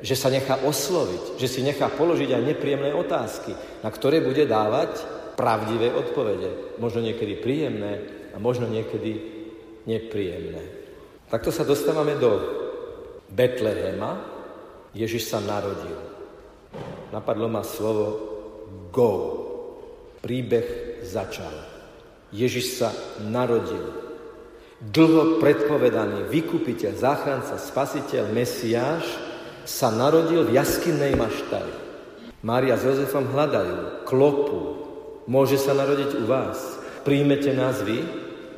že 0.05 0.13
sa 0.13 0.29
nechá 0.29 0.61
osloviť, 0.61 1.41
že 1.41 1.49
si 1.49 1.65
nechá 1.65 1.89
položiť 1.89 2.29
aj 2.29 2.43
nepríjemné 2.45 2.93
otázky, 2.93 3.57
na 3.81 3.89
ktoré 3.89 4.21
bude 4.21 4.45
dávať 4.45 5.01
pravdivé 5.33 5.89
odpovede. 5.89 6.77
Možno 6.77 7.01
niekedy 7.01 7.41
príjemné 7.41 8.05
a 8.31 8.37
možno 8.37 8.69
niekedy 8.69 9.17
nepríjemné. 9.89 10.61
Takto 11.25 11.49
sa 11.49 11.65
dostávame 11.65 12.21
do 12.21 12.37
Betlehema. 13.33 14.21
Ježiš 14.93 15.25
sa 15.25 15.41
narodil. 15.41 16.08
Napadlo 17.09 17.49
ma 17.49 17.65
slovo 17.65 18.07
go. 18.93 19.11
Príbeh 20.21 21.01
začal. 21.01 21.51
Ježiš 22.29 22.77
sa 22.77 22.93
narodil. 23.25 24.09
Dlho 24.79 25.43
predpovedaný 25.43 26.31
vykupiteľ, 26.31 26.93
záchranca, 26.95 27.59
spasiteľ, 27.59 28.31
Mesiáš 28.31 29.03
sa 29.67 29.91
narodil 29.91 30.47
v 30.47 30.55
jaskinnej 30.55 31.19
maštali. 31.19 31.73
Mária 32.45 32.79
s 32.79 32.87
Jozefom 32.87 33.27
hľadajú, 33.27 34.07
klopu. 34.07 34.59
Môže 35.27 35.59
sa 35.59 35.75
narodiť 35.75 36.23
u 36.23 36.25
vás. 36.29 36.57
Príjmete 37.03 37.51
nás 37.51 37.83
vy. 37.83 37.99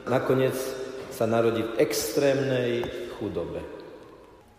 Nakoniec 0.05 0.53
sa 1.09 1.25
narodí 1.25 1.65
v 1.65 1.77
extrémnej 1.81 2.85
chudobe. 3.17 3.65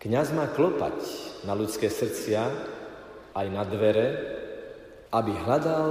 Kňaz 0.03 0.35
má 0.35 0.51
klopať 0.51 0.99
na 1.47 1.55
ľudské 1.55 1.87
srdcia, 1.87 2.43
aj 3.33 3.47
na 3.49 3.63
dvere, 3.65 4.07
aby 5.13 5.31
hľadal 5.33 5.87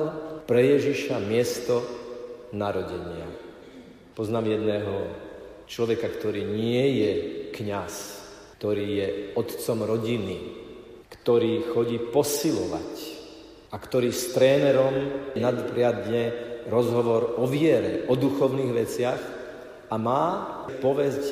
pre 0.47 0.78
Ježiša 0.78 1.23
miesto 1.23 1.82
narodenia. 2.51 3.27
Poznám 4.19 4.51
jedného 4.59 4.94
človeka, 5.66 6.10
ktorý 6.10 6.43
nie 6.47 6.85
je 7.02 7.12
kňaz, 7.55 7.94
ktorý 8.59 8.86
je 8.86 9.09
otcom 9.39 9.78
rodiny, 9.86 10.39
ktorý 11.09 11.70
chodí 11.70 11.98
posilovať 11.98 12.93
a 13.73 13.77
ktorý 13.78 14.10
s 14.12 14.35
trénerom 14.36 14.94
nadpriadne 15.39 16.52
rozhovor 16.69 17.40
o 17.40 17.48
viere, 17.48 18.06
o 18.06 18.14
duchovných 18.14 18.73
veciach 18.74 19.20
a 19.89 19.94
má 19.97 20.24
povesť 20.78 21.24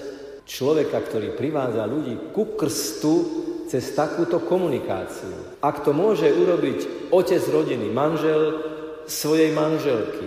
človeka, 0.48 0.98
ktorý 0.98 1.36
privádza 1.36 1.86
ľudí 1.86 2.32
ku 2.34 2.56
krstu 2.58 3.39
cez 3.70 3.94
takúto 3.94 4.42
komunikáciu. 4.42 5.62
Ak 5.62 5.86
to 5.86 5.94
môže 5.94 6.26
urobiť 6.26 7.10
otec 7.14 7.38
rodiny, 7.46 7.86
manžel 7.94 8.58
svojej 9.06 9.54
manželky, 9.54 10.26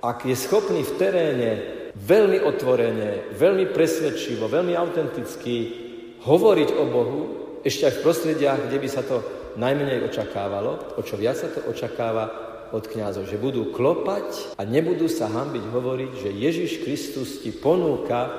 ak 0.00 0.24
je 0.24 0.32
schopný 0.32 0.80
v 0.80 0.96
teréne 0.96 1.50
veľmi 1.92 2.40
otvorene, 2.40 3.36
veľmi 3.36 3.76
presvedčivo, 3.76 4.48
veľmi 4.48 4.72
autenticky 4.72 5.54
hovoriť 6.24 6.70
o 6.80 6.84
Bohu, 6.88 7.20
ešte 7.60 7.92
aj 7.92 7.94
v 8.00 8.02
prostrediach, 8.08 8.58
kde 8.70 8.78
by 8.80 8.88
sa 8.88 9.02
to 9.04 9.20
najmenej 9.60 10.08
očakávalo, 10.08 10.96
o 10.96 11.00
čo 11.04 11.20
viac 11.20 11.36
sa 11.36 11.52
to 11.52 11.60
očakáva 11.68 12.48
od 12.72 12.84
kňazov, 12.88 13.28
že 13.28 13.40
budú 13.40 13.68
klopať 13.74 14.56
a 14.56 14.62
nebudú 14.64 15.12
sa 15.12 15.28
hambiť 15.28 15.64
hovoriť, 15.72 16.12
že 16.24 16.30
Ježiš 16.32 16.72
Kristus 16.84 17.44
ti 17.44 17.52
ponúka 17.52 18.32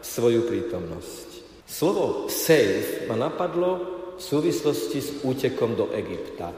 svoju 0.00 0.48
prítomnosť. 0.48 1.29
Slovo 1.70 2.26
save 2.26 3.06
ma 3.06 3.14
napadlo 3.14 3.70
v 4.18 4.22
súvislosti 4.22 4.98
s 4.98 5.22
útekom 5.22 5.78
do 5.78 5.94
Egypta. 5.94 6.50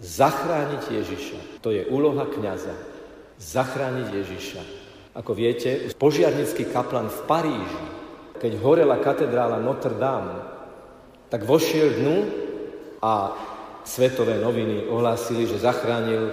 Zachrániť 0.00 0.88
Ježiša. 0.88 1.60
To 1.60 1.68
je 1.68 1.84
úloha 1.92 2.24
kňaza. 2.24 2.72
Zachrániť 3.36 4.08
Ježiša. 4.08 4.62
Ako 5.20 5.36
viete, 5.36 5.92
požiarnický 6.00 6.64
kaplan 6.72 7.12
v 7.12 7.20
Paríži, 7.28 7.84
keď 8.40 8.52
horela 8.64 8.96
katedrála 8.96 9.60
Notre 9.60 10.00
Dame, 10.00 10.40
tak 11.28 11.44
vošiel 11.44 12.00
dnu 12.00 12.16
a 13.04 13.36
svetové 13.84 14.40
noviny 14.40 14.88
ohlásili, 14.88 15.44
že 15.44 15.60
zachránil 15.60 16.32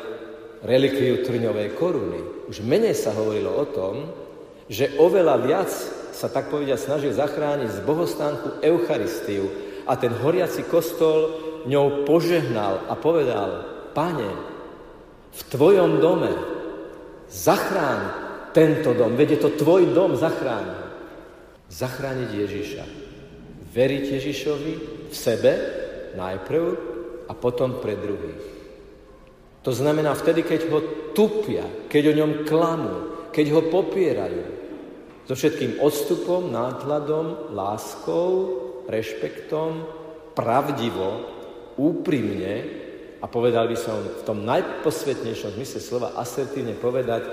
relikviu 0.64 1.20
trňovej 1.20 1.76
koruny. 1.76 2.48
Už 2.48 2.64
menej 2.64 2.96
sa 2.96 3.12
hovorilo 3.12 3.52
o 3.52 3.66
tom, 3.68 4.08
že 4.72 4.96
oveľa 5.04 5.36
viac 5.44 5.72
sa 6.16 6.32
tak 6.32 6.48
povedia 6.48 6.80
snažil 6.80 7.12
zachrániť 7.12 7.70
z 7.76 7.80
bohostánku 7.84 8.64
Eucharistiu 8.64 9.52
a 9.84 10.00
ten 10.00 10.16
horiaci 10.16 10.64
kostol 10.64 11.36
ňou 11.68 12.08
požehnal 12.08 12.88
a 12.88 12.96
povedal, 12.96 13.50
pane, 13.92 14.32
v 15.36 15.42
tvojom 15.52 16.00
dome 16.00 16.32
zachráň 17.28 18.00
tento 18.56 18.96
dom, 18.96 19.20
veď 19.20 19.36
je 19.36 19.40
to 19.44 19.50
tvoj 19.60 19.92
dom, 19.92 20.16
zachráň 20.16 20.88
Zachrániť 21.66 22.30
Ježiša. 22.30 22.86
Veriť 23.74 24.04
Ježišovi 24.16 24.74
v 25.12 25.16
sebe 25.16 25.52
najprv 26.14 26.66
a 27.28 27.34
potom 27.34 27.82
pre 27.82 27.98
druhých. 28.00 28.46
To 29.66 29.74
znamená 29.74 30.14
vtedy, 30.14 30.46
keď 30.46 30.70
ho 30.70 30.80
tupia, 31.18 31.66
keď 31.90 32.14
o 32.14 32.18
ňom 32.22 32.32
klamú, 32.46 32.96
keď 33.34 33.46
ho 33.50 33.62
popierajú, 33.74 34.55
so 35.26 35.34
všetkým 35.34 35.82
odstupom, 35.82 36.54
nákladom, 36.54 37.54
láskou, 37.54 38.30
rešpektom, 38.86 39.86
pravdivo, 40.38 41.26
úprimne 41.76 42.54
a 43.20 43.26
povedal 43.26 43.66
by 43.66 43.78
som 43.78 43.98
v 43.98 44.22
tom 44.22 44.46
najposvetnejšom 44.46 45.58
zmysle 45.58 45.80
slova 45.82 46.14
asertívne 46.22 46.78
povedať, 46.78 47.26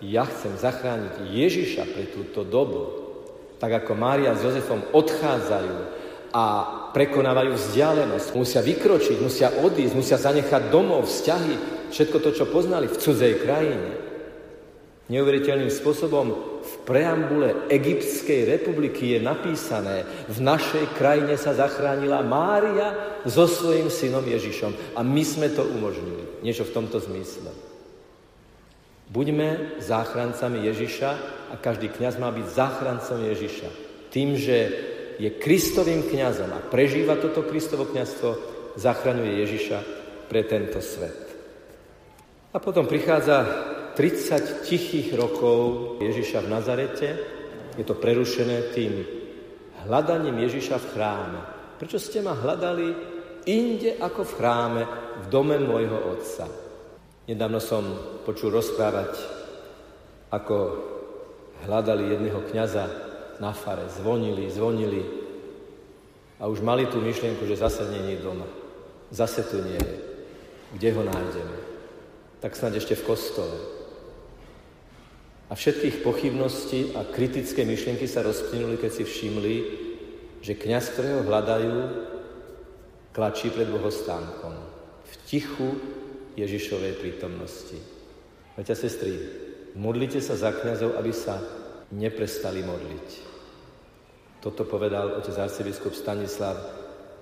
ja 0.00 0.24
chcem 0.26 0.56
zachrániť 0.56 1.28
Ježiša 1.28 1.84
pre 1.92 2.08
túto 2.08 2.42
dobu. 2.42 2.82
Tak 3.60 3.84
ako 3.84 3.92
Mária 3.92 4.32
s 4.32 4.40
Jozefom 4.40 4.80
odchádzajú 4.96 5.76
a 6.32 6.44
prekonávajú 6.96 7.52
vzdialenosť, 7.52 8.28
musia 8.32 8.64
vykročiť, 8.64 9.16
musia 9.20 9.48
odísť, 9.60 9.94
musia 9.94 10.16
zanechať 10.16 10.72
domov, 10.72 11.04
vzťahy, 11.06 11.54
všetko 11.92 12.16
to, 12.22 12.30
čo 12.32 12.44
poznali 12.48 12.88
v 12.88 12.96
cudzej 12.96 13.34
krajine. 13.44 13.90
Neuveriteľným 15.10 15.74
spôsobom 15.74 16.26
v 16.70 16.74
preambule 16.86 17.66
Egyptskej 17.66 18.46
republiky 18.46 19.18
je 19.18 19.18
napísané, 19.18 20.06
v 20.30 20.38
našej 20.38 20.94
krajine 20.94 21.34
sa 21.34 21.50
zachránila 21.50 22.22
Mária 22.22 23.18
so 23.26 23.50
svojím 23.50 23.90
synom 23.90 24.22
Ježišom. 24.22 24.94
A 24.94 25.02
my 25.02 25.22
sme 25.26 25.50
to 25.50 25.66
umožnili. 25.66 26.46
Niečo 26.46 26.62
v 26.62 26.74
tomto 26.74 27.02
zmysle. 27.02 27.50
Buďme 29.10 29.82
záchrancami 29.82 30.62
Ježiša 30.70 31.10
a 31.50 31.54
každý 31.58 31.90
kňaz 31.90 32.22
má 32.22 32.30
byť 32.30 32.46
záchrancom 32.46 33.18
Ježiša. 33.26 33.68
Tým, 34.14 34.38
že 34.38 34.56
je 35.18 35.30
Kristovým 35.34 36.06
kňazom 36.06 36.54
a 36.54 36.62
prežíva 36.62 37.18
toto 37.18 37.42
Kristovo 37.42 37.90
kňazstvo, 37.90 38.30
zachraňuje 38.78 39.32
Ježiša 39.42 39.78
pre 40.30 40.46
tento 40.46 40.78
svet. 40.78 41.26
A 42.54 42.62
potom 42.62 42.86
prichádza 42.86 43.42
30 43.94 44.66
tichých 44.66 45.14
rokov 45.14 45.96
Ježiša 46.00 46.46
v 46.46 46.52
Nazarete. 46.52 47.08
Je 47.78 47.84
to 47.86 47.98
prerušené 47.98 48.74
tým 48.74 49.04
hľadaním 49.86 50.36
Ježiša 50.44 50.76
v 50.78 50.90
chráme. 50.92 51.40
Prečo 51.80 51.96
ste 51.96 52.20
ma 52.20 52.36
hľadali 52.36 52.88
inde 53.48 53.96
ako 53.96 54.20
v 54.26 54.36
chráme, 54.36 54.82
v 55.24 55.26
dome 55.32 55.56
môjho 55.56 55.96
otca? 56.12 56.44
Nedávno 57.24 57.62
som 57.62 57.84
počul 58.26 58.52
rozprávať, 58.52 59.16
ako 60.34 60.56
hľadali 61.66 62.10
jedného 62.10 62.40
kňaza 62.50 62.84
na 63.40 63.54
fare. 63.54 63.88
Zvonili, 63.88 64.50
zvonili 64.50 65.02
a 66.40 66.48
už 66.48 66.60
mali 66.60 66.86
tú 66.88 67.00
myšlienku, 67.00 67.44
že 67.48 67.60
zase 67.60 67.88
nie 67.90 68.16
je 68.16 68.24
doma. 68.24 68.46
Zase 69.10 69.42
tu 69.46 69.58
nie 69.62 69.78
je. 69.78 69.96
Kde 70.76 70.88
ho 70.94 71.02
nájdeme? 71.02 71.56
Tak 72.40 72.56
snad 72.56 72.72
ešte 72.78 72.94
v 72.94 73.06
kostole. 73.06 73.79
A 75.50 75.58
všetkých 75.58 76.06
pochybností 76.06 76.94
a 76.94 77.02
kritické 77.02 77.66
myšlienky 77.66 78.06
sa 78.06 78.22
rozplynuli, 78.22 78.78
keď 78.78 78.90
si 78.94 79.02
všimli, 79.02 79.56
že 80.46 80.54
kňaz, 80.54 80.94
ktorého 80.94 81.26
hľadajú, 81.26 81.74
klačí 83.10 83.50
pred 83.50 83.66
bohostánkom 83.66 84.54
v 85.02 85.14
tichu 85.26 85.68
Ježišovej 86.38 87.02
prítomnosti. 87.02 87.74
Veďa 88.54 88.78
sestry, 88.78 89.18
modlite 89.74 90.22
sa 90.22 90.38
za 90.38 90.54
kňazov, 90.54 90.94
aby 90.94 91.10
sa 91.10 91.42
neprestali 91.90 92.62
modliť. 92.62 93.08
Toto 94.38 94.62
povedal 94.62 95.18
otec 95.18 95.34
arcibiskup 95.34 95.92
Stanislav 95.92 96.56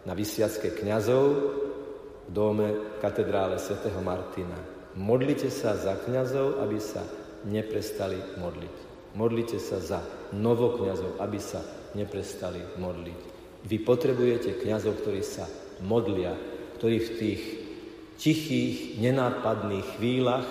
na 0.05 0.12
vysiacké 0.12 0.76
kňazov 0.76 1.24
v 2.28 2.30
dome 2.30 3.00
katedrále 3.00 3.56
svätého 3.56 3.98
Martina. 4.05 4.60
Modlite 4.94 5.48
sa 5.48 5.74
za 5.74 5.96
kňazov, 5.96 6.60
aby 6.60 6.76
sa 6.76 7.02
neprestali 7.48 8.20
modliť. 8.36 8.74
Modlite 9.16 9.56
sa 9.56 9.80
za 9.80 10.00
novokňazov, 10.36 11.16
aby 11.18 11.40
sa 11.40 11.64
neprestali 11.96 12.60
modliť. 12.76 13.20
Vy 13.64 13.76
potrebujete 13.82 14.60
kňazov, 14.60 15.00
ktorí 15.00 15.24
sa 15.24 15.48
modlia, 15.82 16.36
ktorí 16.78 16.96
v 17.00 17.10
tých 17.18 17.42
tichých, 18.18 19.00
nenápadných 19.00 19.98
chvíľach 19.98 20.46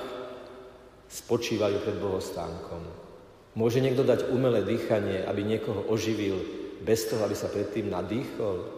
spočívajú 1.07 1.77
pred 1.83 1.97
bohostánkom. 1.99 2.83
Môže 3.55 3.79
niekto 3.79 4.03
dať 4.03 4.29
umelé 4.31 4.63
dýchanie, 4.63 5.23
aby 5.23 5.41
niekoho 5.41 5.87
oživil, 5.87 6.39
bez 6.83 7.09
toho, 7.09 7.25
aby 7.25 7.33
sa 7.33 7.49
predtým 7.49 7.89
nadýchol? 7.89 8.77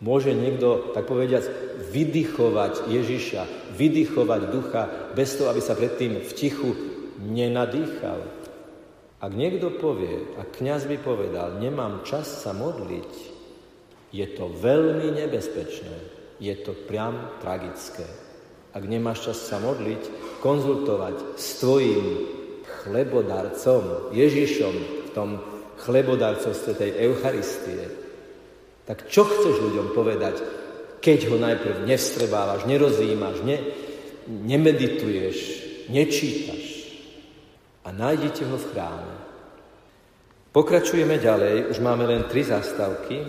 Môže 0.00 0.32
niekto, 0.32 0.96
tak 0.96 1.04
povediac, 1.04 1.44
vydychovať 1.92 2.88
Ježiša, 2.88 3.74
vydychovať 3.76 4.42
ducha, 4.48 4.82
bez 5.12 5.36
toho, 5.36 5.52
aby 5.52 5.60
sa 5.60 5.76
predtým 5.76 6.24
v 6.24 6.32
tichu 6.32 6.89
nenadýchal. 7.20 8.24
Ak 9.20 9.32
niekto 9.36 9.76
povie, 9.76 10.32
a 10.40 10.48
kňaz 10.48 10.88
by 10.88 10.96
povedal, 11.04 11.60
nemám 11.60 12.08
čas 12.08 12.24
sa 12.40 12.56
modliť, 12.56 13.12
je 14.10 14.26
to 14.32 14.48
veľmi 14.48 15.12
nebezpečné. 15.12 15.96
Je 16.40 16.56
to 16.64 16.72
priam 16.88 17.36
tragické. 17.44 18.08
Ak 18.72 18.80
nemáš 18.88 19.28
čas 19.28 19.38
sa 19.44 19.60
modliť, 19.60 20.02
konzultovať 20.40 21.36
s 21.36 21.60
tvojim 21.60 22.06
chlebodarcom, 22.80 24.14
Ježišom, 24.16 24.74
v 25.04 25.10
tom 25.12 25.36
chlebodarcovstve 25.84 26.72
tej 26.80 26.90
Eucharistie, 27.12 27.92
tak 28.88 29.04
čo 29.12 29.28
chceš 29.28 29.60
ľuďom 29.68 29.92
povedať, 29.92 30.40
keď 31.04 31.18
ho 31.28 31.36
najprv 31.36 31.76
nevstrebávaš, 31.84 32.64
nerozímaš, 32.64 33.44
ne, 33.44 33.58
nemedituješ, 34.26 35.36
nečítaš 35.92 36.69
a 37.90 37.98
nájdete 37.98 38.46
ho 38.46 38.54
v 38.54 38.68
chráme. 38.70 39.14
Pokračujeme 40.54 41.18
ďalej, 41.18 41.74
už 41.74 41.82
máme 41.82 42.06
len 42.06 42.30
tri 42.30 42.46
zastavky. 42.46 43.26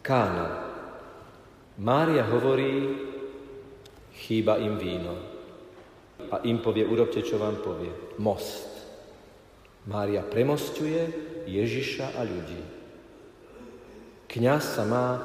Kána. 0.00 0.64
Mária 1.76 2.24
hovorí, 2.24 2.96
chýba 4.24 4.56
im 4.56 4.80
víno. 4.80 5.20
A 6.32 6.40
im 6.48 6.64
povie, 6.64 6.88
urobte, 6.88 7.20
čo 7.20 7.36
vám 7.36 7.60
povie. 7.60 7.92
Most. 8.16 8.72
Mária 9.84 10.24
premostuje 10.24 11.12
Ježiša 11.44 12.16
a 12.16 12.24
ľudí. 12.24 12.62
Kňaz 14.32 14.80
sa 14.80 14.84
má 14.88 15.20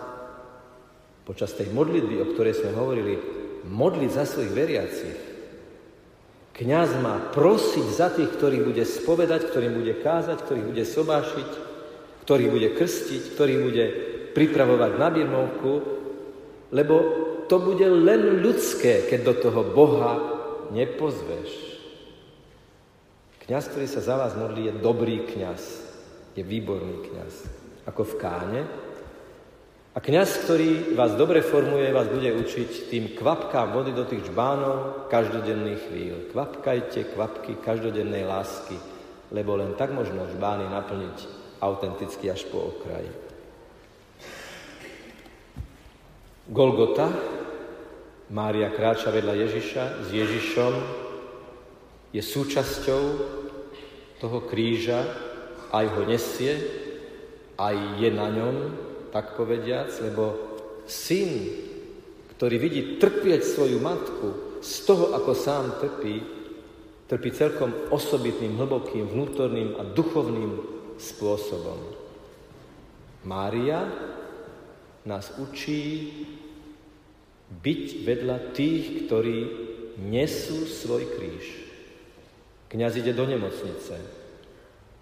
počas 1.23 1.55
tej 1.55 1.71
modlitby, 1.71 2.19
o 2.19 2.29
ktorej 2.35 2.59
sme 2.59 2.75
hovorili, 2.75 3.15
modliť 3.71 4.11
za 4.11 4.27
svojich 4.27 4.51
veriacich. 4.51 5.30
Kňaz 6.51 6.99
má 6.99 7.31
prosiť 7.31 7.87
za 7.89 8.11
tých, 8.11 8.31
ktorých 8.35 8.67
bude 8.67 8.83
spovedať, 8.83 9.49
ktorým 9.49 9.79
bude 9.79 9.97
kázať, 9.99 10.37
ktorých 10.43 10.67
bude 10.67 10.85
sobášiť. 10.85 11.49
ktorý 12.21 12.53
bude 12.53 12.69
krstiť, 12.77 13.33
ktorý 13.33 13.53
bude 13.65 13.85
pripravovať 14.37 14.91
na 14.95 15.09
birmovku, 15.09 15.71
lebo 16.71 16.95
to 17.51 17.59
bude 17.59 17.83
len 17.83 18.39
ľudské, 18.39 19.03
keď 19.09 19.19
do 19.25 19.33
toho 19.35 19.61
Boha 19.75 20.13
nepozveš. 20.71 21.51
Kňaz, 23.43 23.67
ktorý 23.73 23.87
sa 23.89 23.99
za 23.99 24.15
vás 24.15 24.37
modlí, 24.37 24.71
je 24.71 24.79
dobrý 24.79 25.27
kňaz, 25.27 25.61
je 26.37 26.43
výborný 26.45 27.11
kňaz. 27.11 27.33
Ako 27.89 28.07
v 28.07 28.17
káne, 28.21 28.61
a 29.91 29.99
kňaz, 29.99 30.47
ktorý 30.47 30.95
vás 30.95 31.19
dobre 31.19 31.43
formuje, 31.43 31.91
vás 31.91 32.07
bude 32.07 32.31
učiť 32.31 32.88
tým 32.88 33.11
kvapkám 33.11 33.76
vody 33.76 33.91
do 33.91 34.07
tých 34.07 34.31
žbánov 34.31 35.11
každodenných 35.11 35.81
chvíľ. 35.91 36.15
Kvapkajte 36.31 37.11
kvapky 37.11 37.59
každodennej 37.59 38.23
lásky, 38.23 38.80
lebo 39.35 39.59
len 39.59 39.76
tak 39.76 39.91
možno 39.91 40.31
žbány 40.31 40.72
naplniť 40.72 41.18
autenticky 41.59 42.31
až 42.31 42.47
po 42.47 42.72
okraj. 42.72 43.03
Golgota, 46.47 47.11
Mária 48.31 48.72
kráča 48.72 49.11
vedľa 49.11 49.43
Ježiša 49.43 49.84
s 50.03 50.07
Ježišom, 50.07 50.73
je 52.15 52.23
súčasťou 52.23 53.03
toho 54.23 54.39
kríža, 54.47 55.03
aj 55.76 55.85
ho 55.99 56.03
nesie, 56.07 56.59
aj 57.59 57.76
je 57.99 58.09
na 58.11 58.27
ňom, 58.31 58.55
tak 59.11 59.35
povediac, 59.35 59.91
lebo 60.01 60.35
syn, 60.88 61.51
ktorý 62.35 62.55
vidí 62.57 62.81
trpieť 62.97 63.41
svoju 63.43 63.77
matku 63.77 64.59
z 64.63 64.73
toho, 64.88 65.13
ako 65.13 65.31
sám 65.35 65.65
trpí, 65.83 66.15
trpí 67.11 67.29
celkom 67.35 67.91
osobitným, 67.91 68.55
hlbokým, 68.55 69.11
vnútorným 69.11 69.77
a 69.77 69.83
duchovným 69.83 70.51
spôsobom. 70.95 71.79
Mária 73.27 73.85
nás 75.05 75.35
učí 75.38 76.09
byť 77.51 77.85
vedľa 78.07 78.38
tých, 78.55 79.05
ktorí 79.05 79.38
nesú 79.99 80.65
svoj 80.65 81.03
kríž. 81.19 81.45
Kňaz 82.71 82.95
ide 82.95 83.11
do 83.11 83.27
nemocnice. 83.27 83.99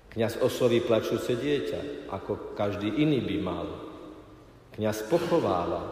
Kňaz 0.10 0.42
osloví 0.42 0.82
plačúce 0.82 1.38
dieťa, 1.38 2.10
ako 2.10 2.58
každý 2.58 2.90
iný 2.90 3.22
by 3.22 3.38
mal. 3.38 3.68
Kňaz 4.80 5.12
pochováva. 5.12 5.92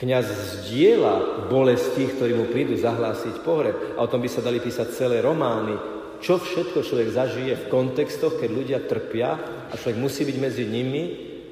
Kňaz 0.00 0.24
zdieľa 0.64 1.44
bolesť 1.52 1.86
tých, 1.92 2.10
ktorí 2.16 2.32
mu 2.32 2.48
prídu 2.48 2.72
zahlásiť 2.72 3.44
pohreb. 3.44 4.00
A 4.00 4.08
o 4.08 4.08
tom 4.08 4.24
by 4.24 4.32
sa 4.32 4.40
dali 4.40 4.64
písať 4.64 4.96
celé 4.96 5.20
romány. 5.20 5.76
Čo 6.24 6.40
všetko 6.40 6.80
človek 6.80 7.12
zažije 7.12 7.52
v 7.52 7.68
kontextoch, 7.68 8.40
keď 8.40 8.48
ľudia 8.48 8.80
trpia 8.80 9.36
a 9.68 9.76
človek 9.76 10.00
musí 10.00 10.24
byť 10.24 10.36
medzi 10.40 10.64
nimi, 10.64 11.04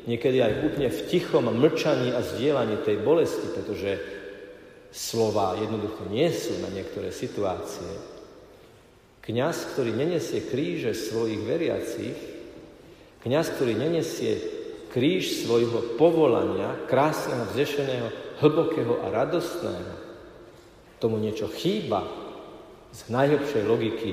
niekedy 0.09 0.41
aj 0.41 0.65
úplne 0.65 0.89
v 0.89 1.05
tichom 1.13 1.45
mlčaní 1.45 2.17
a 2.17 2.25
zdieľaní 2.25 2.81
tej 2.81 3.05
bolesti, 3.05 3.45
pretože 3.53 4.01
slova 4.97 5.61
jednoducho 5.61 6.09
nie 6.09 6.33
sú 6.33 6.57
na 6.65 6.73
niektoré 6.73 7.13
situácie. 7.13 8.01
Kňaz, 9.21 9.77
ktorý 9.77 9.93
nenesie 9.93 10.41
kríže 10.41 10.97
svojich 10.97 11.45
veriacich, 11.45 12.17
kňaz, 13.21 13.61
ktorý 13.61 13.77
nenesie 13.77 14.54
kríž 14.95 15.43
svojho 15.43 15.99
povolania, 15.99 16.87
krásneho, 16.87 17.51
vznešeného, 17.51 18.39
hlbokého 18.39 19.03
a 19.03 19.11
radostného, 19.11 19.95
tomu 21.03 21.19
niečo 21.19 21.51
chýba 21.51 22.07
z 22.95 23.11
najlepšej 23.11 23.63
logiky 23.67 24.11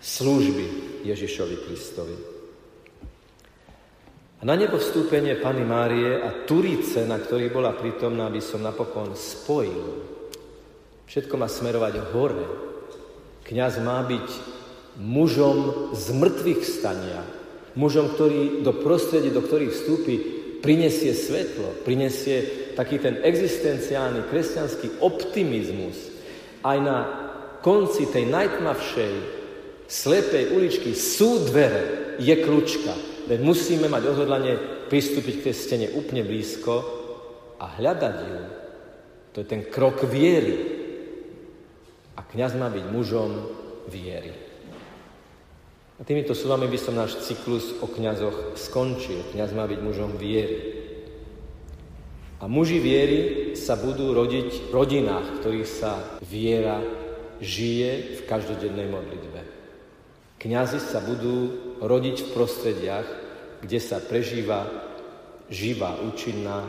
služby 0.00 0.66
Ježišovi 1.04 1.56
Kristovi. 1.68 2.16
A 4.40 4.42
na 4.48 4.56
nebo 4.56 4.80
vstúpenie 4.80 5.36
Pany 5.36 5.60
Márie 5.68 6.16
a 6.16 6.32
Turice, 6.48 7.04
na 7.04 7.20
ktorých 7.20 7.52
bola 7.52 7.76
prítomná, 7.76 8.32
by 8.32 8.40
som 8.40 8.64
napokon 8.64 9.12
spojil. 9.12 10.00
Všetko 11.04 11.36
má 11.36 11.44
smerovať 11.44 12.16
hore. 12.16 12.48
Kňaz 13.44 13.84
má 13.84 14.00
byť 14.08 14.28
mužom 14.96 15.92
z 15.92 16.06
mŕtvych 16.16 16.62
stania, 16.64 17.20
Mužom, 17.78 18.14
ktorý 18.14 18.66
do 18.66 18.74
prostredí, 18.82 19.30
do 19.30 19.42
ktorých 19.42 19.70
vstúpi, 19.74 20.14
prinesie 20.58 21.14
svetlo, 21.14 21.86
prinesie 21.86 22.72
taký 22.74 22.98
ten 22.98 23.22
existenciálny 23.22 24.26
kresťanský 24.28 25.00
optimizmus. 25.00 25.96
Aj 26.60 26.76
na 26.76 26.98
konci 27.64 28.10
tej 28.10 28.28
najtmavšej 28.28 29.12
slepej 29.88 30.44
uličky 30.54 30.92
sú 30.92 31.46
dvere, 31.48 32.16
je 32.20 32.34
kľúčka. 32.36 32.92
Veď 33.30 33.40
musíme 33.46 33.86
mať 33.86 34.02
odhodlanie 34.10 34.54
pristúpiť 34.90 35.34
k 35.40 35.44
tej 35.48 35.54
stene 35.54 35.86
úplne 35.94 36.26
blízko 36.26 36.74
a 37.62 37.78
hľadať 37.78 38.16
ju. 38.26 38.40
To 39.30 39.36
je 39.40 39.46
ten 39.46 39.62
krok 39.70 40.02
viery. 40.10 40.82
A 42.18 42.26
kňaz 42.26 42.58
má 42.58 42.66
byť 42.68 42.84
mužom 42.90 43.30
viery. 43.86 44.49
A 46.00 46.04
týmito 46.08 46.32
slovami 46.32 46.64
by 46.64 46.78
som 46.80 46.96
náš 46.96 47.20
cyklus 47.28 47.76
o 47.76 47.86
kňazoch 47.86 48.56
skončil. 48.56 49.20
Kňaz 49.36 49.52
má 49.52 49.68
byť 49.68 49.80
mužom 49.84 50.16
viery. 50.16 50.80
A 52.40 52.48
muži 52.48 52.80
viery 52.80 53.52
sa 53.52 53.76
budú 53.76 54.16
rodiť 54.16 54.72
v 54.72 54.72
rodinách, 54.72 55.44
ktorých 55.44 55.68
sa 55.68 56.00
viera 56.24 56.80
žije 57.36 58.16
v 58.16 58.20
každodennej 58.24 58.88
modlitbe. 58.88 59.40
Kňazi 60.40 60.80
sa 60.80 61.04
budú 61.04 61.52
rodiť 61.84 62.16
v 62.24 62.32
prostrediach, 62.32 63.08
kde 63.60 63.76
sa 63.76 64.00
prežíva 64.00 64.64
živá, 65.52 66.00
účinná, 66.00 66.64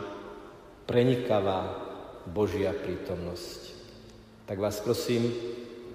prenikavá 0.84 1.72
Božia 2.28 2.76
prítomnosť. 2.76 3.72
Tak 4.44 4.60
vás 4.60 4.76
prosím, 4.84 5.32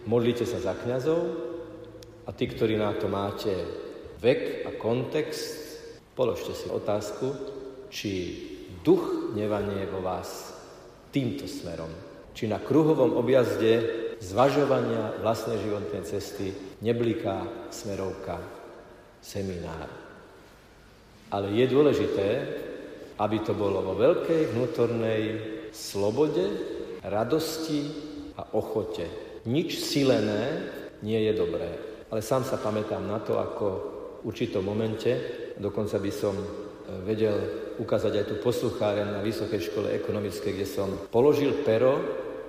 modlite 0.10 0.50
sa 0.50 0.58
za 0.58 0.74
kňazov, 0.74 1.47
a 2.28 2.30
tí, 2.36 2.44
ktorí 2.52 2.76
na 2.76 2.92
to 2.92 3.08
máte 3.08 3.56
vek 4.20 4.68
a 4.68 4.76
kontext, 4.76 5.80
položte 6.12 6.52
si 6.52 6.68
otázku, 6.68 7.32
či 7.88 8.12
duch 8.84 9.32
nevanie 9.32 9.88
vo 9.88 10.04
vás 10.04 10.52
týmto 11.16 11.48
smerom. 11.48 11.90
Či 12.36 12.52
na 12.52 12.60
kruhovom 12.60 13.16
objazde 13.16 13.82
zvažovania 14.20 15.24
vlastnej 15.24 15.58
životnej 15.64 16.04
cesty 16.04 16.52
nebliká 16.84 17.48
smerovka 17.72 18.44
seminár. 19.24 19.88
Ale 21.32 21.56
je 21.56 21.66
dôležité, 21.66 22.28
aby 23.18 23.38
to 23.42 23.56
bolo 23.56 23.82
vo 23.82 23.94
veľkej 23.98 24.54
vnútornej 24.54 25.24
slobode, 25.72 26.46
radosti 27.08 27.88
a 28.38 28.46
ochote. 28.54 29.08
Nič 29.48 29.80
silené 29.80 30.70
nie 31.02 31.18
je 31.24 31.34
dobré. 31.34 31.87
Ale 32.08 32.24
sám 32.24 32.48
sa 32.48 32.56
pamätám 32.56 33.04
na 33.04 33.20
to, 33.20 33.36
ako 33.36 33.66
v 34.24 34.32
určitom 34.32 34.64
momente, 34.64 35.12
dokonca 35.60 36.00
by 36.00 36.12
som 36.12 36.36
e, 36.36 36.48
vedel 37.04 37.36
ukázať 37.78 38.14
aj 38.16 38.26
tú 38.32 38.36
poslucháren 38.40 39.12
na 39.12 39.20
Vysokej 39.20 39.60
škole 39.60 39.92
ekonomickej, 39.92 40.52
kde 40.56 40.68
som 40.68 40.90
položil 41.12 41.68
pero 41.68 42.00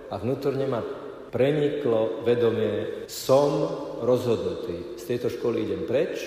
a 0.09 0.15
vnútorne 0.17 0.65
ma 0.71 0.81
preniklo 1.29 2.25
vedomie, 2.25 3.05
som 3.11 3.69
rozhodnutý. 4.01 4.97
Z 4.97 5.05
tejto 5.05 5.29
školy 5.29 5.69
idem 5.69 5.85
preč, 5.85 6.23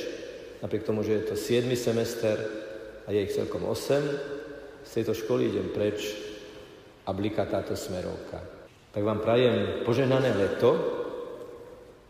napriek 0.62 0.86
tomu, 0.86 1.02
že 1.02 1.24
je 1.24 1.24
to 1.34 1.36
7. 1.40 1.66
semester 1.74 2.38
a 3.06 3.10
je 3.10 3.20
ich 3.26 3.34
celkom 3.34 3.66
8. 3.66 4.86
Z 4.86 4.92
tejto 4.92 5.14
školy 5.18 5.50
idem 5.50 5.74
preč 5.74 6.14
a 7.08 7.16
bliká 7.16 7.50
táto 7.50 7.74
smerovka. 7.74 8.44
Tak 8.92 9.02
vám 9.02 9.24
prajem 9.24 9.88
požehnané 9.88 10.36
leto, 10.36 10.70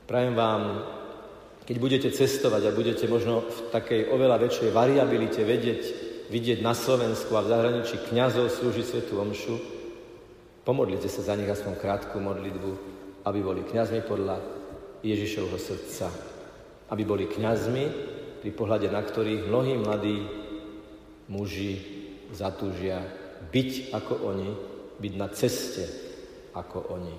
prajem 0.09 0.35
vám 0.35 0.63
keď 1.65 1.75
budete 1.77 2.09
cestovať 2.09 2.67
a 2.67 2.75
budete 2.75 3.05
možno 3.05 3.45
v 3.45 3.59
takej 3.69 4.09
oveľa 4.09 4.41
väčšej 4.41 4.69
variabilite 4.73 5.41
vedieť, 5.45 5.81
vidieť 6.33 6.59
na 6.65 6.73
Slovensku 6.73 7.29
a 7.37 7.45
v 7.45 7.51
zahraničí 7.51 7.95
kňazov 8.09 8.49
slúžiť 8.49 8.85
Svetu 8.85 9.21
Omšu, 9.21 9.55
pomodlite 10.65 11.05
sa 11.05 11.21
za 11.21 11.37
nich 11.37 11.49
aspoň 11.49 11.73
krátku 11.77 12.17
modlitbu, 12.17 12.71
aby 13.27 13.39
boli 13.39 13.61
kňazmi 13.61 14.01
podľa 14.07 14.41
Ježišovho 15.05 15.57
srdca. 15.61 16.09
Aby 16.89 17.03
boli 17.05 17.25
kňazmi, 17.29 17.85
pri 18.41 18.51
pohľade 18.51 18.89
na 18.89 19.01
ktorých 19.05 19.45
mnohí 19.45 19.77
mladí 19.77 20.17
muži 21.29 21.77
zatúžia 22.33 23.05
byť 23.53 23.93
ako 23.93 24.13
oni, 24.27 24.51
byť 24.97 25.13
na 25.13 25.27
ceste 25.29 25.85
ako 26.57 26.89
oni. 26.95 27.15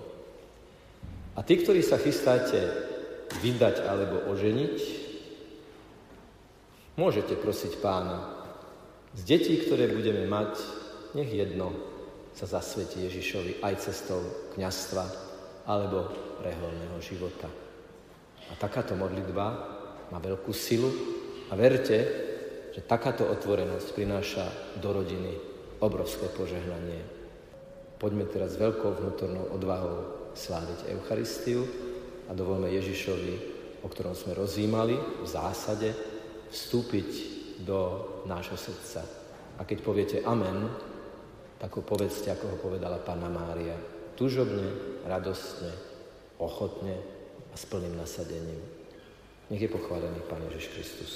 A 1.32 1.40
tí, 1.40 1.56
ktorí 1.56 1.80
sa 1.80 1.96
chystáte 1.96 2.91
vydať 3.40 3.88
alebo 3.88 4.28
oženiť, 4.28 4.76
môžete 7.00 7.38
prosiť 7.40 7.80
pána. 7.80 8.44
Z 9.16 9.22
detí, 9.28 9.56
ktoré 9.60 9.88
budeme 9.92 10.28
mať, 10.28 10.60
nech 11.16 11.28
jedno 11.28 11.72
sa 12.32 12.48
zasvetí 12.48 13.04
Ježišovi 13.04 13.60
aj 13.60 13.74
cestou 13.80 14.20
kňastva 14.56 15.04
alebo 15.68 16.08
reholného 16.40 16.98
života. 17.04 17.48
A 18.48 18.52
takáto 18.56 18.96
modlitba 18.96 19.46
má 20.08 20.18
veľkú 20.20 20.52
silu 20.52 20.88
a 21.48 21.56
verte, 21.56 21.98
že 22.72 22.80
takáto 22.88 23.28
otvorenosť 23.28 23.88
prináša 23.92 24.44
do 24.80 24.96
rodiny 24.96 25.36
obrovské 25.84 26.32
požehnanie. 26.32 27.04
Poďme 28.00 28.24
teraz 28.26 28.56
veľkou 28.56 28.96
vnútornou 28.96 29.52
odvahou 29.52 30.32
sláviť 30.32 30.88
Eucharistiu 30.96 31.68
a 32.32 32.36
dovolme 32.36 32.72
Ježišovi, 32.72 33.34
o 33.84 33.88
ktorom 33.92 34.16
sme 34.16 34.32
rozímali, 34.32 34.96
v 34.96 35.28
zásade 35.28 35.92
vstúpiť 36.48 37.08
do 37.60 38.08
nášho 38.24 38.56
srdca. 38.56 39.04
A 39.60 39.68
keď 39.68 39.78
poviete 39.84 40.16
amen, 40.24 40.72
tak 41.60 41.76
ho 41.76 41.84
povedzte, 41.84 42.32
ako 42.32 42.56
ho 42.56 42.56
povedala 42.56 43.04
Pána 43.04 43.28
Mária. 43.28 43.76
Tužobne, 44.16 44.64
radostne, 45.04 45.76
ochotne 46.40 46.96
a 47.52 47.54
s 47.54 47.68
plným 47.68 48.00
nasadením. 48.00 48.64
Nech 49.52 49.60
je 49.60 49.68
pochválený 49.68 50.24
Pán 50.24 50.40
Ježiš 50.48 50.72
Kristus. 50.72 51.12